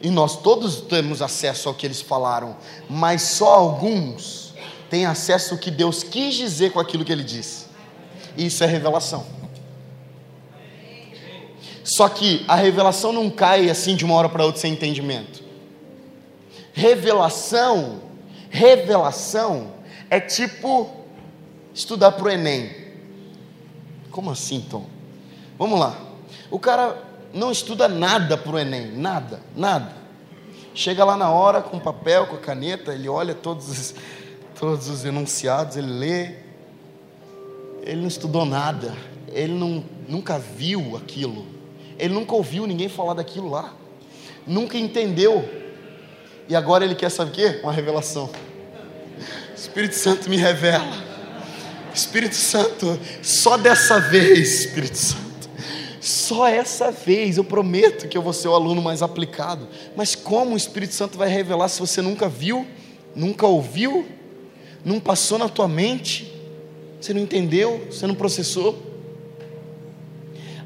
e 0.02 0.10
nós 0.10 0.36
todos 0.36 0.82
temos 0.82 1.22
acesso 1.22 1.66
ao 1.66 1.74
que 1.74 1.86
eles 1.86 2.02
falaram, 2.02 2.58
mas 2.90 3.22
só 3.22 3.54
alguns 3.54 4.52
têm 4.90 5.06
acesso 5.06 5.54
ao 5.54 5.58
que 5.58 5.70
Deus 5.70 6.02
quis 6.02 6.34
dizer 6.34 6.72
com 6.72 6.78
aquilo 6.78 7.06
que 7.06 7.12
Ele 7.12 7.24
disse. 7.24 7.69
Isso 8.46 8.64
é 8.64 8.66
revelação. 8.66 9.26
Só 11.84 12.08
que 12.08 12.42
a 12.48 12.54
revelação 12.54 13.12
não 13.12 13.28
cai 13.28 13.68
assim 13.68 13.94
de 13.94 14.04
uma 14.04 14.14
hora 14.14 14.28
para 14.28 14.44
outra 14.44 14.60
sem 14.60 14.72
entendimento. 14.72 15.42
Revelação, 16.72 18.00
revelação 18.48 19.72
é 20.08 20.18
tipo 20.18 20.88
estudar 21.74 22.12
para 22.12 22.24
o 22.24 22.30
Enem. 22.30 22.70
Como 24.10 24.30
assim, 24.30 24.64
Tom? 24.70 24.86
Vamos 25.58 25.78
lá. 25.78 25.98
O 26.50 26.58
cara 26.58 26.96
não 27.34 27.52
estuda 27.52 27.88
nada 27.88 28.38
para 28.38 28.52
o 28.52 28.58
Enem, 28.58 28.92
nada, 28.92 29.40
nada. 29.54 29.92
Chega 30.74 31.04
lá 31.04 31.16
na 31.16 31.30
hora 31.30 31.60
com 31.60 31.78
papel, 31.78 32.26
com 32.26 32.36
a 32.36 32.40
caneta, 32.40 32.94
ele 32.94 33.08
olha 33.08 33.34
todos 33.34 33.68
os, 33.68 33.94
todos 34.58 34.88
os 34.88 35.04
enunciados, 35.04 35.76
ele 35.76 35.90
lê, 35.90 36.49
ele 37.82 38.00
não 38.00 38.08
estudou 38.08 38.44
nada, 38.44 38.94
ele 39.32 39.52
não, 39.52 39.84
nunca 40.08 40.38
viu 40.38 40.96
aquilo, 40.96 41.46
ele 41.98 42.14
nunca 42.14 42.34
ouviu 42.34 42.66
ninguém 42.66 42.88
falar 42.88 43.14
daquilo 43.14 43.48
lá, 43.48 43.74
nunca 44.46 44.76
entendeu, 44.78 45.48
e 46.48 46.56
agora 46.56 46.84
ele 46.84 46.94
quer 46.94 47.10
saber 47.10 47.30
o 47.30 47.34
quê? 47.34 47.60
Uma 47.62 47.72
revelação. 47.72 48.30
Espírito 49.54 49.94
Santo 49.94 50.28
me 50.28 50.36
revela. 50.36 51.10
Espírito 51.94 52.34
Santo, 52.34 52.98
só 53.22 53.56
dessa 53.56 54.00
vez, 54.00 54.66
Espírito 54.66 54.96
Santo, 54.96 55.30
só 56.00 56.48
essa 56.48 56.90
vez 56.90 57.36
eu 57.36 57.44
prometo 57.44 58.08
que 58.08 58.16
eu 58.16 58.22
vou 58.22 58.32
ser 58.32 58.48
o 58.48 58.54
aluno 58.54 58.80
mais 58.80 59.02
aplicado. 59.02 59.68
Mas 59.94 60.14
como 60.14 60.54
o 60.54 60.56
Espírito 60.56 60.94
Santo 60.94 61.18
vai 61.18 61.28
revelar 61.28 61.68
se 61.68 61.78
você 61.78 62.00
nunca 62.00 62.28
viu, 62.28 62.66
nunca 63.14 63.46
ouviu, 63.46 64.06
não 64.84 64.98
passou 64.98 65.38
na 65.38 65.48
tua 65.48 65.68
mente? 65.68 66.29
Você 67.00 67.14
não 67.14 67.20
entendeu? 67.20 67.86
Você 67.90 68.06
não 68.06 68.14
processou? 68.14 68.78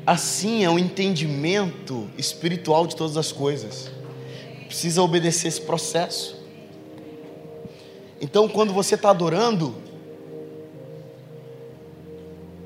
Assim 0.06 0.64
é 0.64 0.70
o 0.70 0.78
entendimento 0.78 2.08
espiritual 2.18 2.86
de 2.86 2.96
todas 2.96 3.16
as 3.16 3.30
coisas. 3.32 3.90
Precisa 4.66 5.00
obedecer 5.00 5.48
esse 5.48 5.60
processo. 5.60 6.36
Então, 8.20 8.48
quando 8.48 8.72
você 8.72 8.96
está 8.96 9.10
adorando, 9.10 9.74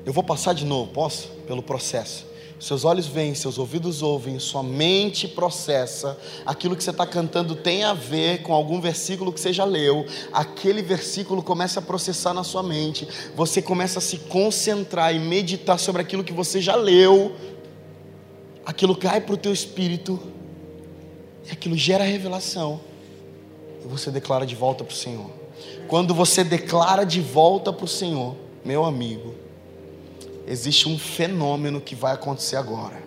eu 0.05 0.11
vou 0.11 0.23
passar 0.23 0.53
de 0.53 0.65
novo, 0.65 0.91
posso? 0.91 1.29
Pelo 1.47 1.61
processo. 1.61 2.25
Seus 2.59 2.83
olhos 2.83 3.07
veem, 3.07 3.33
seus 3.33 3.57
ouvidos 3.57 4.01
ouvem, 4.01 4.37
sua 4.37 4.61
mente 4.61 5.29
processa. 5.29 6.19
Aquilo 6.45 6.75
que 6.75 6.83
você 6.83 6.89
está 6.89 7.05
cantando 7.05 7.55
tem 7.55 7.85
a 7.85 7.93
ver 7.93 8.41
com 8.41 8.53
algum 8.53 8.81
versículo 8.81 9.31
que 9.31 9.39
você 9.39 9.53
já 9.53 9.63
leu. 9.63 10.05
Aquele 10.33 10.81
versículo 10.81 11.41
começa 11.41 11.79
a 11.79 11.81
processar 11.81 12.33
na 12.33 12.43
sua 12.43 12.61
mente. 12.61 13.07
Você 13.33 13.61
começa 13.61 13.99
a 13.99 14.01
se 14.01 14.17
concentrar 14.17 15.15
e 15.15 15.19
meditar 15.19 15.79
sobre 15.79 16.01
aquilo 16.01 16.21
que 16.21 16.33
você 16.33 16.59
já 16.59 16.75
leu. 16.75 17.33
Aquilo 18.65 18.93
cai 18.93 19.21
para 19.21 19.35
o 19.35 19.37
teu 19.37 19.53
espírito. 19.53 20.19
E 21.47 21.51
aquilo 21.51 21.77
gera 21.77 22.03
revelação. 22.03 22.81
E 23.85 23.87
você 23.87 24.11
declara 24.11 24.45
de 24.45 24.55
volta 24.55 24.83
para 24.83 24.93
o 24.93 24.97
Senhor. 24.97 25.29
Quando 25.87 26.13
você 26.13 26.43
declara 26.43 27.05
de 27.05 27.21
volta 27.21 27.71
para 27.71 27.85
o 27.85 27.87
Senhor, 27.87 28.35
meu 28.65 28.83
amigo 28.83 29.48
existe 30.49 30.89
um 30.89 30.97
fenômeno 30.97 31.79
que 31.79 31.93
vai 31.93 32.13
acontecer 32.13 32.55
agora. 32.55 33.01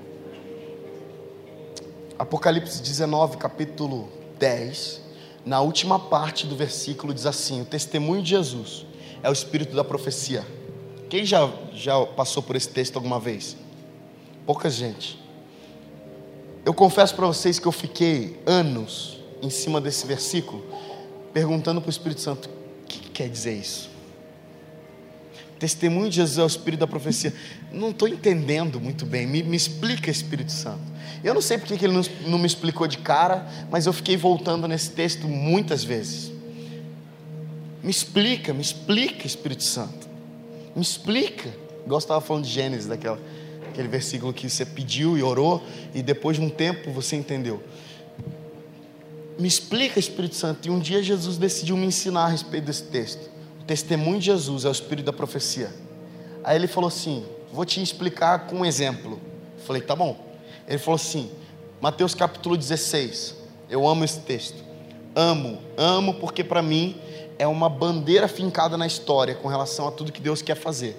Apocalipse 2.16 2.80
19, 2.80 3.36
capítulo 3.36 4.08
10, 4.38 5.00
na 5.44 5.60
última 5.60 5.98
parte 5.98 6.46
do 6.46 6.54
versículo 6.54 7.12
diz 7.12 7.26
assim: 7.26 7.60
O 7.60 7.64
testemunho 7.64 8.22
de 8.22 8.30
Jesus 8.30 8.86
é 9.24 9.28
o 9.28 9.32
espírito 9.32 9.74
da 9.74 9.82
profecia. 9.82 10.46
Quem 11.10 11.26
já, 11.26 11.50
já 11.74 12.06
passou 12.06 12.44
por 12.44 12.54
esse 12.54 12.68
texto 12.68 12.94
alguma 12.94 13.18
vez? 13.18 13.56
Pouca 14.46 14.70
gente. 14.70 15.20
Eu 16.64 16.72
confesso 16.72 17.14
para 17.16 17.26
vocês 17.26 17.58
que 17.58 17.66
eu 17.66 17.72
fiquei 17.72 18.40
anos 18.46 19.18
em 19.42 19.50
cima 19.50 19.80
desse 19.80 20.06
versículo, 20.06 20.64
perguntando 21.32 21.80
para 21.80 21.88
o 21.88 21.90
Espírito 21.90 22.20
Santo: 22.20 22.48
o 22.48 22.86
que 22.86 23.10
quer 23.10 23.28
dizer 23.28 23.54
isso? 23.54 23.91
Testemunho 25.62 26.10
de 26.10 26.16
Jesus 26.16 26.38
é 26.38 26.42
o 26.42 26.46
Espírito 26.48 26.80
da 26.80 26.88
profecia. 26.88 27.32
Não 27.70 27.90
estou 27.90 28.08
entendendo 28.08 28.80
muito 28.80 29.06
bem. 29.06 29.28
Me, 29.28 29.44
me, 29.44 29.56
explica, 29.56 30.10
Espírito 30.10 30.50
Santo. 30.50 30.82
Eu 31.22 31.32
não 31.32 31.40
sei 31.40 31.56
porque 31.56 31.78
que 31.78 31.84
ele 31.84 31.92
não, 31.92 32.02
não 32.26 32.36
me 32.36 32.48
explicou 32.48 32.88
de 32.88 32.98
cara, 32.98 33.46
mas 33.70 33.86
eu 33.86 33.92
fiquei 33.92 34.16
voltando 34.16 34.66
nesse 34.66 34.90
texto 34.90 35.28
muitas 35.28 35.84
vezes. 35.84 36.32
Me 37.80 37.92
explica, 37.92 38.52
me 38.52 38.60
explica, 38.60 39.24
Espírito 39.24 39.62
Santo. 39.62 40.08
Me 40.74 40.82
explica. 40.82 41.48
Igual 41.86 42.00
estava 42.00 42.20
falando 42.20 42.42
de 42.42 42.50
Gênesis, 42.50 42.88
daquela, 42.88 43.20
aquele 43.70 43.86
versículo 43.86 44.32
que 44.32 44.50
você 44.50 44.66
pediu 44.66 45.16
e 45.16 45.22
orou, 45.22 45.62
e 45.94 46.02
depois 46.02 46.38
de 46.38 46.42
um 46.42 46.50
tempo 46.50 46.90
você 46.90 47.14
entendeu. 47.14 47.62
Me 49.38 49.46
explica, 49.46 50.00
Espírito 50.00 50.34
Santo. 50.34 50.66
E 50.66 50.72
um 50.72 50.80
dia 50.80 51.00
Jesus 51.00 51.36
decidiu 51.36 51.76
me 51.76 51.86
ensinar 51.86 52.24
a 52.24 52.28
respeito 52.28 52.64
desse 52.64 52.82
texto. 52.82 53.31
Testemunho 53.72 54.18
de 54.18 54.26
Jesus 54.26 54.66
é 54.66 54.68
o 54.68 54.70
espírito 54.70 55.06
da 55.06 55.14
profecia. 55.14 55.72
Aí 56.44 56.56
ele 56.56 56.66
falou 56.66 56.88
assim: 56.88 57.24
Vou 57.50 57.64
te 57.64 57.82
explicar 57.82 58.46
com 58.46 58.56
um 58.56 58.66
exemplo. 58.66 59.12
Eu 59.58 59.64
falei: 59.64 59.80
Tá 59.80 59.96
bom. 59.96 60.14
Ele 60.68 60.76
falou 60.76 60.96
assim: 60.96 61.30
Mateus 61.80 62.14
capítulo 62.14 62.54
16. 62.54 63.34
Eu 63.70 63.88
amo 63.88 64.04
esse 64.04 64.20
texto. 64.20 64.62
Amo, 65.16 65.58
amo 65.74 66.12
porque 66.12 66.44
para 66.44 66.60
mim 66.60 67.00
é 67.38 67.46
uma 67.46 67.70
bandeira 67.70 68.28
fincada 68.28 68.76
na 68.76 68.86
história 68.86 69.34
com 69.34 69.48
relação 69.48 69.88
a 69.88 69.90
tudo 69.90 70.12
que 70.12 70.20
Deus 70.20 70.42
quer 70.42 70.54
fazer. 70.54 70.94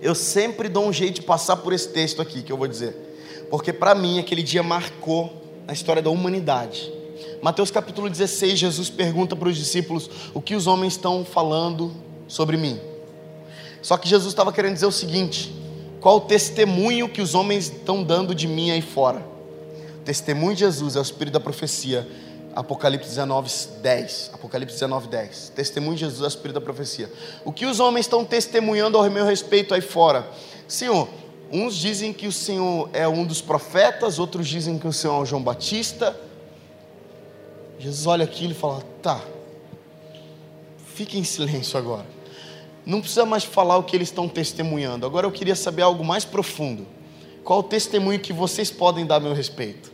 Eu 0.00 0.14
sempre 0.14 0.68
dou 0.68 0.86
um 0.86 0.92
jeito 0.92 1.16
de 1.16 1.22
passar 1.22 1.56
por 1.56 1.72
esse 1.72 1.88
texto 1.88 2.22
aqui 2.22 2.40
que 2.40 2.52
eu 2.52 2.56
vou 2.56 2.68
dizer, 2.68 2.94
porque 3.50 3.72
para 3.72 3.96
mim 3.96 4.20
aquele 4.20 4.44
dia 4.44 4.62
marcou 4.62 5.42
a 5.66 5.72
história 5.72 6.00
da 6.00 6.08
humanidade. 6.08 6.95
Mateus 7.42 7.70
capítulo 7.70 8.08
16, 8.08 8.58
Jesus 8.58 8.90
pergunta 8.90 9.36
para 9.36 9.48
os 9.48 9.56
discípulos 9.56 10.10
o 10.34 10.40
que 10.40 10.54
os 10.54 10.66
homens 10.66 10.94
estão 10.94 11.24
falando 11.24 11.92
sobre 12.28 12.56
mim. 12.56 12.80
Só 13.82 13.96
que 13.96 14.08
Jesus 14.08 14.32
estava 14.32 14.52
querendo 14.52 14.74
dizer 14.74 14.86
o 14.86 14.92
seguinte: 14.92 15.54
qual 16.00 16.16
o 16.16 16.20
testemunho 16.20 17.08
que 17.08 17.22
os 17.22 17.34
homens 17.34 17.66
estão 17.66 18.02
dando 18.02 18.34
de 18.34 18.46
mim 18.48 18.70
aí 18.70 18.82
fora? 18.82 19.24
O 20.00 20.04
testemunho 20.04 20.54
de 20.54 20.60
Jesus 20.60 20.96
é 20.96 20.98
o 20.98 21.02
espírito 21.02 21.34
da 21.34 21.40
profecia. 21.40 22.06
Apocalipse 22.54 23.08
19, 23.10 23.50
10. 23.82 24.30
Apocalipse 24.32 24.74
19, 24.74 25.08
10. 25.08 25.52
Testemunho 25.54 25.94
de 25.94 26.00
Jesus 26.00 26.22
é 26.22 26.24
o 26.24 26.28
espírito 26.28 26.54
da 26.54 26.60
profecia. 26.60 27.12
O 27.44 27.52
que 27.52 27.66
os 27.66 27.80
homens 27.80 28.06
estão 28.06 28.24
testemunhando 28.24 28.96
ao 28.96 29.10
meu 29.10 29.26
respeito 29.26 29.74
aí 29.74 29.82
fora? 29.82 30.26
Senhor, 30.66 31.06
uns 31.52 31.76
dizem 31.76 32.12
que 32.12 32.26
o 32.26 32.32
Senhor 32.32 32.88
é 32.92 33.06
um 33.06 33.24
dos 33.24 33.42
profetas, 33.42 34.18
outros 34.18 34.48
dizem 34.48 34.78
que 34.78 34.88
o 34.88 34.92
Senhor 34.92 35.18
é 35.18 35.22
o 35.22 35.26
João 35.26 35.42
Batista, 35.42 36.18
Jesus 37.78 38.06
olha 38.06 38.24
aquilo 38.24 38.52
e 38.52 38.54
fala: 38.54 38.82
tá, 39.02 39.20
fique 40.94 41.18
em 41.18 41.24
silêncio 41.24 41.78
agora. 41.78 42.06
Não 42.84 43.00
precisa 43.00 43.26
mais 43.26 43.44
falar 43.44 43.76
o 43.76 43.82
que 43.82 43.96
eles 43.96 44.08
estão 44.08 44.28
testemunhando. 44.28 45.04
Agora 45.04 45.26
eu 45.26 45.32
queria 45.32 45.56
saber 45.56 45.82
algo 45.82 46.04
mais 46.04 46.24
profundo. 46.24 46.86
Qual 47.42 47.58
o 47.58 47.62
testemunho 47.62 48.20
que 48.20 48.32
vocês 48.32 48.70
podem 48.70 49.04
dar 49.04 49.16
a 49.16 49.20
meu 49.20 49.32
respeito? 49.32 49.92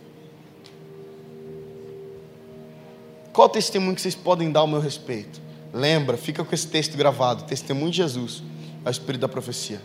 Qual 3.33 3.49
o 3.49 3.51
testemunho 3.51 3.95
que 3.95 4.03
vocês 4.03 4.15
podem 4.15 4.53
dar 4.53 4.61
ao 4.61 4.67
meu 4.67 4.81
respeito? 4.81 5.41
Lembra, 5.73 6.19
fica 6.19 6.45
com 6.45 6.55
esse 6.55 6.67
texto 6.67 6.97
gravado: 6.97 7.45
Testemunho 7.45 7.91
de 7.91 7.97
Jesus, 7.97 8.43
ao 8.85 8.91
Espírito 8.91 9.23
da 9.23 9.29
profecia. 9.29 9.81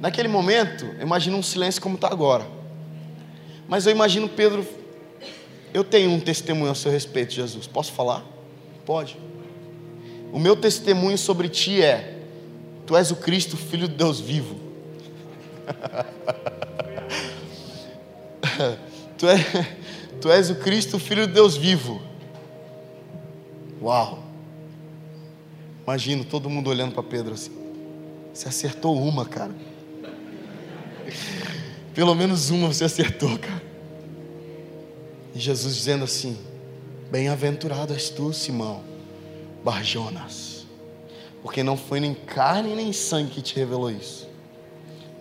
Naquele 0.00 0.28
momento, 0.28 0.86
imagina 1.00 1.36
um 1.36 1.42
silêncio 1.42 1.80
como 1.80 1.94
está 1.94 2.08
agora. 2.08 2.46
Mas 3.68 3.86
eu 3.86 3.92
imagino 3.92 4.28
Pedro 4.28 4.66
eu 5.72 5.84
tenho 5.84 6.10
um 6.10 6.20
testemunho 6.20 6.70
a 6.70 6.74
seu 6.74 6.90
respeito, 6.90 7.32
Jesus. 7.32 7.66
Posso 7.66 7.92
falar? 7.92 8.24
Pode. 8.84 9.16
O 10.32 10.38
meu 10.38 10.56
testemunho 10.56 11.18
sobre 11.18 11.48
ti 11.48 11.82
é: 11.82 12.18
Tu 12.86 12.96
és 12.96 13.10
o 13.10 13.16
Cristo, 13.16 13.56
Filho 13.56 13.88
de 13.88 13.94
Deus 13.94 14.20
vivo. 14.20 14.56
tu, 19.18 19.28
é, 19.28 19.36
tu 20.20 20.30
és 20.30 20.50
o 20.50 20.56
Cristo, 20.56 20.98
Filho 20.98 21.26
de 21.26 21.34
Deus 21.34 21.56
vivo. 21.56 22.02
Uau! 23.80 24.24
Imagino 25.84 26.24
todo 26.24 26.50
mundo 26.50 26.68
olhando 26.68 26.92
para 26.92 27.02
Pedro 27.02 27.34
assim. 27.34 27.52
Você 28.32 28.48
acertou 28.48 29.00
uma, 29.00 29.24
cara. 29.24 29.54
Pelo 31.94 32.14
menos 32.14 32.50
uma 32.50 32.68
você 32.68 32.84
acertou, 32.84 33.38
cara. 33.38 33.67
E 35.34 35.38
Jesus 35.38 35.74
dizendo 35.74 36.04
assim: 36.04 36.38
Bem-aventurado 37.10 37.92
és 37.92 38.10
tu, 38.10 38.32
Simão, 38.32 38.82
Barjonas, 39.64 40.66
porque 41.42 41.62
não 41.62 41.76
foi 41.76 42.00
nem 42.00 42.14
carne 42.14 42.74
nem 42.74 42.92
sangue 42.92 43.30
que 43.30 43.42
te 43.42 43.56
revelou 43.56 43.90
isso, 43.90 44.28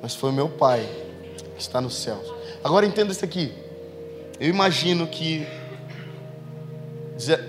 mas 0.02 0.14
foi 0.14 0.32
meu 0.32 0.50
Pai 0.50 0.88
que 1.56 1.62
está 1.62 1.80
nos 1.80 1.96
céus. 1.96 2.34
Agora 2.64 2.86
entenda 2.86 3.12
isso 3.12 3.24
aqui. 3.24 3.54
Eu 4.40 4.50
imagino 4.50 5.08
que 5.08 5.48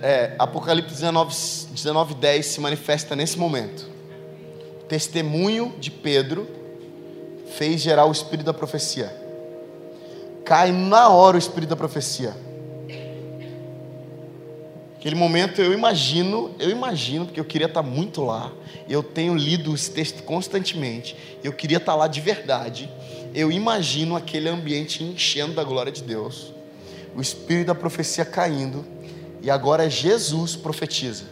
é, 0.03 0.35
Apocalipse 0.39 0.95
19, 0.95 1.35
19, 1.73 2.15
10 2.15 2.47
se 2.47 2.61
manifesta 2.61 3.15
nesse 3.15 3.39
momento. 3.39 3.87
O 4.81 4.85
testemunho 4.85 5.75
de 5.79 5.91
Pedro 5.91 6.49
fez 7.57 7.81
gerar 7.81 8.07
o 8.07 8.13
espírito 8.13 8.47
da 8.47 8.55
profecia. 8.55 9.15
Cai 10.45 10.73
na 10.73 11.09
hora 11.09 11.37
o 11.37 11.39
espírito 11.39 11.71
da 11.71 11.77
profecia. 11.77 12.35
Aquele 15.09 15.21
momento 15.21 15.63
eu 15.63 15.73
imagino, 15.73 16.55
eu 16.59 16.69
imagino, 16.69 17.25
porque 17.25 17.41
eu 17.41 17.45
queria 17.47 17.67
estar 17.67 17.83
muito 17.83 18.23
lá. 18.23 18.53
Eu 18.87 19.03
tenho 19.03 19.35
lido 19.35 19.75
esse 19.75 19.91
texto 19.91 20.23
constantemente. 20.23 21.17
Eu 21.43 21.51
queria 21.51 21.79
estar 21.79 21.95
lá 21.95 22.07
de 22.07 22.21
verdade. 22.21 22.91
Eu 23.35 23.51
imagino 23.51 24.15
aquele 24.15 24.51
ambiente 24.51 25.03
enchendo 25.03 25.55
da 25.55 25.65
glória 25.65 25.91
de 25.91 26.03
Deus. 26.03 26.53
O 27.17 27.23
espírito 27.23 27.69
da 27.69 27.75
profecia 27.75 28.23
caindo. 28.23 28.85
E 29.41 29.51
agora 29.51 29.89
Jesus 29.89 30.55
profetiza. 30.55 31.25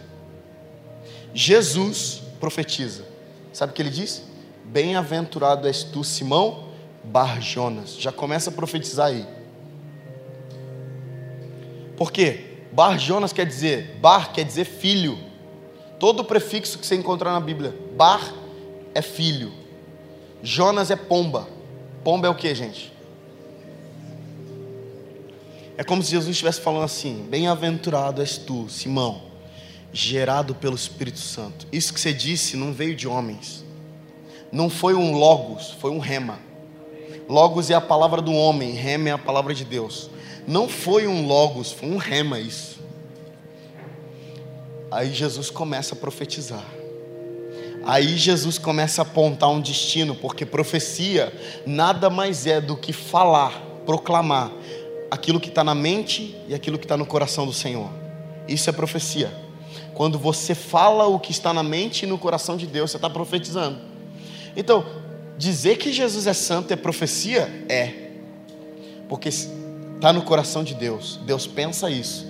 Jesus 1.31 2.23
profetiza. 2.39 3.05
Sabe 3.53 3.73
o 3.73 3.75
que 3.75 3.81
ele 3.83 3.91
diz? 3.91 4.23
Bem-aventurado 4.65 5.67
és 5.67 5.83
tu, 5.83 6.03
Simão 6.03 6.69
Barjonas. 7.03 7.95
Já 7.95 8.11
começa 8.11 8.49
a 8.49 8.53
profetizar 8.53 9.09
aí. 9.09 9.23
Por 11.95 12.11
quê? 12.11 12.56
Bar 12.71 12.97
Jonas 12.97 13.33
quer 13.33 13.45
dizer, 13.45 13.97
bar 14.01 14.31
quer 14.33 14.43
dizer 14.43 14.65
filho. 14.65 15.17
Todo 15.99 16.23
prefixo 16.23 16.77
que 16.77 16.85
você 16.85 16.95
encontrar 16.95 17.31
na 17.31 17.39
Bíblia, 17.39 17.75
bar 17.95 18.33
é 18.93 19.01
filho. 19.01 19.51
Jonas 20.43 20.91
é 20.91 20.95
pomba. 20.95 21.47
Pomba 22.03 22.27
é 22.27 22.29
o 22.29 22.35
que, 22.35 22.53
gente? 22.53 22.93
É 25.77 25.83
como 25.83 26.01
se 26.01 26.11
Jesus 26.11 26.31
estivesse 26.31 26.59
falando 26.59 26.83
assim: 26.83 27.25
Bem-aventurado 27.29 28.21
és 28.21 28.37
tu, 28.37 28.67
Simão, 28.67 29.21
gerado 29.93 30.55
pelo 30.55 30.75
Espírito 30.75 31.19
Santo. 31.19 31.67
Isso 31.71 31.93
que 31.93 31.99
você 31.99 32.11
disse 32.11 32.57
não 32.57 32.73
veio 32.73 32.95
de 32.95 33.07
homens, 33.07 33.63
não 34.51 34.69
foi 34.69 34.95
um 34.95 35.15
logos, 35.15 35.71
foi 35.79 35.91
um 35.91 35.99
rema. 35.99 36.39
Logos 37.29 37.69
é 37.69 37.73
a 37.73 37.81
palavra 37.81 38.21
do 38.21 38.31
homem, 38.31 38.71
rema 38.71 39.09
é 39.09 39.11
a 39.11 39.17
palavra 39.17 39.53
de 39.53 39.65
Deus. 39.65 40.09
Não 40.47 40.69
foi 40.69 41.05
um 41.05 41.27
logos, 41.27 41.73
foi 41.73 41.89
um 41.89 41.97
rema 41.97 42.39
isso. 42.39 42.79
Aí 44.89 45.13
Jesus 45.13 45.49
começa 45.49 45.93
a 45.93 45.97
profetizar. 45.97 46.65
Aí 47.83 48.17
Jesus 48.17 48.57
começa 48.57 49.01
a 49.01 49.03
apontar 49.03 49.49
um 49.49 49.59
destino, 49.59 50.15
porque 50.15 50.45
profecia 50.45 51.33
nada 51.65 52.09
mais 52.09 52.47
é 52.47 52.61
do 52.61 52.77
que 52.77 52.93
falar, 52.93 53.61
proclamar 53.85 54.51
aquilo 55.11 55.39
que 55.39 55.49
está 55.49 55.63
na 55.63 55.75
mente 55.75 56.35
e 56.47 56.55
aquilo 56.55 56.77
que 56.77 56.85
está 56.85 56.95
no 56.95 57.05
coração 57.05 57.45
do 57.45 57.53
Senhor. 57.53 57.89
Isso 58.47 58.69
é 58.69 58.73
profecia. 58.73 59.31
Quando 59.93 60.17
você 60.17 60.55
fala 60.55 61.07
o 61.07 61.19
que 61.19 61.31
está 61.31 61.53
na 61.53 61.63
mente 61.63 62.03
e 62.03 62.05
no 62.05 62.17
coração 62.17 62.55
de 62.55 62.67
Deus, 62.67 62.91
você 62.91 62.97
está 62.97 63.09
profetizando. 63.09 63.79
Então, 64.55 64.85
dizer 65.37 65.77
que 65.77 65.91
Jesus 65.91 66.27
é 66.27 66.33
santo 66.33 66.71
é 66.71 66.75
profecia? 66.75 67.49
É. 67.67 68.11
Porque 69.09 69.29
está 69.97 70.13
no 70.13 70.21
coração 70.21 70.63
de 70.63 70.73
Deus. 70.73 71.19
Deus 71.25 71.45
pensa 71.45 71.89
isso. 71.91 72.25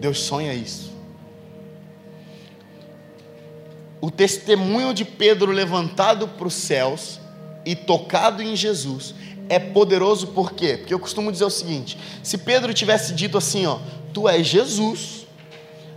Deus 0.00 0.20
sonha 0.20 0.52
isso. 0.52 0.96
o 4.06 4.10
testemunho 4.10 4.94
de 4.94 5.04
Pedro 5.04 5.50
levantado 5.50 6.28
para 6.28 6.46
os 6.46 6.54
céus 6.54 7.18
e 7.64 7.74
tocado 7.74 8.40
em 8.40 8.54
Jesus 8.54 9.16
é 9.48 9.58
poderoso 9.58 10.28
por 10.28 10.52
quê? 10.52 10.76
Porque 10.76 10.94
eu 10.94 11.00
costumo 11.00 11.32
dizer 11.32 11.44
o 11.44 11.50
seguinte: 11.50 11.98
se 12.22 12.38
Pedro 12.38 12.72
tivesse 12.72 13.12
dito 13.14 13.36
assim, 13.36 13.66
ó, 13.66 13.80
tu 14.14 14.28
és 14.28 14.46
Jesus, 14.46 15.26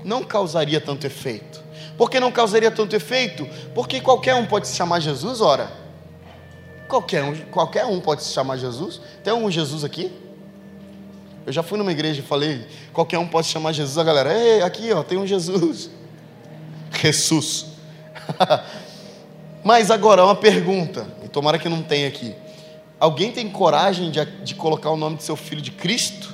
não 0.03 0.23
causaria 0.23 0.81
tanto 0.81 1.05
efeito. 1.05 1.61
Por 1.97 2.09
que 2.09 2.19
não 2.19 2.31
causaria 2.31 2.71
tanto 2.71 2.95
efeito? 2.95 3.47
Porque 3.75 4.01
qualquer 4.01 4.33
um 4.33 4.47
pode 4.47 4.67
se 4.67 4.75
chamar 4.75 4.99
Jesus, 5.01 5.39
ora. 5.39 5.71
Qualquer 6.87 7.23
um, 7.23 7.35
qualquer 7.51 7.85
um 7.85 7.99
pode 7.99 8.23
se 8.23 8.33
chamar 8.33 8.57
Jesus. 8.57 8.99
Tem 9.23 9.31
algum 9.31 9.51
Jesus 9.51 9.83
aqui? 9.83 10.11
Eu 11.49 11.53
já 11.53 11.63
fui 11.63 11.79
numa 11.79 11.91
igreja 11.91 12.19
e 12.19 12.23
falei, 12.23 12.63
qualquer 12.93 13.17
um 13.17 13.27
pode 13.27 13.47
chamar 13.47 13.71
Jesus, 13.71 13.97
a 13.97 14.03
galera, 14.03 14.31
ei, 14.31 14.61
aqui 14.61 14.93
ó, 14.93 15.01
tem 15.01 15.17
um 15.17 15.25
Jesus. 15.25 15.89
Jesus. 17.01 17.65
Mas 19.65 19.89
agora, 19.89 20.23
uma 20.23 20.35
pergunta, 20.35 21.07
e 21.25 21.27
tomara 21.27 21.57
que 21.57 21.67
não 21.67 21.81
tenha 21.81 22.07
aqui. 22.07 22.35
Alguém 22.99 23.31
tem 23.31 23.49
coragem 23.49 24.11
de, 24.11 24.23
de 24.43 24.53
colocar 24.53 24.91
o 24.91 24.95
nome 24.95 25.17
de 25.17 25.23
seu 25.23 25.35
filho 25.35 25.59
de 25.59 25.71
Cristo? 25.71 26.31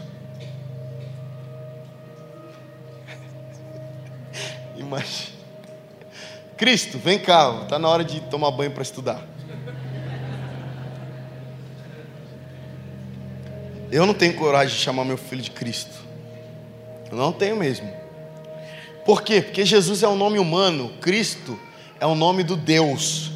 Imagina. 4.75 5.33
Cristo, 6.57 6.99
vem 6.99 7.19
cá, 7.19 7.61
está 7.63 7.79
na 7.79 7.87
hora 7.87 8.03
de 8.03 8.19
tomar 8.19 8.51
banho 8.51 8.71
para 8.71 8.83
estudar. 8.83 9.25
Eu 13.95 14.05
não 14.05 14.13
tenho 14.13 14.33
coragem 14.33 14.75
de 14.75 14.83
chamar 14.83 15.05
meu 15.05 15.15
filho 15.15 15.41
de 15.41 15.51
Cristo. 15.51 15.95
Eu 17.09 17.15
não 17.15 17.31
tenho 17.31 17.55
mesmo. 17.55 17.89
Por 19.05 19.21
quê? 19.21 19.41
Porque 19.41 19.63
Jesus 19.63 20.03
é 20.03 20.07
um 20.09 20.17
nome 20.17 20.37
humano, 20.37 20.91
Cristo 20.99 21.57
é 21.97 22.05
o 22.05 22.13
nome 22.13 22.43
do 22.43 22.57
Deus, 22.57 23.31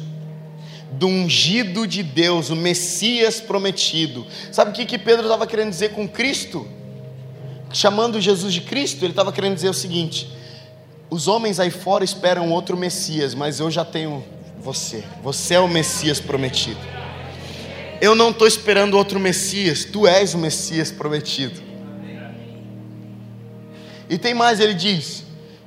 do 0.92 1.06
ungido 1.06 1.86
de 1.86 2.02
Deus, 2.02 2.50
o 2.50 2.56
Messias 2.56 3.40
prometido. 3.40 4.26
Sabe 4.52 4.72
o 4.72 4.74
que, 4.74 4.84
que 4.84 4.98
Pedro 4.98 5.22
estava 5.22 5.46
querendo 5.46 5.70
dizer 5.70 5.92
com 5.92 6.06
Cristo? 6.06 6.68
Chamando 7.72 8.20
Jesus 8.20 8.52
de 8.52 8.60
Cristo, 8.60 9.02
ele 9.02 9.12
estava 9.12 9.32
querendo 9.32 9.54
dizer 9.54 9.70
o 9.70 9.74
seguinte: 9.74 10.30
os 11.08 11.26
homens 11.26 11.58
aí 11.58 11.70
fora 11.70 12.04
esperam 12.04 12.50
outro 12.50 12.76
Messias, 12.76 13.34
mas 13.34 13.60
eu 13.60 13.70
já 13.70 13.82
tenho 13.82 14.22
você, 14.58 15.04
você 15.22 15.54
é 15.54 15.60
o 15.60 15.68
Messias 15.68 16.20
prometido. 16.20 16.99
Eu 18.00 18.14
não 18.14 18.30
estou 18.30 18.46
esperando 18.46 18.96
outro 18.96 19.20
Messias, 19.20 19.84
tu 19.84 20.06
és 20.06 20.34
o 20.34 20.38
Messias 20.38 20.90
prometido. 20.90 21.60
E 24.08 24.18
tem 24.18 24.34
mais, 24.34 24.58
ele 24.58 24.74
diz: 24.74 25.24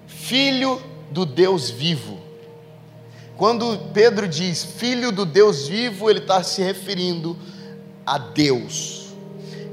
Filho 0.07 0.81
do 1.11 1.25
Deus 1.25 1.69
vivo. 1.69 2.23
Quando 3.37 3.77
Pedro 3.93 4.27
diz 4.27 4.63
filho 4.63 5.11
do 5.11 5.25
Deus 5.25 5.67
vivo, 5.67 6.09
ele 6.09 6.19
está 6.19 6.43
se 6.43 6.61
referindo 6.61 7.37
a 8.05 8.17
Deus. 8.17 9.13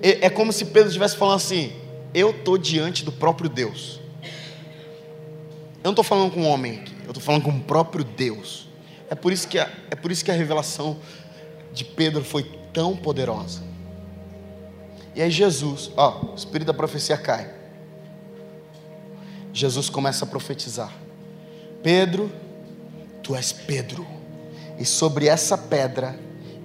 É, 0.03 0.27
é 0.27 0.31
como 0.31 0.53
se 0.53 0.65
Pedro 0.67 0.89
estivesse 0.89 1.17
falando 1.17 1.37
assim: 1.37 1.73
eu 2.15 2.31
estou 2.31 2.57
diante 2.57 3.05
do 3.05 3.13
próprio 3.13 3.49
Deus. 3.49 4.01
Eu 4.23 5.85
não 5.85 5.93
estou 5.93 6.05
falando 6.05 6.33
com 6.33 6.43
um 6.43 6.47
homem 6.47 6.81
aqui, 6.81 6.95
eu 7.05 7.11
estou 7.11 7.23
falando 7.23 7.43
com 7.43 7.51
o 7.51 7.61
próprio 7.61 8.05
Deus. 8.05 8.69
É 9.09 9.15
por 9.15 9.33
isso 9.33 9.49
que 9.49 9.59
a, 9.59 9.69
é 9.91 9.95
por 9.95 10.11
isso 10.11 10.25
que 10.25 10.31
a 10.31 10.35
revelação 10.35 10.99
de 11.73 11.85
Pedro 11.85 12.25
foi 12.25 12.43
tão 12.73 12.97
poderosa. 12.97 13.63
E 15.15 15.23
aí 15.23 15.31
Jesus, 15.31 15.91
ó, 15.97 16.33
o 16.33 16.35
espírito 16.35 16.69
da 16.69 16.75
profecia 16.75 17.17
cai. 17.17 17.53
Jesus 19.53 19.91
começa 19.91 20.25
a 20.25 20.29
profetizar. 20.29 20.93
Pedro, 21.83 22.31
Tu 23.23 23.35
és 23.35 23.53
Pedro, 23.53 24.07
e 24.79 24.85
sobre 24.85 25.27
essa 25.27 25.57
pedra 25.59 26.19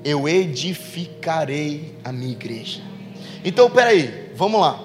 eu 0.04 0.28
edificarei 0.30 1.98
a 2.04 2.12
minha 2.12 2.32
igreja. 2.32 2.82
Então, 3.44 3.70
peraí, 3.70 4.32
vamos 4.36 4.62
lá. 4.62 4.82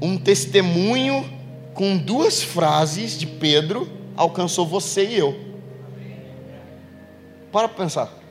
Um 0.00 0.18
testemunho 0.18 1.30
com 1.72 1.96
duas 1.96 2.42
frases 2.42 3.18
de 3.18 3.26
Pedro 3.26 3.88
alcançou 4.16 4.66
você 4.66 5.04
e 5.06 5.18
eu. 5.18 5.38
Para 7.52 7.68
pensar. 7.68 8.23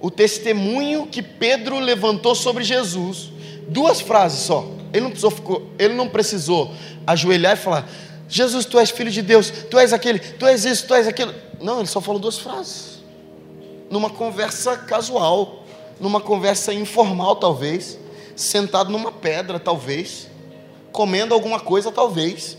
O 0.00 0.10
testemunho 0.10 1.06
que 1.06 1.22
Pedro 1.22 1.78
levantou 1.78 2.34
sobre 2.34 2.62
Jesus, 2.62 3.30
duas 3.68 4.00
frases 4.00 4.40
só. 4.40 4.66
Ele 4.92 5.02
não 5.02 5.10
precisou, 5.10 5.70
ele 5.78 5.94
não 5.94 6.08
precisou 6.08 6.72
ajoelhar 7.06 7.54
e 7.54 7.60
falar: 7.60 7.88
Jesus, 8.28 8.64
tu 8.64 8.78
és 8.78 8.90
filho 8.90 9.10
de 9.10 9.22
Deus, 9.22 9.50
tu 9.70 9.78
és 9.78 9.92
aquele, 9.92 10.18
tu 10.18 10.46
és 10.46 10.64
isso, 10.64 10.86
tu 10.86 10.94
és 10.94 11.06
aquilo. 11.06 11.34
Não, 11.60 11.78
ele 11.78 11.88
só 11.88 12.00
falou 12.00 12.20
duas 12.20 12.38
frases. 12.38 13.02
Numa 13.90 14.10
conversa 14.10 14.76
casual, 14.76 15.64
numa 16.00 16.20
conversa 16.20 16.72
informal, 16.72 17.36
talvez, 17.36 17.98
sentado 18.34 18.90
numa 18.90 19.12
pedra, 19.12 19.58
talvez, 19.58 20.28
comendo 20.92 21.34
alguma 21.34 21.60
coisa, 21.60 21.90
talvez. 21.90 22.58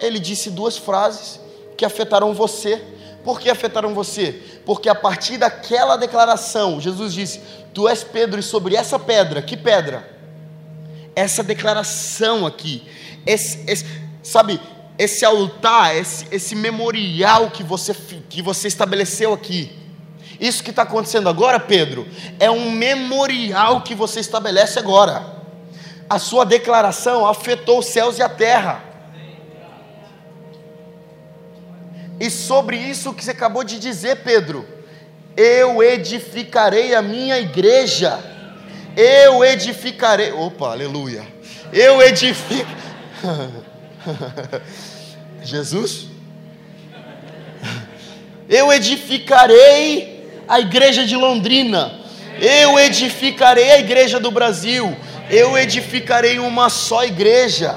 Ele 0.00 0.18
disse 0.18 0.50
duas 0.50 0.76
frases 0.76 1.40
que 1.76 1.84
afetaram 1.84 2.34
você. 2.34 2.82
Por 3.26 3.40
que 3.40 3.50
afetaram 3.50 3.92
você? 3.92 4.40
Porque 4.64 4.88
a 4.88 4.94
partir 4.94 5.36
daquela 5.36 5.96
declaração, 5.96 6.80
Jesus 6.80 7.12
disse: 7.12 7.40
Tu 7.74 7.88
és 7.88 8.04
Pedro, 8.04 8.38
e 8.38 8.42
sobre 8.42 8.76
essa 8.76 9.00
pedra, 9.00 9.42
que 9.42 9.56
pedra? 9.56 10.08
Essa 11.12 11.42
declaração 11.42 12.46
aqui, 12.46 12.86
esse, 13.26 13.68
esse 13.68 13.84
sabe, 14.22 14.60
esse 14.96 15.24
altar, 15.24 15.96
esse, 15.96 16.28
esse 16.30 16.54
memorial 16.54 17.50
que 17.50 17.64
você, 17.64 17.92
que 18.28 18.40
você 18.40 18.68
estabeleceu 18.68 19.32
aqui. 19.32 19.76
Isso 20.38 20.62
que 20.62 20.70
está 20.70 20.82
acontecendo 20.82 21.28
agora, 21.28 21.58
Pedro, 21.58 22.06
é 22.38 22.48
um 22.48 22.70
memorial 22.70 23.80
que 23.80 23.96
você 23.96 24.20
estabelece 24.20 24.78
agora. 24.78 25.34
A 26.08 26.20
sua 26.20 26.44
declaração 26.44 27.26
afetou 27.26 27.80
os 27.80 27.86
céus 27.86 28.18
e 28.18 28.22
a 28.22 28.28
terra. 28.28 28.84
E 32.18 32.30
sobre 32.30 32.76
isso 32.76 33.12
que 33.12 33.24
você 33.24 33.32
acabou 33.32 33.62
de 33.62 33.78
dizer, 33.78 34.16
Pedro, 34.22 34.66
eu 35.36 35.82
edificarei 35.82 36.94
a 36.94 37.02
minha 37.02 37.38
igreja. 37.38 38.18
Eu 38.96 39.44
edificarei. 39.44 40.32
Opa, 40.32 40.70
aleluia. 40.70 41.26
Eu 41.72 42.00
edifico. 42.00 42.70
Jesus? 45.42 46.06
Eu 48.48 48.72
edificarei 48.72 50.42
a 50.48 50.60
igreja 50.60 51.04
de 51.04 51.16
Londrina. 51.16 52.00
Eu 52.40 52.78
edificarei 52.78 53.72
a 53.72 53.78
igreja 53.78 54.18
do 54.18 54.30
Brasil. 54.30 54.96
Eu 55.28 55.58
edificarei 55.58 56.38
uma 56.38 56.70
só 56.70 57.04
igreja. 57.04 57.76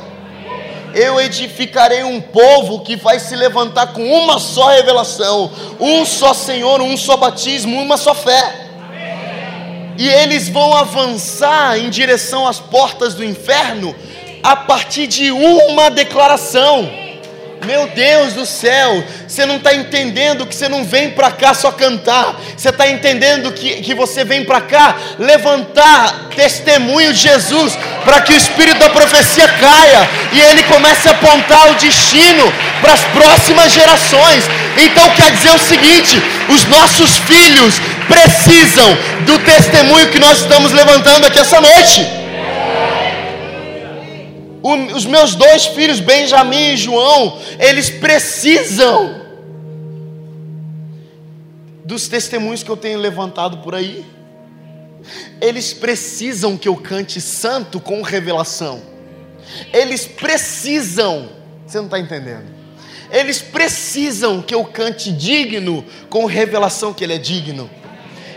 Eu 0.94 1.20
edificarei 1.20 2.04
um 2.04 2.20
povo 2.20 2.80
que 2.82 2.96
vai 2.96 3.20
se 3.20 3.36
levantar 3.36 3.88
com 3.88 4.04
uma 4.04 4.40
só 4.40 4.70
revelação, 4.70 5.52
um 5.80 6.06
só 6.06 6.34
Senhor, 6.34 6.82
um 6.82 6.98
só 6.98 7.18
batismo, 7.18 7.80
uma 7.80 7.98
só 7.98 8.14
fé. 8.14 8.68
E 9.98 10.08
eles 10.08 10.48
vão 10.48 10.76
avançar 10.76 11.78
em 11.78 11.90
direção 11.90 12.48
às 12.48 12.60
portas 12.60 13.14
do 13.14 13.24
inferno 13.24 13.94
a 14.42 14.56
partir 14.56 15.08
de 15.08 15.32
uma 15.32 15.90
declaração. 15.90 16.90
Meu 17.66 17.88
Deus 17.88 18.34
do 18.34 18.46
céu, 18.46 19.04
você 19.28 19.46
não 19.46 19.58
está 19.58 19.74
entendendo 19.74 20.46
que 20.46 20.56
você 20.56 20.70
não 20.70 20.86
vem 20.86 21.12
para 21.12 21.30
cá 21.30 21.54
só 21.54 21.72
cantar, 21.72 22.40
você 22.56 22.70
está 22.70 22.88
entendendo 22.88 23.52
que, 23.52 23.82
que 23.82 23.94
você 23.94 24.24
vem 24.24 24.46
para 24.46 24.62
cá 24.62 24.96
levantar 25.20 26.30
testemunho 26.36 27.14
de 27.14 27.20
Jesus, 27.20 27.78
para 28.06 28.22
que 28.22 28.34
o 28.34 28.38
espírito 28.38 28.80
da 28.80 28.90
profecia 28.90 29.48
caia 29.48 30.10
e 30.32 30.40
ele 30.40 30.64
comece 30.64 31.10
a 31.10 31.12
apontar 31.12 31.72
o 31.72 31.76
destino 31.76 32.52
para 32.80 32.94
as 32.94 33.02
próximas 33.02 33.74
gerações. 33.74 34.46
Então 34.78 35.10
quer 35.12 35.32
dizer 35.32 35.52
o 35.52 35.60
seguinte: 35.60 36.22
os 36.48 36.66
nossos 36.66 37.18
filhos 37.18 37.76
precisam 38.08 38.98
do 39.26 39.38
testemunho 39.40 40.10
que 40.10 40.20
nós 40.20 40.40
estamos 40.40 40.72
levantando 40.72 41.28
aqui 41.28 41.40
essa 41.40 41.60
noite. 41.60 42.19
Os 44.62 45.06
meus 45.06 45.36
dois 45.36 45.68
filhos, 45.68 46.00
Benjamin 46.00 46.74
e 46.74 46.78
João, 46.78 47.40
eles 47.60 47.90
precisam 47.90 49.22
dos 51.86 52.08
testemunhos 52.08 52.62
que 52.62 52.70
eu 52.70 52.78
tenho 52.78 53.00
levantado 53.00 53.60
por 53.60 53.74
aí. 53.74 54.06
Eles 55.42 55.74
precisam 55.74 56.58
que 56.58 56.68
eu 56.68 56.76
cante 56.76 57.22
santo 57.22 57.80
com 57.80 58.02
revelação. 58.02 58.82
Eles 59.74 60.06
precisam, 60.06 61.30
você 61.66 61.78
não 61.78 61.86
está 61.86 61.98
entendendo? 61.98 62.46
Eles 63.12 63.42
precisam 63.42 64.42
que 64.42 64.54
eu 64.54 64.64
cante 64.66 65.12
digno 65.12 65.84
com 66.10 66.26
revelação 66.26 66.94
que 66.94 67.04
Ele 67.04 67.14
é 67.14 67.18
digno. 67.18 67.70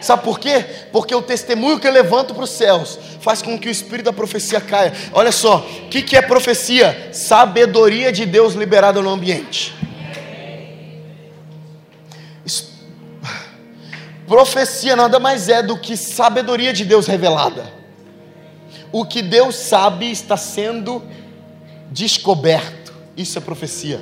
Sabe 0.03 0.25
por 0.25 0.41
quê? 0.41 0.65
Porque 0.91 1.15
o 1.15 1.23
testemunho 1.23 1.79
que 1.79 1.87
eu 1.87 1.93
levanto 1.93 2.35
para 2.35 2.43
os 2.43 2.51
céus 2.51 2.99
faz 3.21 3.41
com 3.41 3.57
que 3.57 3.69
o 3.69 3.71
espírito 3.71 4.07
da 4.07 4.13
profecia 4.13 4.61
caia. 4.61 4.93
Olha 5.13 5.31
só, 5.31 5.59
o 5.59 5.89
que, 5.89 6.03
que 6.03 6.17
é 6.17 6.21
profecia? 6.21 7.11
Sabedoria 7.13 8.11
de 8.11 8.27
Deus 8.27 8.55
liberada 8.55 9.01
no 9.01 9.09
ambiente. 9.09 9.73
Profecia 14.27 14.97
nada 14.97 15.21
mais 15.21 15.49
é 15.49 15.63
do 15.63 15.79
que 15.79 15.97
sabedoria 15.97 16.73
de 16.73 16.85
Deus 16.85 17.07
revelada. 17.07 17.73
O 18.91 19.05
que 19.05 19.23
Deus 19.23 19.55
sabe 19.55 20.11
está 20.11 20.37
sendo 20.37 21.03
descoberto. 21.93 22.93
Isso 23.17 23.39
é 23.39 23.41
profecia. 23.41 24.01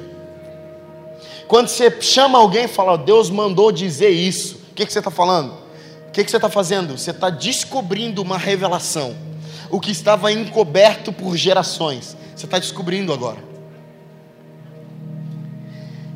Quando 1.47 1.69
você 1.69 2.01
chama 2.01 2.39
alguém 2.39 2.65
e 2.65 2.69
fala, 2.69 2.97
Deus 2.97 3.29
mandou 3.29 3.71
dizer 3.71 4.11
isso, 4.11 4.61
o 4.71 4.75
que, 4.75 4.87
que 4.87 4.93
você 4.93 5.01
está 5.01 5.11
falando? 5.11 5.60
O 6.11 6.13
que, 6.13 6.25
que 6.25 6.31
você 6.31 6.39
está 6.39 6.51
fazendo? 6.51 6.99
Você 6.99 7.13
está 7.13 7.31
descobrindo 7.31 8.21
uma 8.21 8.37
revelação. 8.37 9.15
O 9.71 9.79
que 9.79 9.93
estava 9.93 10.33
encoberto 10.33 11.13
por 11.13 11.37
gerações. 11.37 12.17
Você 12.35 12.47
está 12.47 12.59
descobrindo 12.59 13.13
agora. 13.13 13.39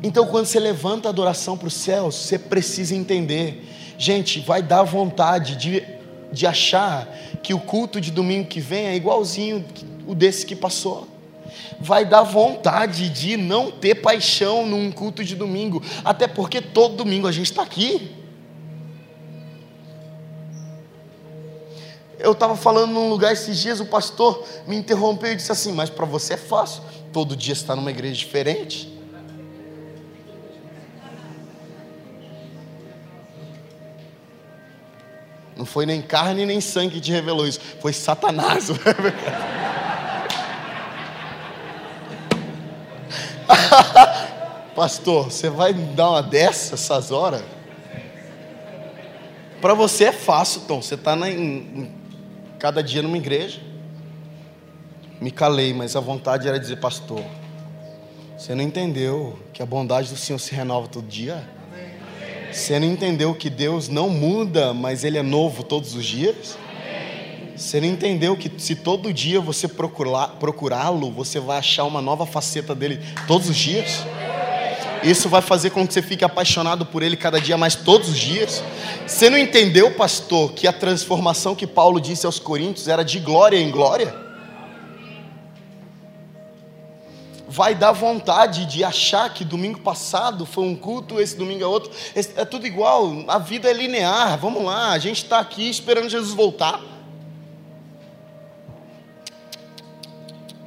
Então, 0.03 0.27
quando 0.27 0.47
você 0.47 0.59
levanta 0.59 1.07
a 1.07 1.11
adoração 1.11 1.57
para 1.57 1.69
os 1.69 1.73
céus, 1.75 2.13
você 2.13 2.37
precisa 2.37 2.93
entender. 2.93 3.65
Gente, 3.97 4.41
vai 4.41 4.61
dar 4.61 4.83
vontade 4.83 5.55
de, 5.55 5.81
de 6.29 6.45
achar 6.45 7.07
que 7.41 7.53
o 7.53 7.59
culto 7.59 8.01
de 8.01 8.11
domingo 8.11 8.49
que 8.49 8.59
vem 8.59 8.87
é 8.87 8.95
igualzinho 8.97 9.63
o 10.05 10.13
desse 10.13 10.45
que 10.45 10.57
passou. 10.57 11.07
Vai 11.79 12.03
dar 12.03 12.23
vontade 12.23 13.07
de 13.07 13.37
não 13.37 13.71
ter 13.71 13.95
paixão 13.95 14.65
num 14.65 14.91
culto 14.91 15.23
de 15.23 15.37
domingo, 15.37 15.81
até 16.03 16.27
porque 16.27 16.59
todo 16.59 16.97
domingo 16.97 17.27
a 17.27 17.31
gente 17.31 17.49
está 17.49 17.63
aqui. 17.63 18.24
Eu 22.25 22.31
estava 22.31 22.55
falando 22.55 22.91
num 22.91 23.07
lugar 23.07 23.33
esses 23.33 23.59
dias, 23.59 23.79
o 23.79 23.85
pastor 23.85 24.43
me 24.65 24.75
interrompeu 24.75 25.31
e 25.31 25.35
disse 25.35 25.51
assim: 25.51 25.71
Mas 25.71 25.91
para 25.91 26.07
você 26.07 26.33
é 26.33 26.37
fácil, 26.37 26.81
todo 27.13 27.35
dia 27.35 27.53
está 27.53 27.75
numa 27.75 27.91
igreja 27.91 28.15
diferente. 28.15 28.91
Não 35.55 35.67
foi 35.67 35.85
nem 35.85 36.01
carne 36.01 36.47
nem 36.47 36.59
sangue 36.59 36.95
que 36.95 37.01
te 37.01 37.11
revelou 37.11 37.47
isso, 37.47 37.59
foi 37.79 37.93
Satanás. 37.93 38.69
Pastor, 44.75 45.25
você 45.25 45.47
vai 45.47 45.73
me 45.73 45.93
dar 45.93 46.09
uma 46.09 46.23
dessas 46.23 46.81
essas 46.81 47.11
horas? 47.11 47.43
Para 49.61 49.75
você 49.75 50.05
é 50.05 50.11
fácil, 50.11 50.61
Tom. 50.61 50.81
Você 50.81 50.95
está 50.95 51.15
em, 51.29 51.93
cada 52.65 52.81
dia 52.81 53.03
numa 53.03 53.15
igreja. 53.15 53.59
Me 55.21 55.29
calei, 55.29 55.71
mas 55.71 55.95
a 55.95 55.99
vontade 55.99 56.47
era 56.47 56.59
dizer, 56.59 56.77
pastor, 56.77 57.23
você 58.35 58.55
não 58.55 58.63
entendeu 58.63 59.37
que 59.53 59.61
a 59.61 59.65
bondade 59.67 60.09
do 60.09 60.17
Senhor 60.17 60.39
se 60.39 60.55
renova 60.55 60.87
todo 60.87 61.05
dia? 61.05 61.47
Você 62.51 62.79
não 62.79 62.87
entendeu 62.87 63.35
que 63.35 63.51
Deus 63.51 63.87
não 63.87 64.09
muda, 64.09 64.73
mas 64.73 65.03
Ele 65.03 65.15
é 65.15 65.21
novo 65.21 65.61
todos 65.61 65.93
os 65.93 66.03
dias? 66.03 66.57
Você 67.55 67.79
não 67.79 67.87
entendeu 67.87 68.35
que 68.35 68.51
se 68.57 68.75
todo 68.75 69.13
dia 69.13 69.39
você 69.39 69.67
procurá-lo, 69.67 71.11
você 71.11 71.39
vai 71.39 71.59
achar 71.59 71.83
uma 71.83 72.01
nova 72.01 72.25
faceta 72.25 72.73
dele 72.73 72.99
todos 73.27 73.47
os 73.47 73.55
dias? 73.55 74.03
Isso 75.05 75.29
vai 75.29 75.39
fazer 75.39 75.69
com 75.69 75.85
que 75.85 75.93
você 75.93 76.01
fique 76.01 76.25
apaixonado 76.25 76.83
por 76.83 77.03
ele 77.03 77.15
cada 77.15 77.39
dia 77.39 77.55
mais 77.55 77.75
todos 77.75 78.09
os 78.09 78.17
dias? 78.17 78.63
Você 79.05 79.29
não 79.29 79.37
entendeu, 79.37 79.91
pastor, 79.91 80.53
que 80.53 80.67
a 80.67 80.73
transformação 80.73 81.53
que 81.53 81.67
Paulo 81.67 82.01
disse 82.01 82.25
aos 82.25 82.39
Coríntios 82.39 82.87
era 82.87 83.03
de 83.03 83.19
glória 83.19 83.55
em 83.55 83.69
glória? 83.69 84.15
Vai 87.47 87.75
dar 87.75 87.91
vontade 87.91 88.65
de 88.65 88.83
achar 88.83 89.31
que 89.31 89.45
domingo 89.45 89.79
passado 89.79 90.43
foi 90.43 90.63
um 90.63 90.75
culto, 90.75 91.21
esse 91.21 91.37
domingo 91.37 91.63
é 91.63 91.67
outro. 91.67 91.91
É 92.15 92.43
tudo 92.43 92.65
igual, 92.65 93.23
a 93.27 93.37
vida 93.37 93.69
é 93.69 93.73
linear. 93.73 94.39
Vamos 94.39 94.63
lá, 94.63 94.89
a 94.89 94.97
gente 94.97 95.21
está 95.23 95.37
aqui 95.37 95.69
esperando 95.69 96.09
Jesus 96.09 96.33
voltar. 96.33 96.81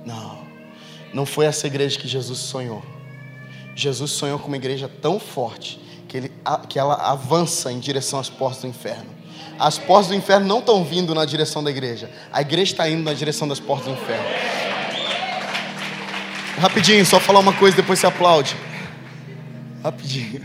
Não, 0.07 0.39
não 1.13 1.27
foi 1.27 1.47
essa 1.47 1.67
igreja 1.67 1.99
que 1.99 2.07
Jesus 2.07 2.39
sonhou. 2.39 2.98
Jesus 3.79 4.11
sonhou 4.11 4.41
com 4.41 4.49
uma 4.49 4.57
igreja 4.57 4.91
tão 5.01 5.21
forte 5.21 5.79
que, 6.09 6.17
ele, 6.17 6.33
que 6.69 6.81
ela 6.81 6.95
avança 6.95 7.71
em 7.71 7.79
direção 7.79 8.19
às 8.19 8.29
portas 8.29 8.63
do 8.63 8.67
inferno. 8.67 9.07
As 9.57 9.79
portas 9.79 10.09
do 10.09 10.17
inferno 10.17 10.49
não 10.49 10.59
estão 10.59 10.83
vindo 10.83 11.15
na 11.15 11.25
direção 11.25 11.63
da 11.63 11.71
igreja, 11.71 12.11
a 12.33 12.41
igreja 12.41 12.73
está 12.73 12.91
indo 12.91 13.05
na 13.05 13.13
direção 13.15 13.47
das 13.47 13.61
portas 13.61 13.87
do 13.87 13.93
inferno. 13.93 14.25
Rapidinho, 16.59 17.07
só 17.07 17.21
falar 17.21 17.39
uma 17.39 17.53
coisa, 17.53 17.77
depois 17.77 18.01
você 18.01 18.09
aplaude. 18.09 18.57
Rapidinho. 19.81 20.45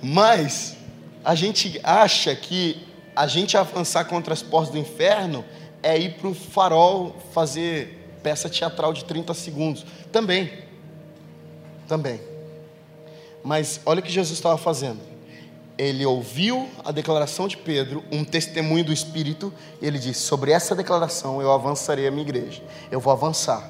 Mas 0.00 0.76
a 1.24 1.34
gente 1.34 1.80
acha 1.82 2.32
que 2.36 2.86
a 3.16 3.26
gente 3.26 3.56
avançar 3.56 4.04
contra 4.04 4.32
as 4.32 4.40
portas 4.40 4.70
do 4.70 4.78
inferno 4.78 5.44
é 5.82 5.98
ir 5.98 6.12
para 6.12 6.28
o 6.28 6.34
farol 6.34 7.16
fazer 7.34 8.20
peça 8.22 8.48
teatral 8.48 8.92
de 8.92 9.04
30 9.04 9.34
segundos. 9.34 9.84
Também 10.12 10.69
também. 11.90 12.20
Mas 13.42 13.80
olha 13.84 13.98
o 13.98 14.02
que 14.02 14.12
Jesus 14.12 14.38
estava 14.38 14.56
fazendo. 14.56 15.00
Ele 15.76 16.06
ouviu 16.06 16.68
a 16.84 16.92
declaração 16.92 17.48
de 17.48 17.56
Pedro, 17.56 18.04
um 18.12 18.24
testemunho 18.24 18.84
do 18.84 18.92
Espírito, 18.92 19.52
e 19.82 19.86
ele 19.86 19.98
disse: 19.98 20.20
Sobre 20.20 20.52
essa 20.52 20.74
declaração 20.74 21.42
eu 21.42 21.50
avançarei 21.50 22.06
a 22.06 22.10
minha 22.10 22.22
igreja. 22.22 22.62
Eu 22.92 23.00
vou 23.00 23.12
avançar. 23.12 23.68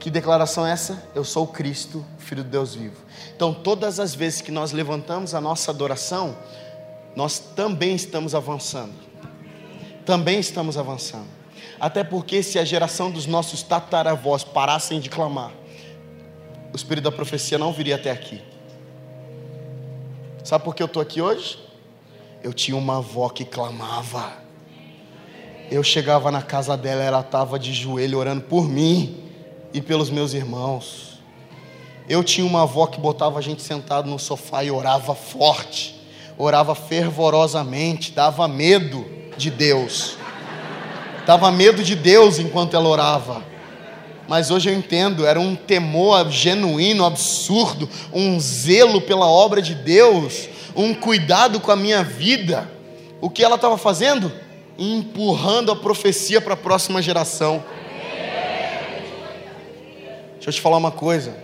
Que 0.00 0.10
declaração 0.10 0.66
é 0.66 0.72
essa? 0.72 1.00
Eu 1.14 1.22
sou 1.22 1.44
o 1.44 1.46
Cristo, 1.46 2.04
Filho 2.18 2.42
de 2.42 2.48
Deus 2.48 2.74
vivo. 2.74 2.96
Então, 3.36 3.52
todas 3.52 4.00
as 4.00 4.14
vezes 4.14 4.40
que 4.40 4.50
nós 4.50 4.72
levantamos 4.72 5.34
a 5.34 5.40
nossa 5.40 5.70
adoração, 5.70 6.34
nós 7.14 7.38
também 7.38 7.94
estamos 7.94 8.34
avançando. 8.34 8.94
Também 10.06 10.40
estamos 10.40 10.78
avançando. 10.78 11.28
Até 11.78 12.02
porque, 12.02 12.42
se 12.42 12.58
a 12.58 12.64
geração 12.64 13.10
dos 13.10 13.26
nossos 13.26 13.62
tataravós 13.62 14.42
parassem 14.42 14.98
de 14.98 15.10
clamar, 15.10 15.52
o 16.72 16.76
espírito 16.76 17.04
da 17.04 17.12
profecia 17.12 17.58
não 17.58 17.72
viria 17.72 17.96
até 17.96 18.10
aqui. 18.10 18.40
Sabe 20.44 20.64
por 20.64 20.74
que 20.74 20.82
eu 20.82 20.86
estou 20.86 21.02
aqui 21.02 21.20
hoje? 21.20 21.58
Eu 22.42 22.52
tinha 22.52 22.76
uma 22.76 22.98
avó 22.98 23.28
que 23.28 23.44
clamava. 23.44 24.32
Eu 25.70 25.82
chegava 25.82 26.30
na 26.30 26.42
casa 26.42 26.76
dela, 26.76 27.02
ela 27.02 27.20
estava 27.20 27.58
de 27.58 27.72
joelho 27.72 28.18
orando 28.18 28.42
por 28.42 28.68
mim 28.68 29.24
e 29.72 29.80
pelos 29.80 30.10
meus 30.10 30.32
irmãos. 30.32 31.20
Eu 32.08 32.24
tinha 32.24 32.46
uma 32.46 32.62
avó 32.62 32.86
que 32.86 32.98
botava 32.98 33.38
a 33.38 33.42
gente 33.42 33.62
sentado 33.62 34.08
no 34.08 34.18
sofá 34.18 34.64
e 34.64 34.70
orava 34.70 35.14
forte, 35.14 36.00
orava 36.36 36.74
fervorosamente, 36.74 38.10
dava 38.12 38.48
medo 38.48 39.06
de 39.36 39.50
Deus. 39.50 40.16
Dava 41.26 41.52
medo 41.52 41.84
de 41.84 41.94
Deus 41.94 42.38
enquanto 42.38 42.74
ela 42.74 42.88
orava 42.88 43.50
mas 44.30 44.48
hoje 44.48 44.70
eu 44.70 44.74
entendo, 44.76 45.26
era 45.26 45.40
um 45.40 45.56
temor 45.56 46.30
genuíno, 46.30 47.04
absurdo, 47.04 47.90
um 48.12 48.38
zelo 48.38 49.00
pela 49.00 49.26
obra 49.26 49.60
de 49.60 49.74
Deus, 49.74 50.48
um 50.76 50.94
cuidado 50.94 51.58
com 51.58 51.72
a 51.72 51.74
minha 51.74 52.04
vida. 52.04 52.70
O 53.20 53.28
que 53.28 53.42
ela 53.42 53.56
estava 53.56 53.76
fazendo? 53.76 54.30
Empurrando 54.78 55.72
a 55.72 55.76
profecia 55.76 56.40
para 56.40 56.54
a 56.54 56.56
próxima 56.56 57.02
geração. 57.02 57.64
Deixa 60.34 60.50
eu 60.50 60.52
te 60.52 60.60
falar 60.60 60.76
uma 60.76 60.92
coisa. 60.92 61.36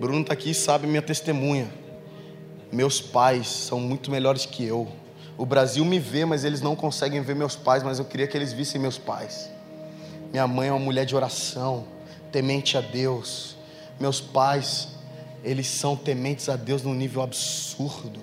Bruno 0.00 0.22
está 0.22 0.32
aqui 0.32 0.52
e 0.52 0.54
sabe 0.54 0.86
minha 0.86 1.02
testemunha. 1.02 1.70
Meus 2.72 3.02
pais 3.02 3.48
são 3.48 3.78
muito 3.78 4.10
melhores 4.10 4.46
que 4.46 4.64
eu. 4.64 4.88
O 5.36 5.44
Brasil 5.44 5.84
me 5.84 5.98
vê, 5.98 6.24
mas 6.24 6.42
eles 6.42 6.62
não 6.62 6.74
conseguem 6.74 7.20
ver 7.20 7.36
meus 7.36 7.54
pais, 7.54 7.82
mas 7.82 7.98
eu 7.98 8.06
queria 8.06 8.26
que 8.26 8.34
eles 8.34 8.50
vissem 8.50 8.80
meus 8.80 8.96
pais. 8.96 9.54
Minha 10.32 10.46
mãe 10.46 10.68
é 10.68 10.72
uma 10.72 10.78
mulher 10.78 11.06
de 11.06 11.14
oração, 11.14 11.86
temente 12.30 12.76
a 12.76 12.80
Deus. 12.80 13.56
Meus 13.98 14.20
pais, 14.20 14.88
eles 15.42 15.66
são 15.66 15.96
tementes 15.96 16.48
a 16.48 16.56
Deus 16.56 16.82
num 16.82 16.94
nível 16.94 17.22
absurdo. 17.22 18.20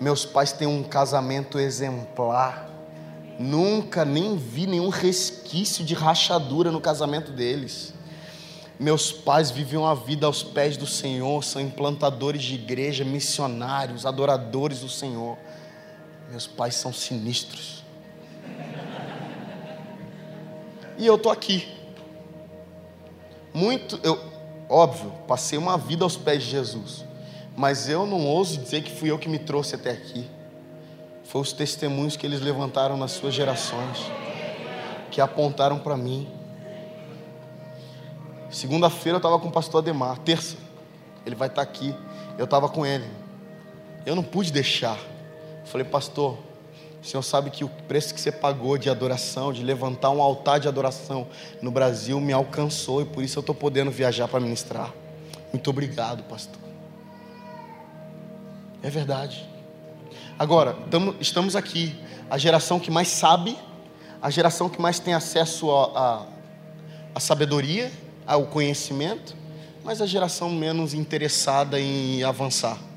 Meus 0.00 0.24
pais 0.24 0.52
têm 0.52 0.66
um 0.66 0.82
casamento 0.82 1.58
exemplar. 1.58 2.68
Nunca 3.38 4.04
nem 4.04 4.36
vi 4.36 4.66
nenhum 4.66 4.88
resquício 4.88 5.84
de 5.84 5.94
rachadura 5.94 6.72
no 6.72 6.80
casamento 6.80 7.30
deles. 7.30 7.94
Meus 8.78 9.10
pais 9.10 9.50
vivem 9.50 9.78
uma 9.78 9.94
vida 9.94 10.26
aos 10.26 10.42
pés 10.42 10.76
do 10.76 10.86
Senhor, 10.86 11.42
são 11.42 11.60
implantadores 11.60 12.42
de 12.42 12.54
igreja, 12.54 13.04
missionários, 13.04 14.06
adoradores 14.06 14.80
do 14.80 14.88
Senhor. 14.88 15.36
Meus 16.30 16.46
pais 16.46 16.76
são 16.76 16.92
sinistros. 16.92 17.77
E 20.98 21.06
eu 21.06 21.16
tô 21.16 21.30
aqui. 21.30 21.66
Muito, 23.54 23.98
eu, 24.02 24.18
óbvio, 24.68 25.12
passei 25.26 25.56
uma 25.56 25.78
vida 25.78 26.04
aos 26.04 26.16
pés 26.16 26.42
de 26.42 26.50
Jesus. 26.50 27.04
Mas 27.56 27.88
eu 27.88 28.06
não 28.06 28.26
ouso 28.26 28.58
dizer 28.58 28.82
que 28.82 28.90
fui 28.90 29.10
eu 29.10 29.18
que 29.18 29.28
me 29.28 29.38
trouxe 29.38 29.76
até 29.76 29.90
aqui. 29.92 30.28
Foi 31.24 31.40
os 31.40 31.52
testemunhos 31.52 32.16
que 32.16 32.26
eles 32.26 32.40
levantaram 32.40 32.96
nas 32.96 33.12
suas 33.12 33.34
gerações, 33.34 33.98
que 35.10 35.20
apontaram 35.20 35.78
para 35.78 35.96
mim. 35.96 36.28
Segunda-feira 38.50 39.16
eu 39.16 39.18
estava 39.18 39.38
com 39.38 39.48
o 39.48 39.52
pastor 39.52 39.82
Ademar, 39.82 40.18
terça, 40.18 40.56
ele 41.24 41.36
vai 41.36 41.48
estar 41.48 41.64
tá 41.64 41.70
aqui. 41.70 41.94
Eu 42.38 42.44
estava 42.44 42.68
com 42.68 42.86
ele. 42.86 43.06
Eu 44.06 44.16
não 44.16 44.22
pude 44.22 44.52
deixar. 44.52 44.98
Falei, 45.64 45.86
pastor, 45.86 46.38
o 47.02 47.06
senhor 47.06 47.22
sabe 47.22 47.50
que 47.50 47.64
o 47.64 47.68
preço 47.68 48.12
que 48.12 48.20
você 48.20 48.32
pagou 48.32 48.76
de 48.76 48.90
adoração, 48.90 49.52
de 49.52 49.62
levantar 49.62 50.10
um 50.10 50.20
altar 50.20 50.58
de 50.58 50.66
adoração 50.66 51.26
no 51.62 51.70
Brasil, 51.70 52.20
me 52.20 52.32
alcançou 52.32 53.02
e 53.02 53.04
por 53.04 53.22
isso 53.22 53.38
eu 53.38 53.40
estou 53.40 53.54
podendo 53.54 53.90
viajar 53.90 54.26
para 54.26 54.40
ministrar. 54.40 54.92
Muito 55.52 55.70
obrigado, 55.70 56.22
pastor. 56.24 56.60
É 58.82 58.90
verdade. 58.90 59.48
Agora, 60.38 60.76
tamo, 60.90 61.14
estamos 61.20 61.56
aqui, 61.56 61.94
a 62.30 62.36
geração 62.36 62.78
que 62.78 62.90
mais 62.90 63.08
sabe, 63.08 63.56
a 64.20 64.30
geração 64.30 64.68
que 64.68 64.80
mais 64.80 64.98
tem 64.98 65.14
acesso 65.14 65.70
à 65.70 66.26
sabedoria 67.20 67.90
ao 68.26 68.44
conhecimento, 68.46 69.34
mas 69.82 70.02
a 70.02 70.06
geração 70.06 70.50
menos 70.50 70.92
interessada 70.94 71.80
em 71.80 72.22
avançar. 72.22 72.87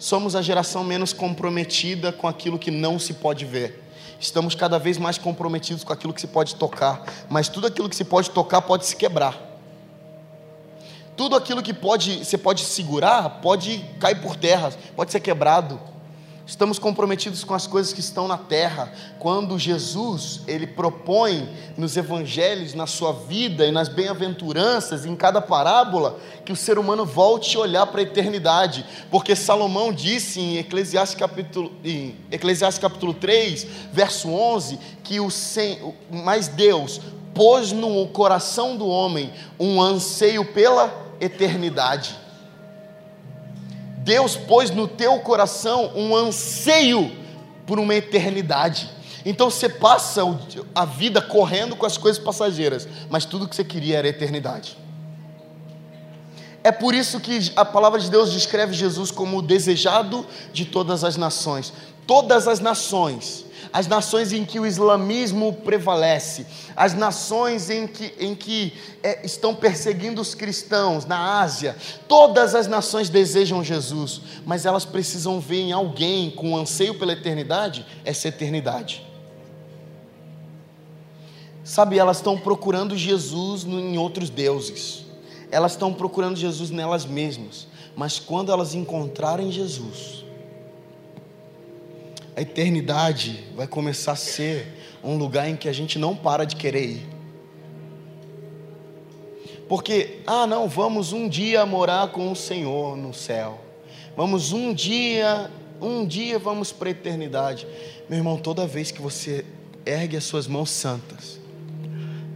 Somos 0.00 0.34
a 0.34 0.40
geração 0.40 0.82
menos 0.82 1.12
comprometida 1.12 2.10
com 2.10 2.26
aquilo 2.26 2.58
que 2.58 2.70
não 2.70 2.98
se 2.98 3.12
pode 3.12 3.44
ver. 3.44 3.84
Estamos 4.18 4.54
cada 4.54 4.78
vez 4.78 4.96
mais 4.96 5.18
comprometidos 5.18 5.84
com 5.84 5.92
aquilo 5.92 6.14
que 6.14 6.22
se 6.22 6.26
pode 6.26 6.54
tocar, 6.54 7.04
mas 7.28 7.50
tudo 7.50 7.66
aquilo 7.66 7.86
que 7.86 7.94
se 7.94 8.04
pode 8.04 8.30
tocar 8.30 8.62
pode 8.62 8.86
se 8.86 8.96
quebrar. 8.96 9.38
Tudo 11.18 11.36
aquilo 11.36 11.62
que 11.62 11.74
pode, 11.74 12.24
você 12.24 12.38
pode 12.38 12.64
segurar 12.64 13.28
pode 13.42 13.84
cair 14.00 14.22
por 14.22 14.36
terra, 14.36 14.72
pode 14.96 15.12
ser 15.12 15.20
quebrado. 15.20 15.78
Estamos 16.46 16.78
comprometidos 16.78 17.44
com 17.44 17.54
as 17.54 17.66
coisas 17.66 17.92
que 17.92 18.00
estão 18.00 18.26
na 18.26 18.36
terra. 18.36 18.92
Quando 19.18 19.58
Jesus, 19.58 20.40
ele 20.48 20.66
propõe 20.66 21.48
nos 21.76 21.96
evangelhos, 21.96 22.74
na 22.74 22.86
sua 22.86 23.12
vida 23.12 23.66
e 23.66 23.70
nas 23.70 23.88
bem-aventuranças, 23.88 25.06
em 25.06 25.14
cada 25.14 25.40
parábola, 25.40 26.18
que 26.44 26.52
o 26.52 26.56
ser 26.56 26.78
humano 26.78 27.06
volte 27.06 27.56
a 27.56 27.60
olhar 27.60 27.86
para 27.86 28.00
a 28.00 28.02
eternidade. 28.02 28.84
Porque 29.10 29.36
Salomão 29.36 29.92
disse 29.92 30.40
em 30.40 30.58
Eclesiastes 30.58 31.18
capítulo, 31.18 31.72
em 31.84 32.16
Eclesiastes 32.30 32.80
capítulo 32.80 33.14
3, 33.14 33.66
verso 33.92 34.28
11, 34.30 34.78
que 35.04 35.20
o 35.20 35.30
sem, 35.30 35.94
Deus 36.56 37.00
pôs 37.32 37.70
no 37.72 38.06
coração 38.08 38.76
do 38.76 38.88
homem 38.88 39.32
um 39.58 39.80
anseio 39.80 40.44
pela 40.44 40.92
eternidade. 41.20 42.19
Deus 44.02 44.36
pôs 44.36 44.70
no 44.70 44.88
teu 44.88 45.18
coração 45.20 45.92
um 45.94 46.14
anseio 46.16 47.12
por 47.66 47.78
uma 47.78 47.94
eternidade. 47.94 48.90
Então 49.24 49.50
você 49.50 49.68
passa 49.68 50.22
a 50.74 50.84
vida 50.84 51.20
correndo 51.20 51.76
com 51.76 51.84
as 51.84 51.98
coisas 51.98 52.22
passageiras, 52.22 52.88
mas 53.10 53.24
tudo 53.24 53.46
que 53.46 53.54
você 53.54 53.64
queria 53.64 53.98
era 53.98 54.08
eternidade. 54.08 54.76
É 56.62 56.72
por 56.72 56.94
isso 56.94 57.20
que 57.20 57.52
a 57.56 57.64
palavra 57.64 57.98
de 57.98 58.10
Deus 58.10 58.32
descreve 58.32 58.74
Jesus 58.74 59.10
como 59.10 59.38
o 59.38 59.42
desejado 59.42 60.26
de 60.52 60.64
todas 60.64 61.04
as 61.04 61.16
nações. 61.16 61.72
Todas 62.06 62.48
as 62.48 62.60
nações 62.60 63.46
as 63.72 63.86
nações 63.86 64.32
em 64.32 64.44
que 64.44 64.58
o 64.58 64.66
islamismo 64.66 65.52
prevalece, 65.52 66.46
as 66.74 66.94
nações 66.94 67.70
em 67.70 67.86
que, 67.86 68.12
em 68.18 68.34
que 68.34 68.72
é, 69.02 69.24
estão 69.24 69.54
perseguindo 69.54 70.20
os 70.20 70.34
cristãos 70.34 71.04
na 71.04 71.40
Ásia, 71.40 71.76
todas 72.08 72.54
as 72.54 72.66
nações 72.66 73.08
desejam 73.08 73.62
Jesus, 73.62 74.20
mas 74.44 74.66
elas 74.66 74.84
precisam 74.84 75.40
ver 75.40 75.60
em 75.60 75.72
alguém 75.72 76.30
com 76.30 76.56
anseio 76.56 76.98
pela 76.98 77.12
eternidade 77.12 77.86
essa 78.04 78.28
eternidade. 78.28 79.06
Sabe, 81.62 81.98
elas 81.98 82.16
estão 82.16 82.36
procurando 82.36 82.96
Jesus 82.96 83.64
em 83.64 83.96
outros 83.96 84.28
deuses, 84.28 85.04
elas 85.50 85.72
estão 85.72 85.92
procurando 85.92 86.36
Jesus 86.36 86.70
nelas 86.70 87.04
mesmas, 87.04 87.68
mas 87.94 88.18
quando 88.18 88.50
elas 88.50 88.74
encontrarem 88.74 89.52
Jesus, 89.52 90.24
a 92.40 92.42
eternidade 92.42 93.44
vai 93.54 93.66
começar 93.66 94.12
a 94.12 94.16
ser 94.16 94.66
um 95.04 95.18
lugar 95.18 95.46
em 95.46 95.56
que 95.56 95.68
a 95.68 95.74
gente 95.74 95.98
não 95.98 96.16
para 96.16 96.46
de 96.46 96.56
querer 96.56 96.86
ir. 96.86 97.06
Porque, 99.68 100.22
ah, 100.26 100.46
não, 100.46 100.66
vamos 100.66 101.12
um 101.12 101.28
dia 101.28 101.66
morar 101.66 102.08
com 102.08 102.32
o 102.32 102.34
Senhor 102.34 102.96
no 102.96 103.12
céu. 103.12 103.60
Vamos 104.16 104.54
um 104.54 104.72
dia, 104.72 105.50
um 105.82 106.06
dia 106.06 106.38
vamos 106.38 106.72
para 106.72 106.88
a 106.88 106.92
eternidade. 106.92 107.66
Meu 108.08 108.18
irmão, 108.18 108.38
toda 108.38 108.66
vez 108.66 108.90
que 108.90 109.02
você 109.02 109.44
ergue 109.84 110.16
as 110.16 110.24
suas 110.24 110.46
mãos 110.46 110.70
santas, 110.70 111.38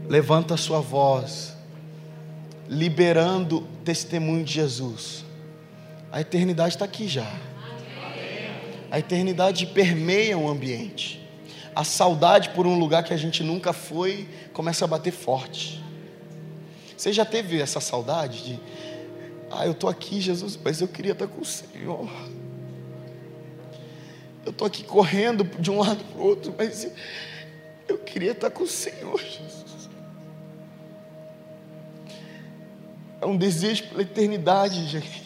levanta 0.07 0.53
a 0.53 0.59
sua 0.59 0.81
voz, 0.81 1.57
liberando 2.69 3.67
testemunho 3.83 4.45
de 4.45 4.53
Jesus, 4.53 5.25
a 6.13 6.21
eternidade 6.21 6.75
está 6.75 6.85
aqui 6.85 7.09
já. 7.09 7.54
A 8.95 9.01
eternidade 9.01 9.66
permeia 9.66 10.38
o 10.38 10.49
ambiente. 10.49 11.20
A 11.74 11.82
saudade 11.82 12.51
por 12.51 12.64
um 12.64 12.78
lugar 12.78 13.03
que 13.03 13.12
a 13.12 13.16
gente 13.16 13.42
nunca 13.42 13.72
foi 13.72 14.28
começa 14.53 14.84
a 14.84 14.86
bater 14.86 15.12
forte. 15.12 15.82
Você 16.97 17.12
já 17.12 17.24
teve 17.24 17.61
essa 17.61 17.80
saudade 17.80 18.45
de, 18.45 18.61
ah, 19.51 19.66
eu 19.66 19.72
estou 19.72 19.90
aqui, 19.90 20.20
Jesus, 20.20 20.57
mas 20.62 20.80
eu 20.80 20.86
queria 20.86 21.11
estar 21.11 21.26
com 21.26 21.40
o 21.40 21.45
Senhor. 21.45 22.09
Eu 24.47 24.53
estou 24.53 24.64
aqui 24.64 24.84
correndo 24.84 25.42
de 25.42 25.72
um 25.72 25.80
lado 25.80 26.05
para 26.05 26.22
o 26.22 26.24
outro, 26.24 26.55
mas 26.57 26.88
eu 27.88 27.99
queria 27.99 28.30
estar 28.30 28.51
com 28.51 28.62
o 28.62 28.68
Senhor, 28.68 29.18
Jesus. 29.18 29.88
É 33.20 33.26
um 33.26 33.36
desejo 33.36 33.88
pela 33.88 34.03
eternidade, 34.03 34.86
gente. 34.86 35.24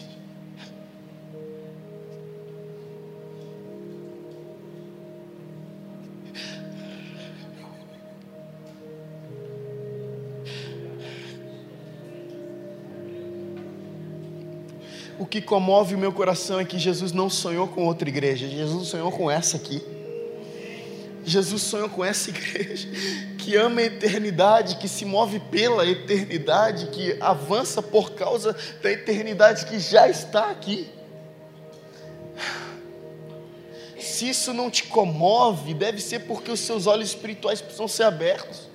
Que 15.31 15.43
comove 15.43 15.95
o 15.95 15.99
meu 15.99 16.13
coração 16.13 16.59
é 16.59 16.65
que 16.65 16.79
Jesus 16.79 17.13
não 17.13 17.29
sonhou 17.29 17.69
com 17.69 17.87
outra 17.87 18.09
igreja, 18.09 18.49
Jesus 18.49 18.89
sonhou 18.89 19.13
com 19.13 19.31
essa 19.31 19.57
aqui. 19.57 19.83
Jesus 21.25 21.63
sonhou 21.63 21.91
com 21.91 22.05
essa 22.05 22.31
igreja 22.31 22.89
que 23.39 23.55
ama 23.57 23.81
a 23.81 23.85
eternidade, 23.85 24.77
que 24.77 24.89
se 24.89 25.05
move 25.05 25.39
pela 25.41 25.87
eternidade, 25.87 26.87
que 26.89 27.17
avança 27.21 27.83
por 27.83 28.13
causa 28.13 28.57
da 28.83 28.91
eternidade 28.91 29.67
que 29.67 29.79
já 29.79 30.09
está 30.09 30.51
aqui. 30.51 30.89
Se 33.99 34.29
isso 34.29 34.53
não 34.53 34.71
te 34.71 34.85
comove, 34.85 35.75
deve 35.75 36.01
ser 36.01 36.21
porque 36.21 36.51
os 36.51 36.61
seus 36.61 36.87
olhos 36.87 37.11
espirituais 37.11 37.61
precisam 37.61 37.89
ser 37.89 38.05
abertos. 38.05 38.69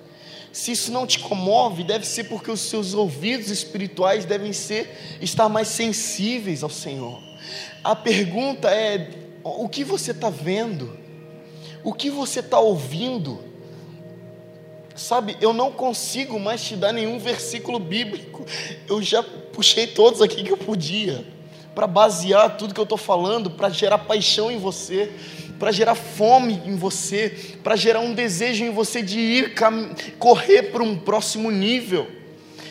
Se 0.54 0.72
isso 0.72 0.92
não 0.92 1.08
te 1.08 1.18
comove, 1.18 1.84
deve 1.84 2.06
ser 2.06 2.26
porque 2.26 2.52
os 2.52 2.62
seus 2.62 2.94
ouvidos 2.94 3.50
espirituais 3.50 4.24
devem 4.24 4.54
ser 4.54 5.18
estar 5.20 5.50
mais 5.50 5.68
sensíveis 5.68 6.62
ao 6.62 6.70
Senhor. 6.70 7.20
A 7.84 7.96
pergunta 7.96 8.70
é: 8.70 9.10
o 9.44 9.68
que 9.68 9.84
você 9.84 10.12
está 10.12 10.30
vendo? 10.30 10.96
O 11.84 11.92
que 11.92 12.12
você 12.12 12.40
está 12.40 12.60
ouvindo? 12.60 13.44
Sabe, 14.96 15.36
eu 15.42 15.54
não 15.54 15.72
consigo 15.72 16.40
mais 16.40 16.64
te 16.64 16.76
dar 16.76 16.94
nenhum 16.94 17.18
versículo 17.18 17.80
bíblico. 17.80 18.46
Eu 18.88 19.02
já 19.02 19.24
puxei 19.24 19.88
todos 19.88 20.22
aqui 20.22 20.44
que 20.44 20.52
eu 20.52 20.58
podia 20.58 21.26
para 21.74 21.88
basear 21.88 22.58
tudo 22.58 22.76
que 22.76 22.80
eu 22.80 22.84
estou 22.84 22.98
falando, 23.00 23.50
para 23.50 23.70
gerar 23.70 23.98
paixão 23.98 24.52
em 24.52 24.60
você 24.60 25.12
para 25.64 25.72
gerar 25.72 25.96
fome 25.96 26.62
em 26.66 26.76
você, 26.76 27.56
para 27.64 27.78
gerar 27.78 28.02
um 28.02 28.14
desejo 28.14 28.66
em 28.66 28.70
você 28.70 29.02
de 29.02 29.18
ir 29.18 29.56
correr 30.20 30.64
para 30.64 30.84
um 30.84 30.98
próximo 30.98 31.50
nível. 31.50 32.06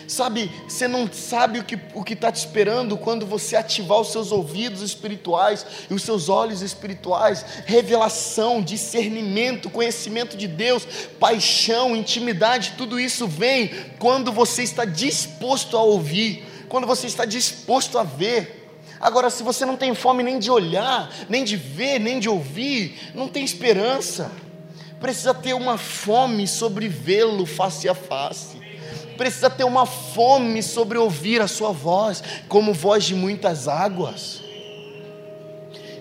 Sabe, 0.07 0.51
você 0.69 0.87
não 0.87 1.11
sabe 1.11 1.59
o 1.59 1.65
que 1.65 1.79
o 1.95 2.05
está 2.07 2.31
te 2.31 2.37
esperando 2.37 2.99
quando 2.99 3.25
você 3.25 3.57
ativar 3.57 3.99
os 3.99 4.13
seus 4.13 4.31
ouvidos 4.31 4.83
espirituais 4.83 5.65
e 5.89 5.95
os 5.95 6.03
seus 6.03 6.29
olhos 6.29 6.61
espirituais, 6.61 7.47
revelação, 7.65 8.61
discernimento, 8.61 9.71
conhecimento 9.71 10.37
de 10.37 10.47
Deus, 10.47 10.87
paixão, 11.19 11.97
intimidade, 11.97 12.75
tudo 12.77 13.01
isso 13.01 13.27
vem 13.27 13.71
quando 13.99 14.31
você 14.31 14.63
está 14.63 14.85
disposto 14.85 15.79
a 15.79 15.83
ouvir, 15.83 16.45
quando 16.69 16.87
você 16.87 17.07
está 17.07 17.25
disposto 17.25 17.99
a 17.99 18.03
ver. 18.03 18.62
Agora, 19.03 19.29
se 19.29 19.43
você 19.43 19.67
não 19.67 19.77
tem 19.77 19.95
fome 19.95 20.23
nem 20.23 20.39
de 20.39 20.51
olhar, 20.51 21.13
nem 21.29 21.45
de 21.45 21.57
ver, 21.57 21.99
nem 21.99 22.19
de 22.19 22.29
ouvir, 22.29 23.11
não 23.15 23.29
tem 23.29 23.45
esperança. 23.45 24.33
Precisa 24.99 25.35
ter 25.35 25.53
uma 25.53 25.77
fome 25.77 26.47
sobre 26.47 26.89
vê-lo 26.89 27.45
face 27.45 27.89
a 27.89 27.95
face 27.95 28.63
precisa 29.23 29.49
ter 29.49 29.63
uma 29.63 29.87
fome 29.87 30.63
sobre 30.65 30.99
ouvir 30.99 31.41
a 31.41 31.47
sua 31.47 31.71
voz, 31.71 32.25
como 32.49 32.75
voz 32.75 33.05
de 33.05 33.15
muitas 33.15 33.69
águas. 33.69 34.43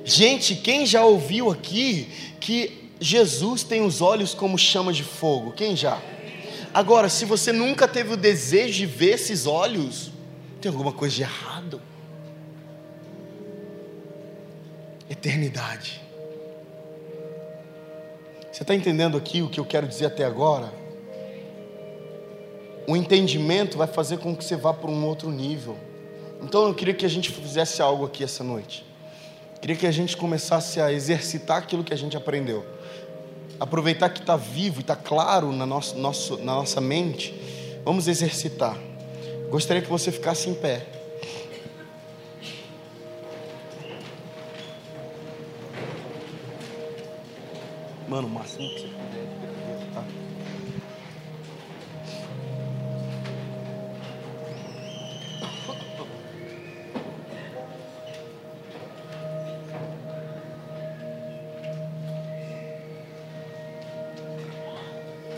Gente, 0.04 0.56
quem 0.56 0.88
já 0.88 1.06
ouviu 1.06 1.52
aqui 1.52 2.10
que 2.39 2.89
Jesus 2.99 3.62
tem 3.62 3.86
os 3.86 4.02
olhos 4.02 4.34
como 4.34 4.58
chama 4.58 4.91
de 4.91 5.04
fogo? 5.04 5.52
Quem 5.52 5.76
já? 5.76 6.02
Agora, 6.74 7.10
se 7.10 7.24
você 7.26 7.52
nunca 7.52 7.88
teve 7.88 8.14
o 8.14 8.18
desejo 8.18 8.74
de 8.74 8.86
ver 8.88 9.16
esses 9.16 9.45
olhos, 9.45 10.12
tem 10.60 10.72
alguma 10.72 10.91
coisa 10.91 11.16
de 11.16 11.22
errado. 11.22 11.82
Eternidade. 15.12 16.01
Você 18.51 18.64
está 18.64 18.74
entendendo 18.74 19.18
aqui 19.18 19.41
o 19.41 19.49
que 19.49 19.59
eu 19.59 19.66
quero 19.66 19.88
dizer 19.88 20.05
até 20.07 20.26
agora? 20.26 20.82
o 22.88 22.95
entendimento 22.95 23.78
vai 23.78 23.88
fazer 23.88 24.18
com 24.18 24.36
que 24.36 24.43
você 24.43 24.55
vá 24.55 24.74
para 24.74 24.89
um 24.89 25.05
outro 25.05 25.30
nível. 25.30 25.78
Então 26.41 26.68
eu 26.68 26.74
queria 26.74 26.93
que 26.93 27.05
a 27.05 27.09
gente 27.09 27.30
fizesse 27.32 27.82
algo 27.82 28.05
aqui 28.05 28.24
essa 28.24 28.43
noite. 28.43 28.86
Queria 29.62 29.76
que 29.76 29.86
a 29.86 29.91
gente 29.91 30.18
começasse 30.18 30.82
a 30.82 30.91
exercitar 30.91 31.57
aquilo 31.57 31.84
que 31.84 31.93
a 31.93 31.97
gente 31.97 32.18
aprendeu. 32.18 32.66
Aproveitar 33.59 34.09
que 34.09 34.20
está 34.20 34.36
vivo 34.36 34.80
e 34.80 34.82
está 34.82 34.95
claro 34.95 35.51
na, 35.51 35.66
nosso, 35.66 35.97
nosso, 35.97 36.38
na 36.38 36.55
nossa 36.55 36.82
mente. 36.82 37.34
Vamos 37.86 38.07
exercitar. 38.07 38.78
Gostaria 39.49 39.82
que 39.82 39.89
você 39.89 40.12
ficasse 40.12 40.49
em 40.49 40.55
pé. 40.55 40.86
Mano, 48.12 48.28
o 48.28 48.30
máximo 48.30 48.68
que 48.68 48.82
você 48.82 48.88
puder, 48.88 49.26
tá? 49.93 50.03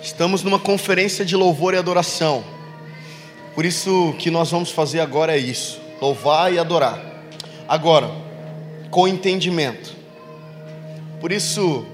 Estamos 0.01 0.41
numa 0.41 0.57
conferência 0.57 1.23
de 1.23 1.35
louvor 1.35 1.75
e 1.75 1.77
adoração. 1.77 2.43
Por 3.53 3.65
isso 3.65 4.15
que 4.17 4.31
nós 4.31 4.49
vamos 4.49 4.71
fazer 4.71 4.99
agora 4.99 5.35
é 5.35 5.37
isso: 5.37 5.79
louvar 6.01 6.51
e 6.51 6.57
adorar. 6.57 6.99
Agora, 7.67 8.09
com 8.89 9.07
entendimento. 9.07 9.95
Por 11.21 11.31
isso, 11.31 11.92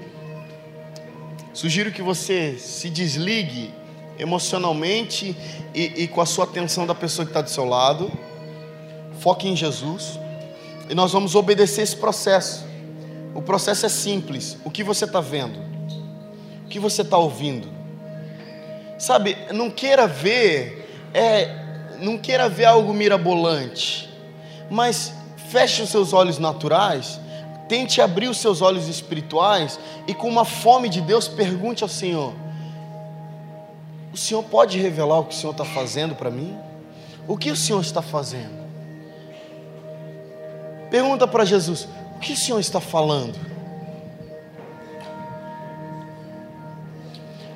sugiro 1.60 1.92
que 1.92 2.00
você 2.00 2.56
se 2.58 2.88
desligue 2.88 3.70
emocionalmente 4.18 5.36
e, 5.74 6.04
e 6.04 6.08
com 6.08 6.22
a 6.22 6.24
sua 6.24 6.44
atenção 6.44 6.86
da 6.86 6.94
pessoa 6.94 7.26
que 7.26 7.32
está 7.32 7.42
do 7.42 7.50
seu 7.50 7.66
lado. 7.66 8.10
Foque 9.18 9.46
em 9.46 9.54
Jesus. 9.54 10.18
E 10.88 10.94
nós 10.94 11.12
vamos 11.12 11.34
obedecer 11.34 11.82
esse 11.82 11.94
processo. 11.94 12.64
O 13.34 13.42
processo 13.42 13.84
é 13.84 13.90
simples. 13.90 14.56
O 14.64 14.70
que 14.70 14.82
você 14.82 15.04
está 15.04 15.20
vendo? 15.20 15.58
O 16.64 16.68
que 16.70 16.78
você 16.78 17.02
está 17.02 17.18
ouvindo? 17.18 17.68
Sabe, 18.98 19.36
não 19.52 19.68
queira 19.68 20.06
ver, 20.06 20.88
é, 21.12 21.94
não 22.00 22.16
queira 22.16 22.48
ver 22.48 22.64
algo 22.64 22.94
mirabolante, 22.94 24.08
mas 24.70 25.12
feche 25.50 25.82
os 25.82 25.90
seus 25.90 26.14
olhos 26.14 26.38
naturais, 26.38 27.19
tente 27.70 28.02
abrir 28.02 28.26
os 28.26 28.38
seus 28.38 28.60
olhos 28.60 28.88
espirituais 28.88 29.78
e 30.08 30.12
com 30.12 30.28
uma 30.28 30.44
fome 30.44 30.88
de 30.88 31.00
Deus 31.00 31.28
pergunte 31.28 31.84
ao 31.84 31.88
Senhor: 31.88 32.34
O 34.12 34.16
Senhor 34.16 34.42
pode 34.42 34.76
revelar 34.76 35.20
o 35.20 35.24
que 35.24 35.36
o 35.36 35.38
Senhor 35.38 35.52
está 35.52 35.64
fazendo 35.64 36.16
para 36.16 36.32
mim? 36.32 36.58
O 37.28 37.36
que 37.36 37.48
o 37.48 37.54
Senhor 37.54 37.80
está 37.80 38.02
fazendo? 38.02 38.58
Pergunta 40.90 41.28
para 41.28 41.44
Jesus: 41.44 41.86
O 42.16 42.18
que 42.18 42.32
o 42.32 42.36
Senhor 42.36 42.58
está 42.58 42.80
falando? 42.80 43.38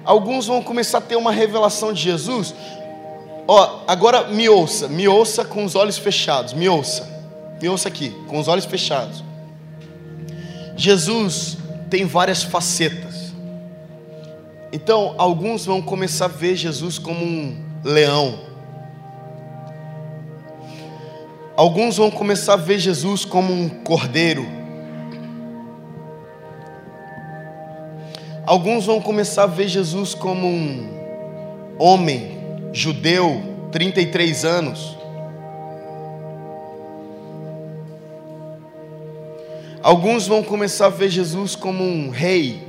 alguns 0.05 0.47
vão 0.47 0.63
começar 0.63 0.99
a 0.99 1.01
ter 1.01 1.17
uma 1.17 1.33
revelação 1.33 1.93
de 1.93 2.03
Jesus. 2.03 2.55
Ó, 3.49 3.81
agora 3.89 4.29
me 4.29 4.49
ouça, 4.51 4.87
me 4.87 5.09
ouça 5.09 5.45
com 5.47 5.65
os 5.65 5.75
olhos 5.75 5.97
fechados, 5.97 6.53
me 6.53 6.69
ouça, 6.69 7.09
me 7.61 7.69
ouça 7.71 7.89
aqui, 7.89 8.11
com 8.29 8.39
os 8.39 8.47
olhos 8.47 8.67
fechados. 8.67 9.25
Jesus 10.77 11.59
tem 11.89 12.05
várias 12.05 12.43
facetas. 12.43 13.33
Então, 14.73 15.15
alguns 15.19 15.65
vão 15.65 15.81
começar 15.81 16.25
a 16.25 16.29
ver 16.29 16.57
Jesus 16.57 16.99
como 16.99 17.25
um 17.25 17.57
leão. 17.85 18.41
Alguns 21.57 21.97
vão 21.97 22.11
começar 22.11 22.55
a 22.55 22.57
ver 22.57 22.81
Jesus 22.81 23.25
como 23.25 23.53
um 23.53 23.69
cordeiro. 23.69 24.45
Alguns 28.45 28.87
vão 28.87 29.01
começar 29.01 29.45
a 29.45 29.47
ver 29.47 29.69
Jesus 29.69 30.13
como 30.15 30.47
um 30.47 30.89
homem 31.79 32.37
judeu, 32.73 33.41
33 33.71 34.45
anos. 34.45 34.94
Alguns 39.85 40.27
vão 40.27 40.43
começar 40.43 40.87
a 40.87 40.89
ver 40.89 41.11
Jesus 41.11 41.55
como 41.55 41.85
um 41.85 42.09
rei, 42.09 42.67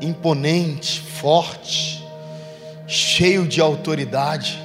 imponente, 0.00 1.00
forte, 1.00 2.06
cheio 2.86 3.48
de 3.48 3.60
autoridade. 3.60 4.62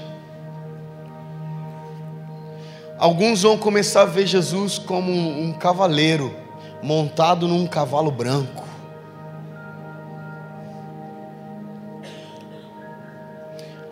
Alguns 2.99 3.41
vão 3.41 3.57
começar 3.57 4.03
a 4.03 4.05
ver 4.05 4.27
Jesus 4.27 4.77
como 4.77 5.11
um, 5.11 5.53
cavaleiro 5.53 6.35
montado 6.83 7.47
num 7.47 7.65
cavalo 7.65 8.11
branco. 8.11 8.63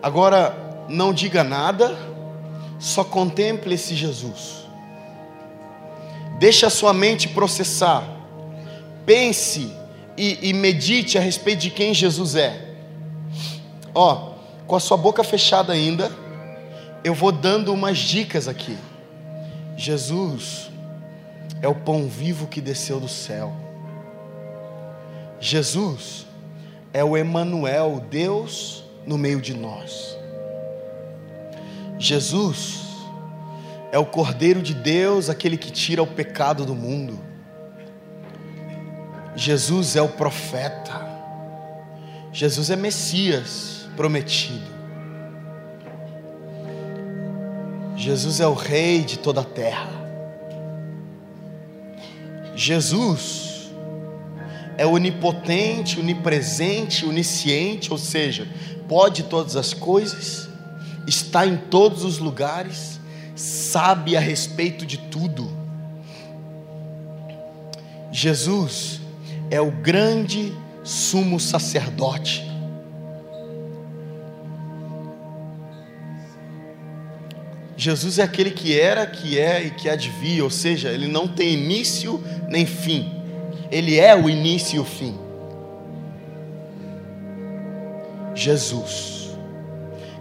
Agora, 0.00 0.54
não 0.88 1.12
diga 1.12 1.42
nada, 1.42 1.98
só 2.78 3.02
contemple 3.02 3.74
esse 3.74 3.96
Jesus. 3.96 4.57
Deixe 6.38 6.64
a 6.64 6.70
sua 6.70 6.92
mente 6.92 7.28
processar. 7.28 8.04
Pense 9.04 9.72
e, 10.16 10.48
e 10.48 10.52
medite 10.52 11.18
a 11.18 11.20
respeito 11.20 11.60
de 11.60 11.70
quem 11.70 11.92
Jesus 11.92 12.34
é. 12.34 12.74
Ó, 13.94 14.34
com 14.66 14.76
a 14.76 14.80
sua 14.80 14.96
boca 14.96 15.24
fechada 15.24 15.72
ainda, 15.72 16.12
eu 17.02 17.14
vou 17.14 17.32
dando 17.32 17.72
umas 17.72 17.98
dicas 17.98 18.46
aqui. 18.46 18.76
Jesus 19.76 20.70
é 21.62 21.68
o 21.68 21.74
pão 21.74 22.08
vivo 22.08 22.46
que 22.46 22.60
desceu 22.60 23.00
do 23.00 23.08
céu. 23.08 23.52
Jesus 25.40 26.26
é 26.92 27.02
o 27.02 27.16
Emanuel, 27.16 28.04
Deus 28.10 28.84
no 29.06 29.16
meio 29.16 29.40
de 29.40 29.54
nós. 29.54 30.16
Jesus 31.98 32.87
é 33.90 33.98
o 33.98 34.06
Cordeiro 34.06 34.62
de 34.62 34.74
Deus, 34.74 35.30
aquele 35.30 35.56
que 35.56 35.70
tira 35.70 36.02
o 36.02 36.06
pecado 36.06 36.64
do 36.66 36.74
mundo. 36.74 37.18
Jesus 39.34 39.96
é 39.96 40.02
o 40.02 40.08
profeta. 40.08 41.06
Jesus 42.32 42.70
é 42.70 42.76
Messias 42.76 43.88
prometido. 43.96 44.78
Jesus 47.96 48.40
é 48.40 48.46
o 48.46 48.54
Rei 48.54 49.02
de 49.02 49.18
toda 49.18 49.40
a 49.40 49.44
terra. 49.44 49.90
Jesus 52.54 53.70
é 54.76 54.86
onipotente, 54.86 55.98
onipresente, 55.98 57.04
onisciente, 57.04 57.90
ou 57.90 57.98
seja, 57.98 58.46
pode 58.88 59.24
todas 59.24 59.56
as 59.56 59.74
coisas, 59.74 60.48
está 61.06 61.46
em 61.46 61.56
todos 61.56 62.04
os 62.04 62.18
lugares, 62.18 62.97
sabe 63.72 64.16
a 64.16 64.20
respeito 64.20 64.86
de 64.86 64.96
tudo. 64.96 65.50
Jesus 68.10 69.00
é 69.50 69.60
o 69.60 69.70
grande 69.70 70.52
sumo 70.82 71.38
sacerdote. 71.38 72.46
Jesus 77.76 78.18
é 78.18 78.22
aquele 78.24 78.50
que 78.50 78.78
era, 78.78 79.06
que 79.06 79.38
é 79.38 79.64
e 79.66 79.70
que 79.70 79.88
vir, 80.20 80.42
ou 80.42 80.50
seja, 80.50 80.88
ele 80.88 81.06
não 81.06 81.28
tem 81.28 81.52
início 81.52 82.22
nem 82.48 82.66
fim. 82.66 83.12
Ele 83.70 84.00
é 84.00 84.16
o 84.16 84.28
início 84.28 84.76
e 84.76 84.80
o 84.80 84.84
fim. 84.84 85.16
Jesus. 88.34 89.30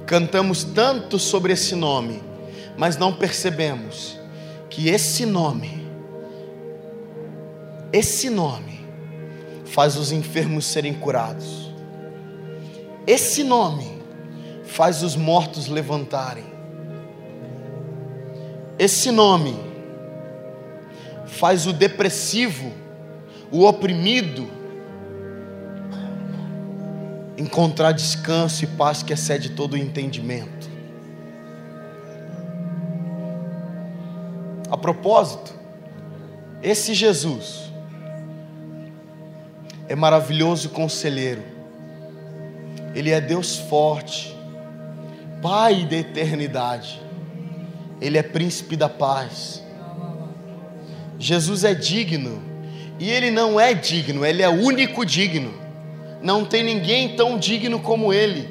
Cantamos 0.05 0.63
tanto 0.63 1.17
sobre 1.17 1.53
esse 1.53 1.75
nome, 1.75 2.21
mas 2.77 2.95
não 2.95 3.11
percebemos 3.11 4.19
que 4.69 4.89
esse 4.89 5.25
nome, 5.25 5.87
esse 7.91 8.29
nome, 8.29 8.85
faz 9.65 9.95
os 9.97 10.11
enfermos 10.11 10.65
serem 10.65 10.93
curados. 10.93 11.73
Esse 13.05 13.43
nome 13.43 14.01
faz 14.63 15.03
os 15.03 15.15
mortos 15.15 15.67
levantarem. 15.67 16.45
Esse 18.79 19.11
nome 19.11 19.55
faz 21.25 21.65
o 21.65 21.73
depressivo, 21.73 22.71
o 23.51 23.65
oprimido, 23.65 24.47
encontrar 27.37 27.91
descanso 27.91 28.63
e 28.63 28.67
paz 28.67 29.03
que 29.03 29.13
excede 29.13 29.49
todo 29.49 29.73
o 29.73 29.77
entendimento. 29.77 30.56
A 34.69 34.77
propósito, 34.77 35.53
esse 36.61 36.93
Jesus 36.93 37.71
é 39.87 39.95
maravilhoso 39.95 40.69
conselheiro, 40.69 41.41
Ele 42.93 43.11
é 43.11 43.21
Deus 43.21 43.57
forte, 43.57 44.35
Pai 45.41 45.85
da 45.85 45.95
eternidade, 45.95 47.01
Ele 48.01 48.17
é 48.17 48.23
príncipe 48.23 48.75
da 48.75 48.89
paz. 48.89 49.63
Jesus 51.19 51.63
é 51.63 51.73
digno, 51.73 52.41
e 52.99 53.09
Ele 53.09 53.31
não 53.31 53.59
é 53.59 53.73
digno, 53.73 54.25
Ele 54.25 54.41
é 54.41 54.49
único 54.49 55.05
digno. 55.05 55.53
Não 56.21 56.43
tem 56.43 56.63
ninguém 56.63 57.15
tão 57.15 57.37
digno 57.37 57.79
como 57.79 58.11
Ele, 58.11 58.49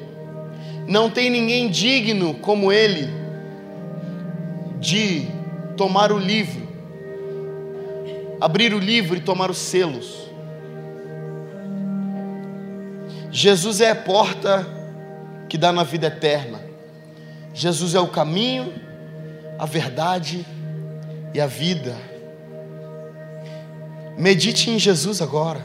não 0.87 1.09
tem 1.09 1.29
ninguém 1.29 1.69
digno 1.69 2.33
como 2.35 2.71
Ele 2.71 3.09
de 4.79 5.27
tomar 5.77 6.11
o 6.11 6.17
livro, 6.17 6.67
abrir 8.41 8.73
o 8.73 8.79
livro 8.79 9.15
e 9.15 9.21
tomar 9.21 9.49
os 9.49 9.59
selos. 9.59 10.27
Jesus 13.31 13.79
é 13.79 13.91
a 13.91 13.95
porta 13.95 14.65
que 15.47 15.57
dá 15.57 15.71
na 15.71 15.83
vida 15.83 16.07
eterna. 16.07 16.59
Jesus 17.53 17.93
é 17.93 17.99
o 17.99 18.07
caminho, 18.07 18.73
a 19.59 19.65
verdade 19.65 20.45
e 21.33 21.39
a 21.39 21.47
vida. 21.47 21.95
Medite 24.17 24.71
em 24.71 24.79
Jesus 24.79 25.21
agora. 25.21 25.61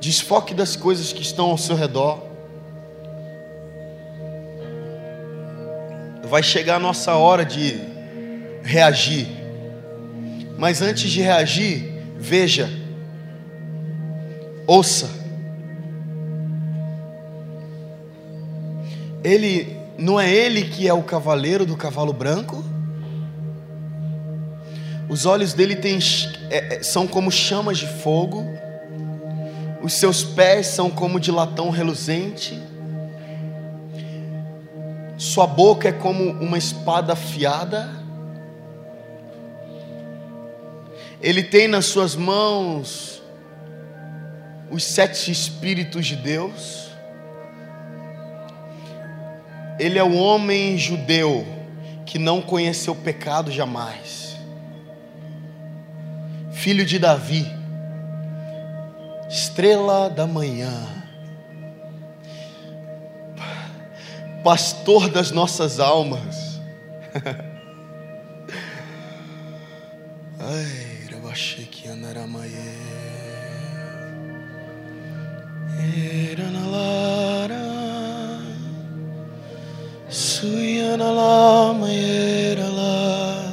Desfoque 0.00 0.52
das 0.52 0.74
coisas 0.74 1.12
que 1.12 1.22
estão 1.22 1.50
ao 1.50 1.58
seu 1.58 1.76
redor. 1.76 2.31
Vai 6.32 6.42
chegar 6.42 6.76
a 6.76 6.78
nossa 6.78 7.14
hora 7.14 7.44
de 7.44 7.78
reagir. 8.62 9.28
Mas 10.56 10.80
antes 10.80 11.10
de 11.10 11.20
reagir, 11.20 11.92
veja, 12.16 12.70
ouça. 14.66 15.10
Ele 19.22 19.76
não 19.98 20.18
é 20.18 20.32
ele 20.32 20.64
que 20.64 20.88
é 20.88 20.94
o 20.94 21.02
cavaleiro 21.02 21.66
do 21.66 21.76
cavalo 21.76 22.14
branco? 22.14 22.64
Os 25.10 25.26
olhos 25.26 25.52
dele 25.52 25.78
é, 26.48 26.76
é, 26.76 26.82
são 26.82 27.06
como 27.06 27.30
chamas 27.30 27.76
de 27.76 27.86
fogo, 27.86 28.42
os 29.82 29.92
seus 29.92 30.24
pés 30.24 30.68
são 30.68 30.88
como 30.88 31.20
de 31.20 31.30
latão 31.30 31.68
reluzente, 31.68 32.58
sua 35.22 35.46
boca 35.46 35.88
é 35.88 35.92
como 35.92 36.32
uma 36.32 36.58
espada 36.58 37.12
afiada, 37.12 37.88
ele 41.20 41.44
tem 41.44 41.68
nas 41.68 41.86
suas 41.86 42.16
mãos 42.16 43.22
os 44.68 44.82
sete 44.82 45.30
Espíritos 45.30 46.06
de 46.06 46.16
Deus, 46.16 46.90
ele 49.78 49.96
é 49.96 50.02
o 50.02 50.12
homem 50.12 50.76
judeu 50.76 51.46
que 52.04 52.18
não 52.18 52.42
conheceu 52.42 52.92
pecado 52.92 53.52
jamais. 53.52 54.36
Filho 56.50 56.84
de 56.84 56.98
Davi, 56.98 57.46
estrela 59.30 60.10
da 60.10 60.26
manhã, 60.26 61.01
pastor 64.42 65.08
das 65.08 65.30
nossas 65.30 65.80
almas. 65.80 66.60
Ai. 70.38 70.92
Suyana 80.12 81.10
la 81.10 81.72
maera 81.72 82.68
lá 82.68 83.52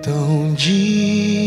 Tão 0.00 0.54
digno 0.54 1.41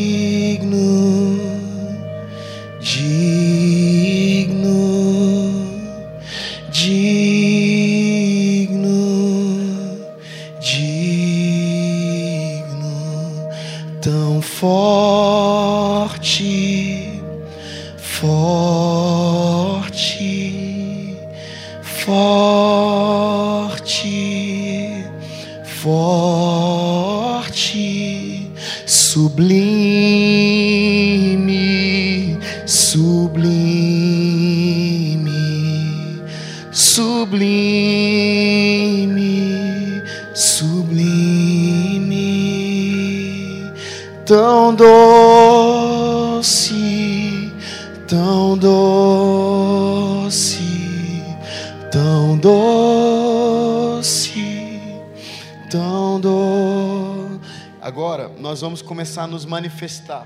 começar 58.86 59.24
a 59.24 59.28
nos 59.28 59.44
manifestar. 59.44 60.26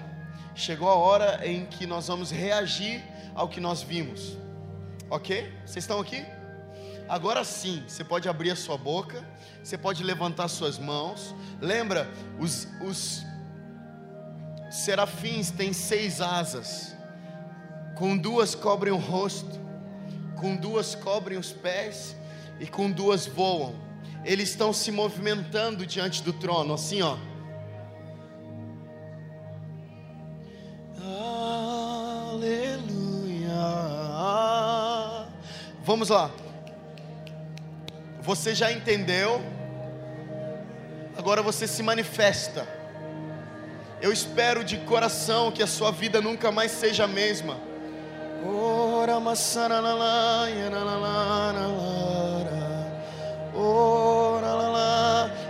Chegou 0.54 0.90
a 0.90 0.96
hora 0.96 1.48
em 1.48 1.66
que 1.66 1.88
nós 1.88 2.08
vamos 2.08 2.30
reagir 2.30 3.04
ao 3.34 3.50
que 3.50 3.60
nós 3.60 3.82
vimos. 3.82 4.38
Ok? 5.10 5.52
Vocês 5.66 5.84
estão 5.84 6.00
aqui? 6.00 6.24
Agora 7.08 7.44
sim, 7.44 7.84
você 7.88 8.04
pode 8.04 8.30
abrir 8.30 8.52
a 8.52 8.56
sua 8.56 8.78
boca, 8.78 9.26
você 9.64 9.78
pode 9.78 10.04
levantar 10.04 10.48
suas 10.48 10.78
mãos. 10.78 11.34
Lembra, 11.60 12.08
os, 12.40 12.68
os 12.82 13.24
serafins 14.70 15.50
têm 15.50 15.74
seis 15.74 16.22
asas, 16.22 16.96
com 17.96 18.16
duas 18.16 18.54
cobrem 18.54 18.94
o 18.94 18.98
rosto 18.98 19.60
com 20.40 20.56
duas 20.56 20.96
cobrem 20.96 21.38
os 21.38 21.52
pés 21.52 22.16
e 22.60 22.66
com 22.66 22.90
duas 22.90 23.28
voam. 23.28 23.76
Eles 24.24 24.50
estão 24.50 24.74
se 24.74 24.92
movimentando 24.92 25.86
diante 25.86 26.24
do 26.24 26.34
trono, 26.34 26.74
assim 26.74 27.02
ó. 27.02 27.18
Vamos 36.00 36.08
lá. 36.12 36.32
Você 38.22 38.56
já 38.56 38.72
entendeu? 38.72 39.44
Agora 41.18 41.42
você 41.42 41.68
se 41.68 41.84
manifesta. 41.84 42.66
Eu 44.02 44.10
espero 44.10 44.64
de 44.64 44.78
coração 44.78 45.52
que 45.52 45.62
a 45.62 45.68
sua 45.68 45.92
vida 45.92 46.22
nunca 46.22 46.54
mais 46.54 46.72
seja 46.72 47.04
a 47.04 47.08
mesma. 47.08 47.58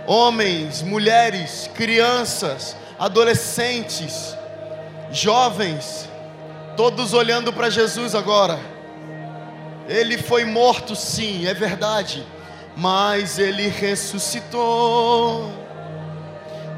Homens, 0.04 0.82
mulheres, 0.82 1.70
crianças, 1.72 2.76
adolescentes, 2.98 4.36
jovens, 5.12 6.08
todos 6.76 7.14
olhando 7.14 7.52
para 7.52 7.70
Jesus 7.70 8.16
agora. 8.16 8.79
Ele 9.90 10.16
foi 10.16 10.44
morto, 10.44 10.94
sim, 10.94 11.48
é 11.48 11.52
verdade, 11.52 12.24
mas 12.76 13.40
ele 13.40 13.66
ressuscitou. 13.66 15.50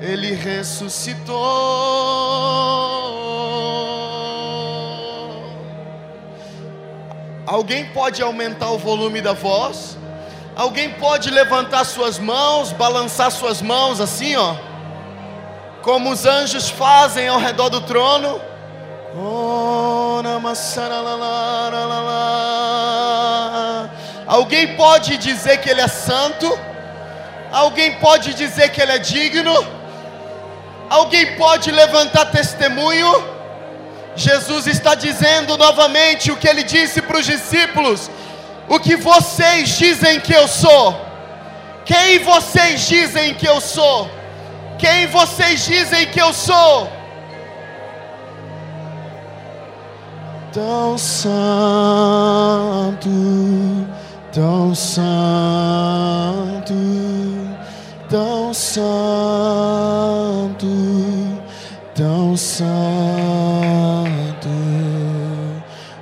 Ele 0.00 0.32
ressuscitou. 0.32 1.36
Alguém 7.46 7.84
pode 7.90 8.22
aumentar 8.22 8.70
o 8.70 8.78
volume 8.78 9.20
da 9.20 9.34
voz? 9.34 9.98
Alguém 10.56 10.94
pode 10.94 11.28
levantar 11.28 11.84
suas 11.84 12.18
mãos, 12.18 12.72
balançar 12.72 13.30
suas 13.30 13.60
mãos 13.60 14.00
assim, 14.00 14.36
ó, 14.36 14.54
como 15.82 16.10
os 16.10 16.24
anjos 16.24 16.70
fazem 16.70 17.28
ao 17.28 17.38
redor 17.38 17.68
do 17.68 17.82
trono? 17.82 18.40
Alguém 24.38 24.74
pode 24.76 25.18
dizer 25.18 25.58
que 25.58 25.68
Ele 25.68 25.82
é 25.82 25.88
santo? 25.88 26.48
Alguém 27.62 27.92
pode 28.06 28.32
dizer 28.32 28.70
que 28.70 28.80
Ele 28.80 28.92
é 28.92 28.98
digno? 28.98 29.56
Alguém 30.88 31.36
pode 31.36 31.70
levantar 31.70 32.26
testemunho? 32.38 33.12
Jesus 34.14 34.66
está 34.66 34.94
dizendo 34.94 35.56
novamente 35.56 36.30
o 36.30 36.36
que 36.36 36.48
ele 36.48 36.62
disse 36.62 37.00
para 37.00 37.18
os 37.18 37.26
discípulos: 37.26 38.10
O 38.68 38.78
que 38.78 38.96
vocês 38.96 39.78
dizem 39.78 40.20
que 40.20 40.34
eu 40.34 40.46
sou? 40.46 40.94
Quem 41.84 42.18
vocês 42.18 42.88
dizem 42.88 43.34
que 43.34 43.46
eu 43.46 43.60
sou? 43.60 44.10
Quem 44.78 45.06
vocês 45.06 45.64
dizem 45.64 46.06
que 46.06 46.20
eu 46.20 46.32
sou? 46.32 46.90
Tão 50.52 50.98
santo, 50.98 53.08
tão 54.32 54.74
santo, 54.74 55.04
tão 58.08 58.54
santo, 58.54 59.06
tão 61.94 62.34
santo. 62.36 62.62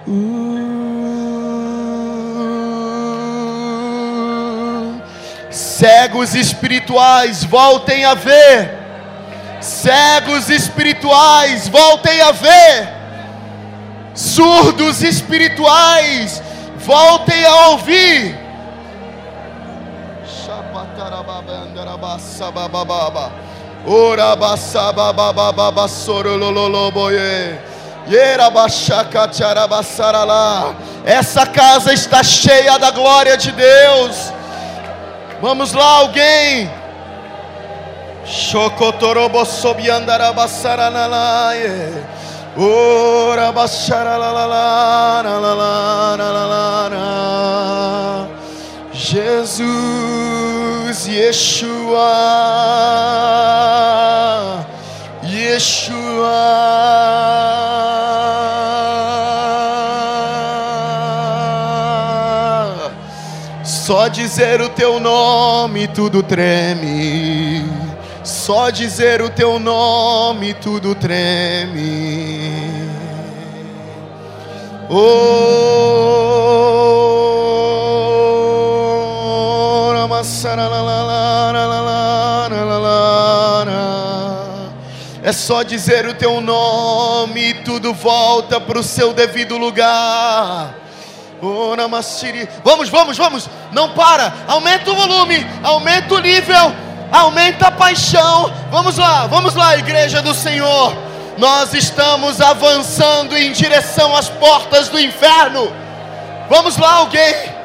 Uh. 0.06 0.60
Cegos 5.50 6.34
espirituais, 6.34 7.42
voltem 7.44 8.04
a 8.04 8.14
ver. 8.14 8.78
Cegos 9.60 10.48
espirituais, 10.48 11.68
voltem 11.68 12.20
a 12.22 12.30
ver 12.32 13.00
surdos 14.14 15.02
espirituais, 15.02 16.42
voltem 16.84 17.44
a 17.44 17.68
ouvir. 17.68 18.38
Essa 31.04 31.46
casa 31.46 31.92
está 31.92 32.22
cheia 32.22 32.78
da 32.78 32.90
glória 32.90 33.36
de 33.36 33.52
Deus. 33.52 34.32
Vamos 35.40 35.72
lá, 35.72 35.98
alguém. 35.98 36.68
Chocotorobo 38.26 39.44
sobiandarabassaranalaye. 39.44 42.04
Ora 42.56 43.52
baixara 43.52 44.16
la 44.18 44.32
la 44.32 44.46
la 44.46 45.22
la 45.22 45.38
la 45.38 45.54
la 45.54 46.16
la 46.16 46.32
la 46.32 46.88
la 46.88 48.28
Jesus 48.92 51.06
Yeshua. 51.06 52.10
Yeshua. 55.22 56.40
Só 63.64 64.08
dizer 64.08 64.60
o 64.60 64.68
teu 64.68 65.00
nome 65.00 65.88
tudo 65.88 66.22
treme 66.22 67.49
só 68.50 68.68
dizer 68.68 69.22
o 69.22 69.30
teu 69.30 69.60
nome 69.60 70.54
tudo 70.54 70.92
treme. 70.92 72.50
Oh, 74.88 74.96
é 85.22 85.32
só 85.32 85.62
dizer 85.62 86.08
o 86.08 86.14
teu 86.14 86.40
nome 86.40 87.50
e 87.50 87.54
tudo 87.62 87.94
volta 87.94 88.60
para 88.60 88.80
o 88.80 88.82
seu 88.82 89.12
devido 89.12 89.56
lugar. 89.58 90.74
Oh, 91.40 91.76
vamos, 92.64 92.88
vamos, 92.88 93.16
vamos. 93.16 93.48
Não 93.70 93.90
para. 93.90 94.34
Aumenta 94.48 94.90
o 94.90 94.96
volume, 94.96 95.46
aumenta 95.62 96.14
o 96.16 96.18
nível 96.18 96.89
aumenta 97.10 97.68
a 97.68 97.70
paixão. 97.70 98.52
Vamos 98.70 98.96
lá, 98.96 99.26
vamos 99.26 99.54
lá, 99.54 99.76
igreja 99.76 100.22
do 100.22 100.34
Senhor. 100.34 100.96
Nós 101.38 101.72
estamos 101.74 102.40
avançando 102.40 103.36
em 103.36 103.52
direção 103.52 104.14
às 104.14 104.28
portas 104.28 104.88
do 104.88 104.98
inferno. 105.00 105.72
Vamos 106.48 106.76
lá, 106.76 106.94
alguém. 106.96 107.60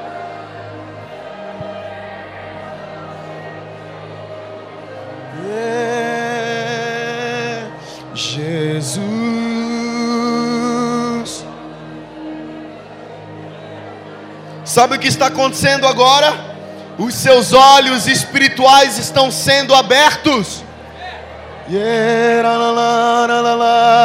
É 5.51 6.25
Jesus. 8.13 9.05
Sabe 14.63 14.95
o 14.95 14.99
que 14.99 15.07
está 15.07 15.27
acontecendo 15.27 15.85
agora? 15.85 16.54
Os 16.97 17.13
seus 17.15 17.53
olhos 17.53 18.07
espirituais 18.07 18.97
estão 18.97 19.29
sendo 19.31 19.73
abertos. 19.75 20.63
La 21.67 22.57
la 22.57 22.71
la 22.71 23.27
la 23.27 23.41
la 23.41 23.55
la 23.55 23.95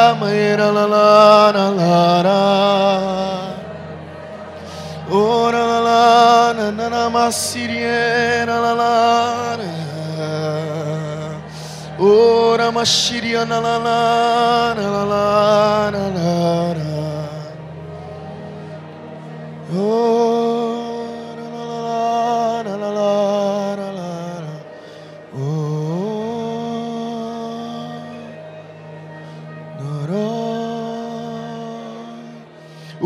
Oh 19.73 20.70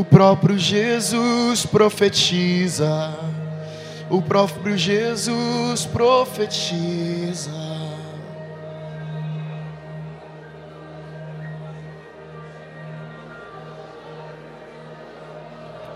próprio 0.06 0.58
Jesus 0.58 1.66
profetiza. 1.66 3.14
O 4.10 4.22
próprio 4.22 4.78
Jesus 4.78 5.86
profetiza. 5.86 7.52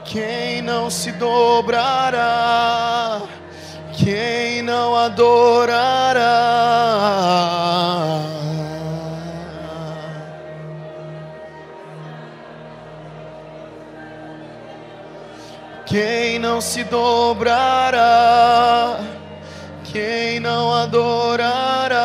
Quem 0.06 0.62
não 0.64 0.90
se 0.90 1.12
dobrará, 1.12 3.22
quem 3.94 4.64
não 4.64 4.96
adorará 4.96 6.20
Quem 15.90 16.38
não 16.38 16.62
se 16.62 16.84
dobrará, 16.84 18.00
quem 19.86 20.40
não 20.40 20.72
adorará. 20.72 22.00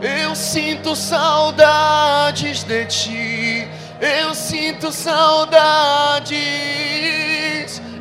Eu 0.00 0.34
sinto 0.34 0.96
saudades 0.96 2.64
de 2.64 2.86
ti. 2.86 3.31
Eu 4.02 4.34
sinto 4.34 4.90
saudades. 4.90 6.32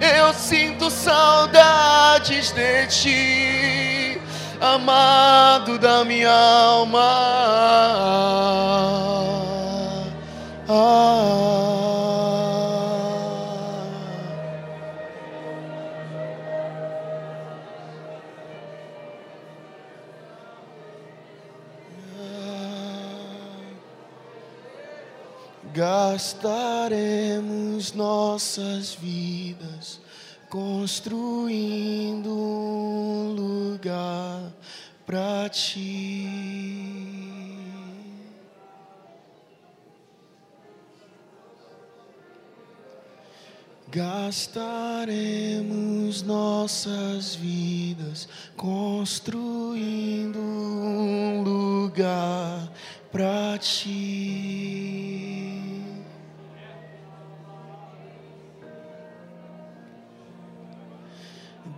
Eu 0.02 0.34
sinto 0.34 0.90
saudades 0.90 2.52
de 2.52 2.88
ti, 2.88 4.20
amado 4.60 5.78
da 5.78 6.04
minha 6.04 6.32
alma. 6.32 7.00
Ah. 10.68 11.81
Gastaremos 25.82 26.94
nossas 27.94 28.94
vidas 28.94 30.00
construindo 30.48 32.30
um 32.30 33.34
lugar 33.34 34.54
para 35.08 35.50
ti. 35.50 36.28
Gastaremos 43.90 44.62
nossas 46.22 47.34
vidas 47.34 48.30
construindo 48.56 50.38
um 50.38 51.42
lugar 51.42 52.72
para 53.12 53.58
ti. 53.58 55.41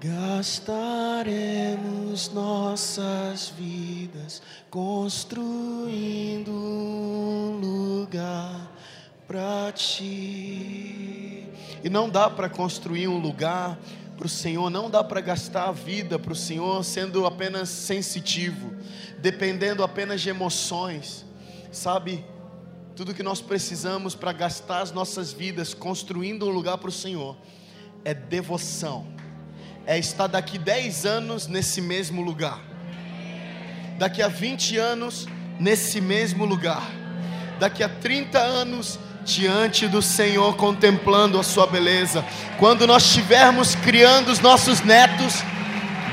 Gastaremos 0.03 1.07
nossas 2.34 3.47
vidas 3.57 4.41
construindo 4.69 6.51
um 6.51 7.57
lugar 7.61 8.69
para 9.25 9.71
ti. 9.71 11.47
E 11.81 11.89
não 11.89 12.09
dá 12.09 12.30
para 12.30 12.49
construir 12.49 13.07
um 13.07 13.17
lugar 13.17 13.80
para 14.17 14.25
o 14.25 14.30
Senhor, 14.30 14.69
não 14.69 14.89
dá 14.89 15.01
para 15.05 15.21
gastar 15.21 15.69
a 15.69 15.71
vida 15.71 16.19
para 16.19 16.34
o 16.34 16.35
Senhor 16.35 16.84
sendo 16.84 17.25
apenas 17.25 17.69
sensitivo, 17.69 18.73
dependendo 19.19 19.85
apenas 19.85 20.19
de 20.19 20.27
emoções, 20.27 21.25
sabe? 21.71 22.25
Tudo 22.93 23.13
que 23.13 23.23
nós 23.23 23.39
precisamos 23.39 24.15
para 24.15 24.34
gastar 24.34 24.81
as 24.81 24.91
nossas 24.91 25.31
vidas 25.31 25.73
construindo 25.73 26.45
um 26.45 26.49
lugar 26.49 26.77
para 26.77 26.89
o 26.89 26.91
Senhor 26.91 27.38
é 28.03 28.13
devoção 28.13 29.23
é 29.85 29.97
estar 29.97 30.27
daqui 30.27 30.57
10 30.57 31.05
anos 31.05 31.47
nesse 31.47 31.81
mesmo 31.81 32.22
lugar, 32.22 32.60
daqui 33.97 34.22
a 34.22 34.27
20 34.27 34.77
anos 34.77 35.27
nesse 35.60 35.99
mesmo 35.99 36.45
lugar, 36.45 36.84
daqui 37.60 37.84
a 37.84 37.89
30 37.89 38.39
anos 38.39 38.97
diante 39.26 39.88
do 39.88 40.01
Senhor, 40.01 40.55
contemplando 40.55 41.39
a 41.39 41.43
Sua 41.43 41.65
beleza. 41.65 42.23
Quando 42.57 42.85
nós 42.85 43.03
estivermos 43.03 43.76
criando 43.76 44.30
os 44.30 44.39
nossos 44.39 44.81
netos, 44.81 45.43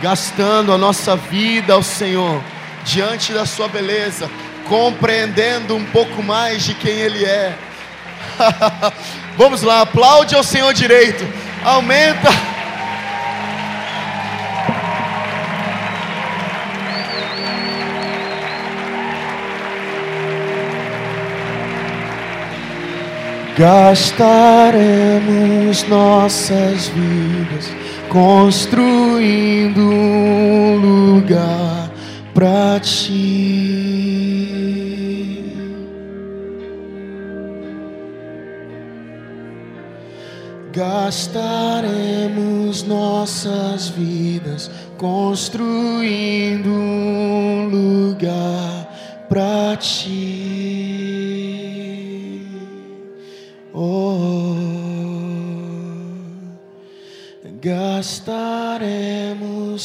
gastando 0.01 0.73
a 0.73 0.79
nossa 0.79 1.17
vida 1.17 1.73
ao 1.73 1.83
Senhor, 1.83 2.43
diante 2.85 3.33
da 3.33 3.47
Sua 3.47 3.69
beleza, 3.69 4.31
compreendendo 4.69 5.75
um 5.77 5.85
pouco 5.87 6.23
mais 6.23 6.65
de 6.65 6.75
quem 6.75 6.93
Ele 6.93 7.25
é. 7.25 7.57
Vamos 9.37 9.63
lá, 9.63 9.83
aplaude 9.83 10.35
ao 10.35 10.43
Senhor 10.43 10.73
direito, 10.73 11.25
aumenta. 11.65 12.50
Gastaremos 23.61 24.73
nossas 25.87 26.89
vidas 26.89 27.71
construindo 28.09 29.83
um 29.83 30.77
lugar 30.79 31.93
para 32.33 32.81
ti. 32.81 33.21
Gastaremos 40.73 41.93
nossas 42.85 43.91
vidas 43.91 44.71
construindo 44.97 46.71
um 46.71 47.69
lugar 47.69 48.89
para 49.29 49.77
ti. 49.77 50.60
Gastaremos 57.61 58.81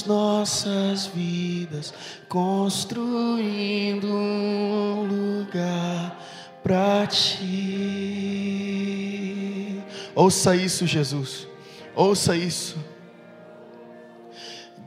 nossas 0.05 1.07
vidas 1.07 1.93
construindo 2.29 4.07
um 4.07 5.03
lugar 5.03 6.17
para 6.63 7.05
ti. 7.07 7.65
Ouça 10.15 10.55
isso, 10.55 10.87
Jesus. 10.87 11.45
Ouça 11.93 12.35
isso. 12.37 12.77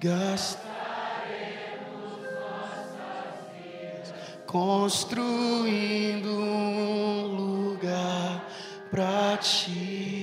Gastaremos 0.01 0.69
nossas 2.41 3.35
vidas 3.53 4.15
construindo 4.47 6.31
um 6.31 7.27
lugar 7.27 8.49
para 8.91 9.37
ti, 9.37 10.18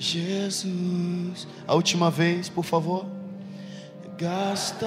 Jesus. 0.00 1.46
A 1.68 1.74
última 1.74 2.10
vez, 2.10 2.48
por 2.48 2.64
favor. 2.64 3.04
Gastaremos 4.16 4.80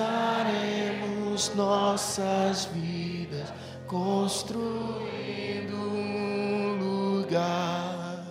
nossas 1.56 2.66
vidas 2.66 3.54
construindo 3.86 5.76
um 5.76 7.20
lugar. 7.20 8.26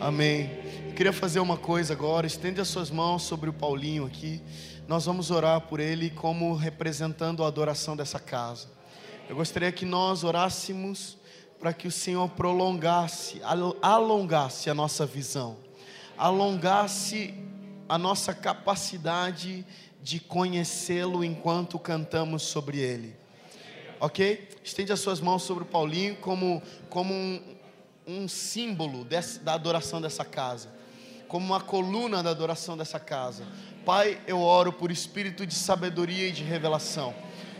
Amém. 0.00 0.50
Eu 0.88 0.94
queria 0.94 1.12
fazer 1.12 1.40
uma 1.40 1.58
coisa 1.58 1.92
agora. 1.92 2.26
Estende 2.26 2.58
as 2.60 2.68
suas 2.68 2.90
mãos 2.90 3.22
sobre 3.22 3.50
o 3.50 3.52
Paulinho 3.52 4.06
aqui. 4.06 4.40
Nós 4.88 5.04
vamos 5.04 5.30
orar 5.30 5.60
por 5.62 5.78
ele 5.78 6.08
como 6.08 6.54
representando 6.54 7.44
a 7.44 7.48
adoração 7.48 7.94
dessa 7.94 8.18
casa. 8.18 8.68
Eu 9.28 9.36
gostaria 9.36 9.70
que 9.72 9.84
nós 9.84 10.24
orássemos 10.24 11.15
para 11.58 11.72
que 11.72 11.88
o 11.88 11.90
Senhor 11.90 12.28
prolongasse, 12.30 13.40
alongasse 13.82 14.68
a 14.68 14.74
nossa 14.74 15.06
visão, 15.06 15.56
alongasse 16.16 17.34
a 17.88 17.96
nossa 17.96 18.34
capacidade 18.34 19.64
de 20.02 20.20
conhecê-lo 20.20 21.24
enquanto 21.24 21.78
cantamos 21.78 22.42
sobre 22.42 22.78
ele. 22.78 23.16
Ok? 23.98 24.48
Estende 24.62 24.92
as 24.92 25.00
suas 25.00 25.20
mãos 25.20 25.42
sobre 25.42 25.64
o 25.64 25.66
Paulinho 25.66 26.16
como, 26.16 26.62
como 26.90 27.12
um, 27.14 27.42
um 28.06 28.28
símbolo 28.28 29.04
dessa, 29.04 29.40
da 29.40 29.54
adoração 29.54 30.00
dessa 30.00 30.24
casa, 30.24 30.68
como 31.28 31.46
uma 31.46 31.60
coluna 31.60 32.22
da 32.22 32.30
adoração 32.30 32.76
dessa 32.76 33.00
casa. 33.00 33.44
Pai, 33.84 34.20
eu 34.26 34.40
oro 34.40 34.72
por 34.72 34.90
espírito 34.90 35.46
de 35.46 35.54
sabedoria 35.54 36.28
e 36.28 36.32
de 36.32 36.42
revelação 36.42 37.14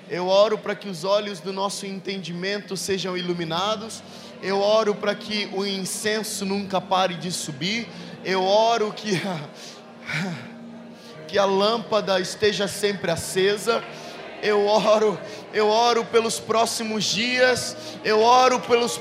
eu 0.08 0.28
oro 0.28 0.56
para 0.56 0.74
que 0.74 0.88
os 0.88 1.02
olhos 1.02 1.40
do 1.40 1.52
nosso 1.52 1.84
entendimento 1.84 2.76
sejam 2.76 3.16
iluminados. 3.16 4.02
Eu 4.40 4.60
oro 4.60 4.94
para 4.94 5.14
que 5.14 5.48
o 5.52 5.66
incenso 5.66 6.44
nunca 6.44 6.80
pare 6.80 7.14
de 7.14 7.32
subir. 7.32 7.88
Eu 8.24 8.44
oro 8.44 8.92
que 8.92 9.20
que 11.26 11.36
a 11.36 11.44
lâmpada 11.44 12.20
esteja 12.20 12.68
sempre 12.68 13.10
acesa. 13.10 13.82
Eu 14.42 14.66
oro, 14.66 15.18
eu 15.52 15.68
oro 15.68 16.04
pelos 16.04 16.38
próximos 16.38 17.04
dias. 17.04 17.76
Eu 18.04 18.22
oro 18.22 18.60
pelos 18.60 19.00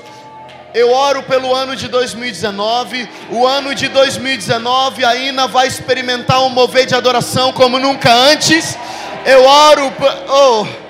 eu 0.74 0.90
oro 0.90 1.22
pelo 1.22 1.54
ano 1.54 1.76
de 1.76 1.86
2019. 1.86 3.08
O 3.30 3.46
ano 3.46 3.74
de 3.74 3.86
2019 3.88 5.04
a 5.04 5.16
Ina 5.16 5.46
vai 5.46 5.68
experimentar 5.68 6.42
um 6.42 6.48
mover 6.48 6.84
de 6.84 6.96
adoração 6.96 7.52
como 7.52 7.78
nunca 7.78 8.12
antes. 8.12 8.76
Eu 9.24 9.44
oro, 9.44 9.92
oh, 10.28 10.85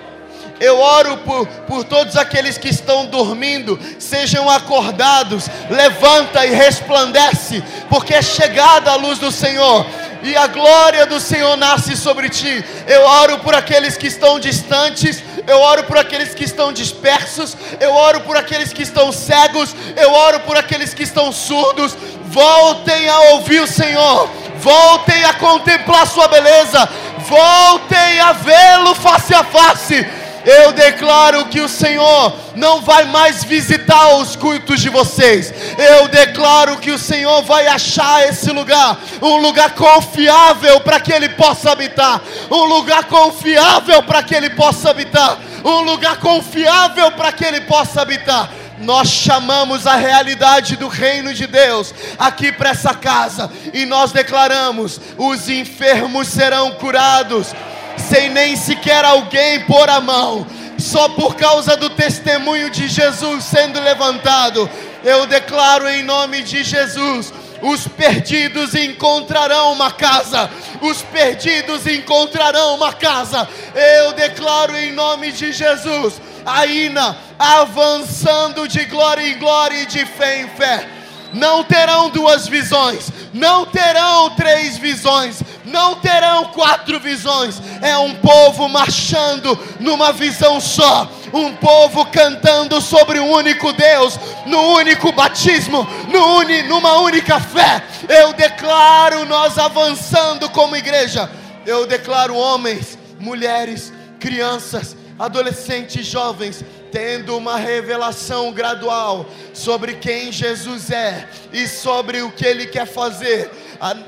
eu 0.61 0.79
oro 0.79 1.19
por, 1.19 1.47
por 1.47 1.85
todos 1.85 2.17
aqueles 2.17 2.57
que 2.57 2.69
estão 2.69 3.07
dormindo, 3.07 3.79
sejam 3.99 4.49
acordados, 4.49 5.49
levanta 5.69 6.47
e 6.47 6.51
resplandece, 6.51 7.63
porque 7.89 8.15
é 8.15 8.23
chegada 8.23 8.91
a 8.91 8.97
luz 8.97 9.19
do 9.19 9.31
Senhor. 9.31 9.87
e 10.23 10.37
a 10.37 10.47
glória 10.47 11.07
do 11.07 11.21
Senhor 11.21 11.57
nasce 11.57 11.97
sobre 11.97 12.29
ti. 12.29 12.65
Eu 12.87 13.03
oro 13.03 13.39
por 13.41 13.55
aqueles 13.55 13.97
que 13.97 14.07
estão 14.07 14.41
distantes, 14.41 15.23
eu 15.47 15.61
oro 15.61 15.85
por 15.85 15.99
aqueles 15.99 16.35
que 16.35 16.45
estão 16.45 16.73
dispersos, 16.73 17.57
eu 17.79 17.93
oro 17.93 18.23
por 18.23 18.37
aqueles 18.37 18.73
que 18.73 18.83
estão 18.83 19.13
cegos, 19.13 19.75
eu 19.95 20.13
oro 20.13 20.41
por 20.41 20.57
aqueles 20.57 20.95
que 20.95 21.03
estão 21.03 21.31
surdos. 21.31 21.97
Voltem 22.25 23.09
a 23.09 23.19
ouvir 23.35 23.61
o 23.61 23.67
Senhor, 23.67 24.29
voltem 24.57 25.25
a 25.25 25.35
contemplar 25.35 26.07
Sua 26.07 26.27
beleza, 26.29 26.89
voltem 27.29 28.21
a 28.21 28.33
vê-lo 28.33 28.95
face 28.95 29.35
a 29.35 29.45
face 29.45 30.07
eu 30.47 30.73
declaro 30.73 31.47
que 31.47 31.61
o 31.61 31.69
Senhor 31.69 32.33
não 32.55 32.81
vai 32.81 33.05
mais 33.07 33.43
visitar 33.43 34.15
os 34.15 34.37
cultos 34.37 34.81
de 34.81 34.89
vocês. 34.89 35.53
Eu 35.77 36.07
declaro 36.07 36.77
que 36.77 36.93
o 36.93 36.99
Senhor 36.99 37.43
vai 37.43 37.67
achar 37.67 38.29
esse 38.29 38.53
lugar, 38.53 38.97
um 39.21 39.39
lugar 39.39 39.75
confiável 39.75 40.81
para 40.81 41.01
que 41.01 41.13
Ele 41.13 41.31
possa 41.31 41.73
habitar, 41.73 42.23
um 42.49 42.63
lugar 42.63 43.05
confiável 43.05 44.05
para 44.05 44.23
que 44.23 44.37
Ele 44.37 44.51
possa 44.51 44.91
habitar, 44.91 45.37
um 45.65 45.81
lugar 45.81 46.19
confiável 46.19 47.11
para 47.11 47.33
que 47.33 47.45
Ele 47.45 47.63
possa 47.63 48.03
habitar. 48.03 48.49
Nós 48.79 49.09
chamamos 49.09 49.87
a 49.87 49.97
realidade 49.97 50.77
do 50.77 50.87
reino 50.87 51.33
de 51.33 51.47
Deus 51.47 51.95
aqui 52.19 52.53
para 52.53 52.71
essa 52.71 52.95
casa 52.95 53.51
e 53.73 53.85
nós 53.85 54.13
declaramos: 54.13 55.01
os 55.17 55.49
enfermos 55.49 56.29
serão 56.29 56.73
curados, 56.73 57.55
sem 57.97 58.31
nem 58.31 58.57
sequer 58.57 59.05
alguém 59.05 59.61
pôr 59.61 59.89
a 59.89 60.01
mão, 60.01 60.47
só 60.79 61.09
por 61.11 61.37
causa 61.37 61.77
do 61.77 61.91
testemunho 61.91 62.71
de 62.71 62.89
Jesus 62.89 63.45
sendo 63.45 63.81
levantado. 63.81 64.69
Eu 65.03 65.27
declaro 65.27 65.89
em 65.89 66.03
nome 66.03 66.43
de 66.43 66.63
Jesus: 66.63 67.33
os 67.63 67.89
perdidos 67.89 68.75
encontrarão 68.75 69.73
uma 69.73 69.91
casa, 69.91 70.51
os 70.81 71.03
perdidos 71.03 71.87
encontrarão 71.87 72.75
uma 72.75 72.93
casa. 72.93 73.49
Eu 73.75 74.13
declaro 74.13 74.77
em 74.77 74.93
nome 74.93 75.33
de 75.33 75.53
Jesus, 75.53 76.21
a 76.45 76.67
Ina 76.67 77.17
avançando 77.39 78.69
de 78.69 78.85
glória 78.85 79.27
em 79.27 79.39
glória 79.39 79.83
e 79.83 79.87
de 79.87 80.05
fé 80.05 80.41
em 80.41 80.49
fé. 80.49 80.89
Não 81.33 81.65
terão 81.65 82.09
duas 82.09 82.47
visões, 82.47 83.11
não 83.33 83.67
terão 83.67 84.31
três 84.31 84.79
visões, 84.79 85.43
não 85.67 85.97
terão 85.97 86.47
quatro 86.47 86.99
visões. 87.01 87.61
É 87.83 87.97
um 87.99 88.15
povo 88.15 88.69
marchando 88.69 89.59
numa 89.81 90.13
visão 90.13 90.61
só, 90.61 91.11
um 91.33 91.55
povo 91.57 92.07
cantando 92.07 92.81
sobre 92.81 93.19
um 93.19 93.31
único 93.31 93.73
Deus, 93.73 94.19
no 94.47 94.61
único 94.75 95.13
batismo, 95.13 95.87
no 96.11 96.39
uni, 96.39 96.63
numa 96.63 97.01
única 97.01 97.41
fé. 97.41 97.83
Eu 98.09 98.33
declaro 98.33 99.27
nós 99.27 99.59
avançando 99.59 100.49
como 100.51 100.77
igreja. 100.77 101.29
Eu 101.67 101.85
declaro 101.87 102.37
homens, 102.37 102.97
mulheres, 103.19 103.93
crianças, 104.21 104.97
adolescentes, 105.19 106.07
jovens 106.07 106.65
tendo 106.93 107.37
uma 107.37 107.59
revelação 107.59 108.53
gradual 108.53 109.27
sobre 109.53 109.97
quem 109.97 110.33
Jesus 110.33 110.91
é 110.91 111.29
e 111.53 111.67
sobre 111.67 112.23
o 112.23 112.31
que 112.31 112.47
Ele 112.47 112.67
quer 112.67 112.87
fazer 112.87 113.51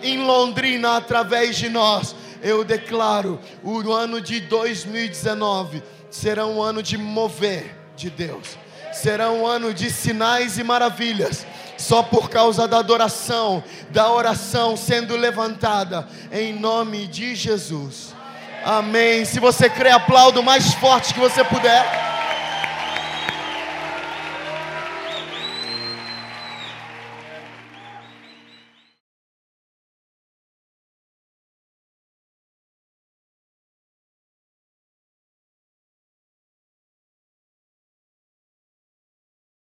em 0.03 0.24
Londrina 0.24 0.97
através 0.97 1.57
de 1.57 1.69
nós. 1.69 2.15
Eu 2.43 2.65
declaro: 2.65 3.40
o 3.62 3.93
ano 3.93 4.20
de 4.20 4.40
2019 4.40 5.82
será 6.11 6.47
um 6.47 6.62
ano 6.62 6.82
de 6.82 6.97
mover 6.97 7.77
de 7.97 8.11
Deus, 8.11 8.57
será 8.93 9.31
um 9.31 9.47
ano 9.47 9.74
de 9.74 9.90
sinais 9.90 10.59
e 10.59 10.65
maravilhas 10.65 11.47
só 11.78 12.03
por 12.03 12.28
causa 12.28 12.66
da 12.66 12.78
adoração, 12.78 13.62
da 13.90 14.11
oração 14.11 14.77
sendo 14.77 15.16
levantada, 15.16 16.09
em 16.32 16.53
nome 16.53 17.07
de 17.07 17.36
Jesus. 17.36 18.15
Amém. 18.65 19.24
Se 19.24 19.39
você 19.39 19.70
crê, 19.70 19.90
aplaudo 19.90 20.40
o 20.40 20.45
mais 20.45 20.74
forte 20.74 21.15
que 21.15 21.20
você 21.20 21.45
puder. 21.45 21.86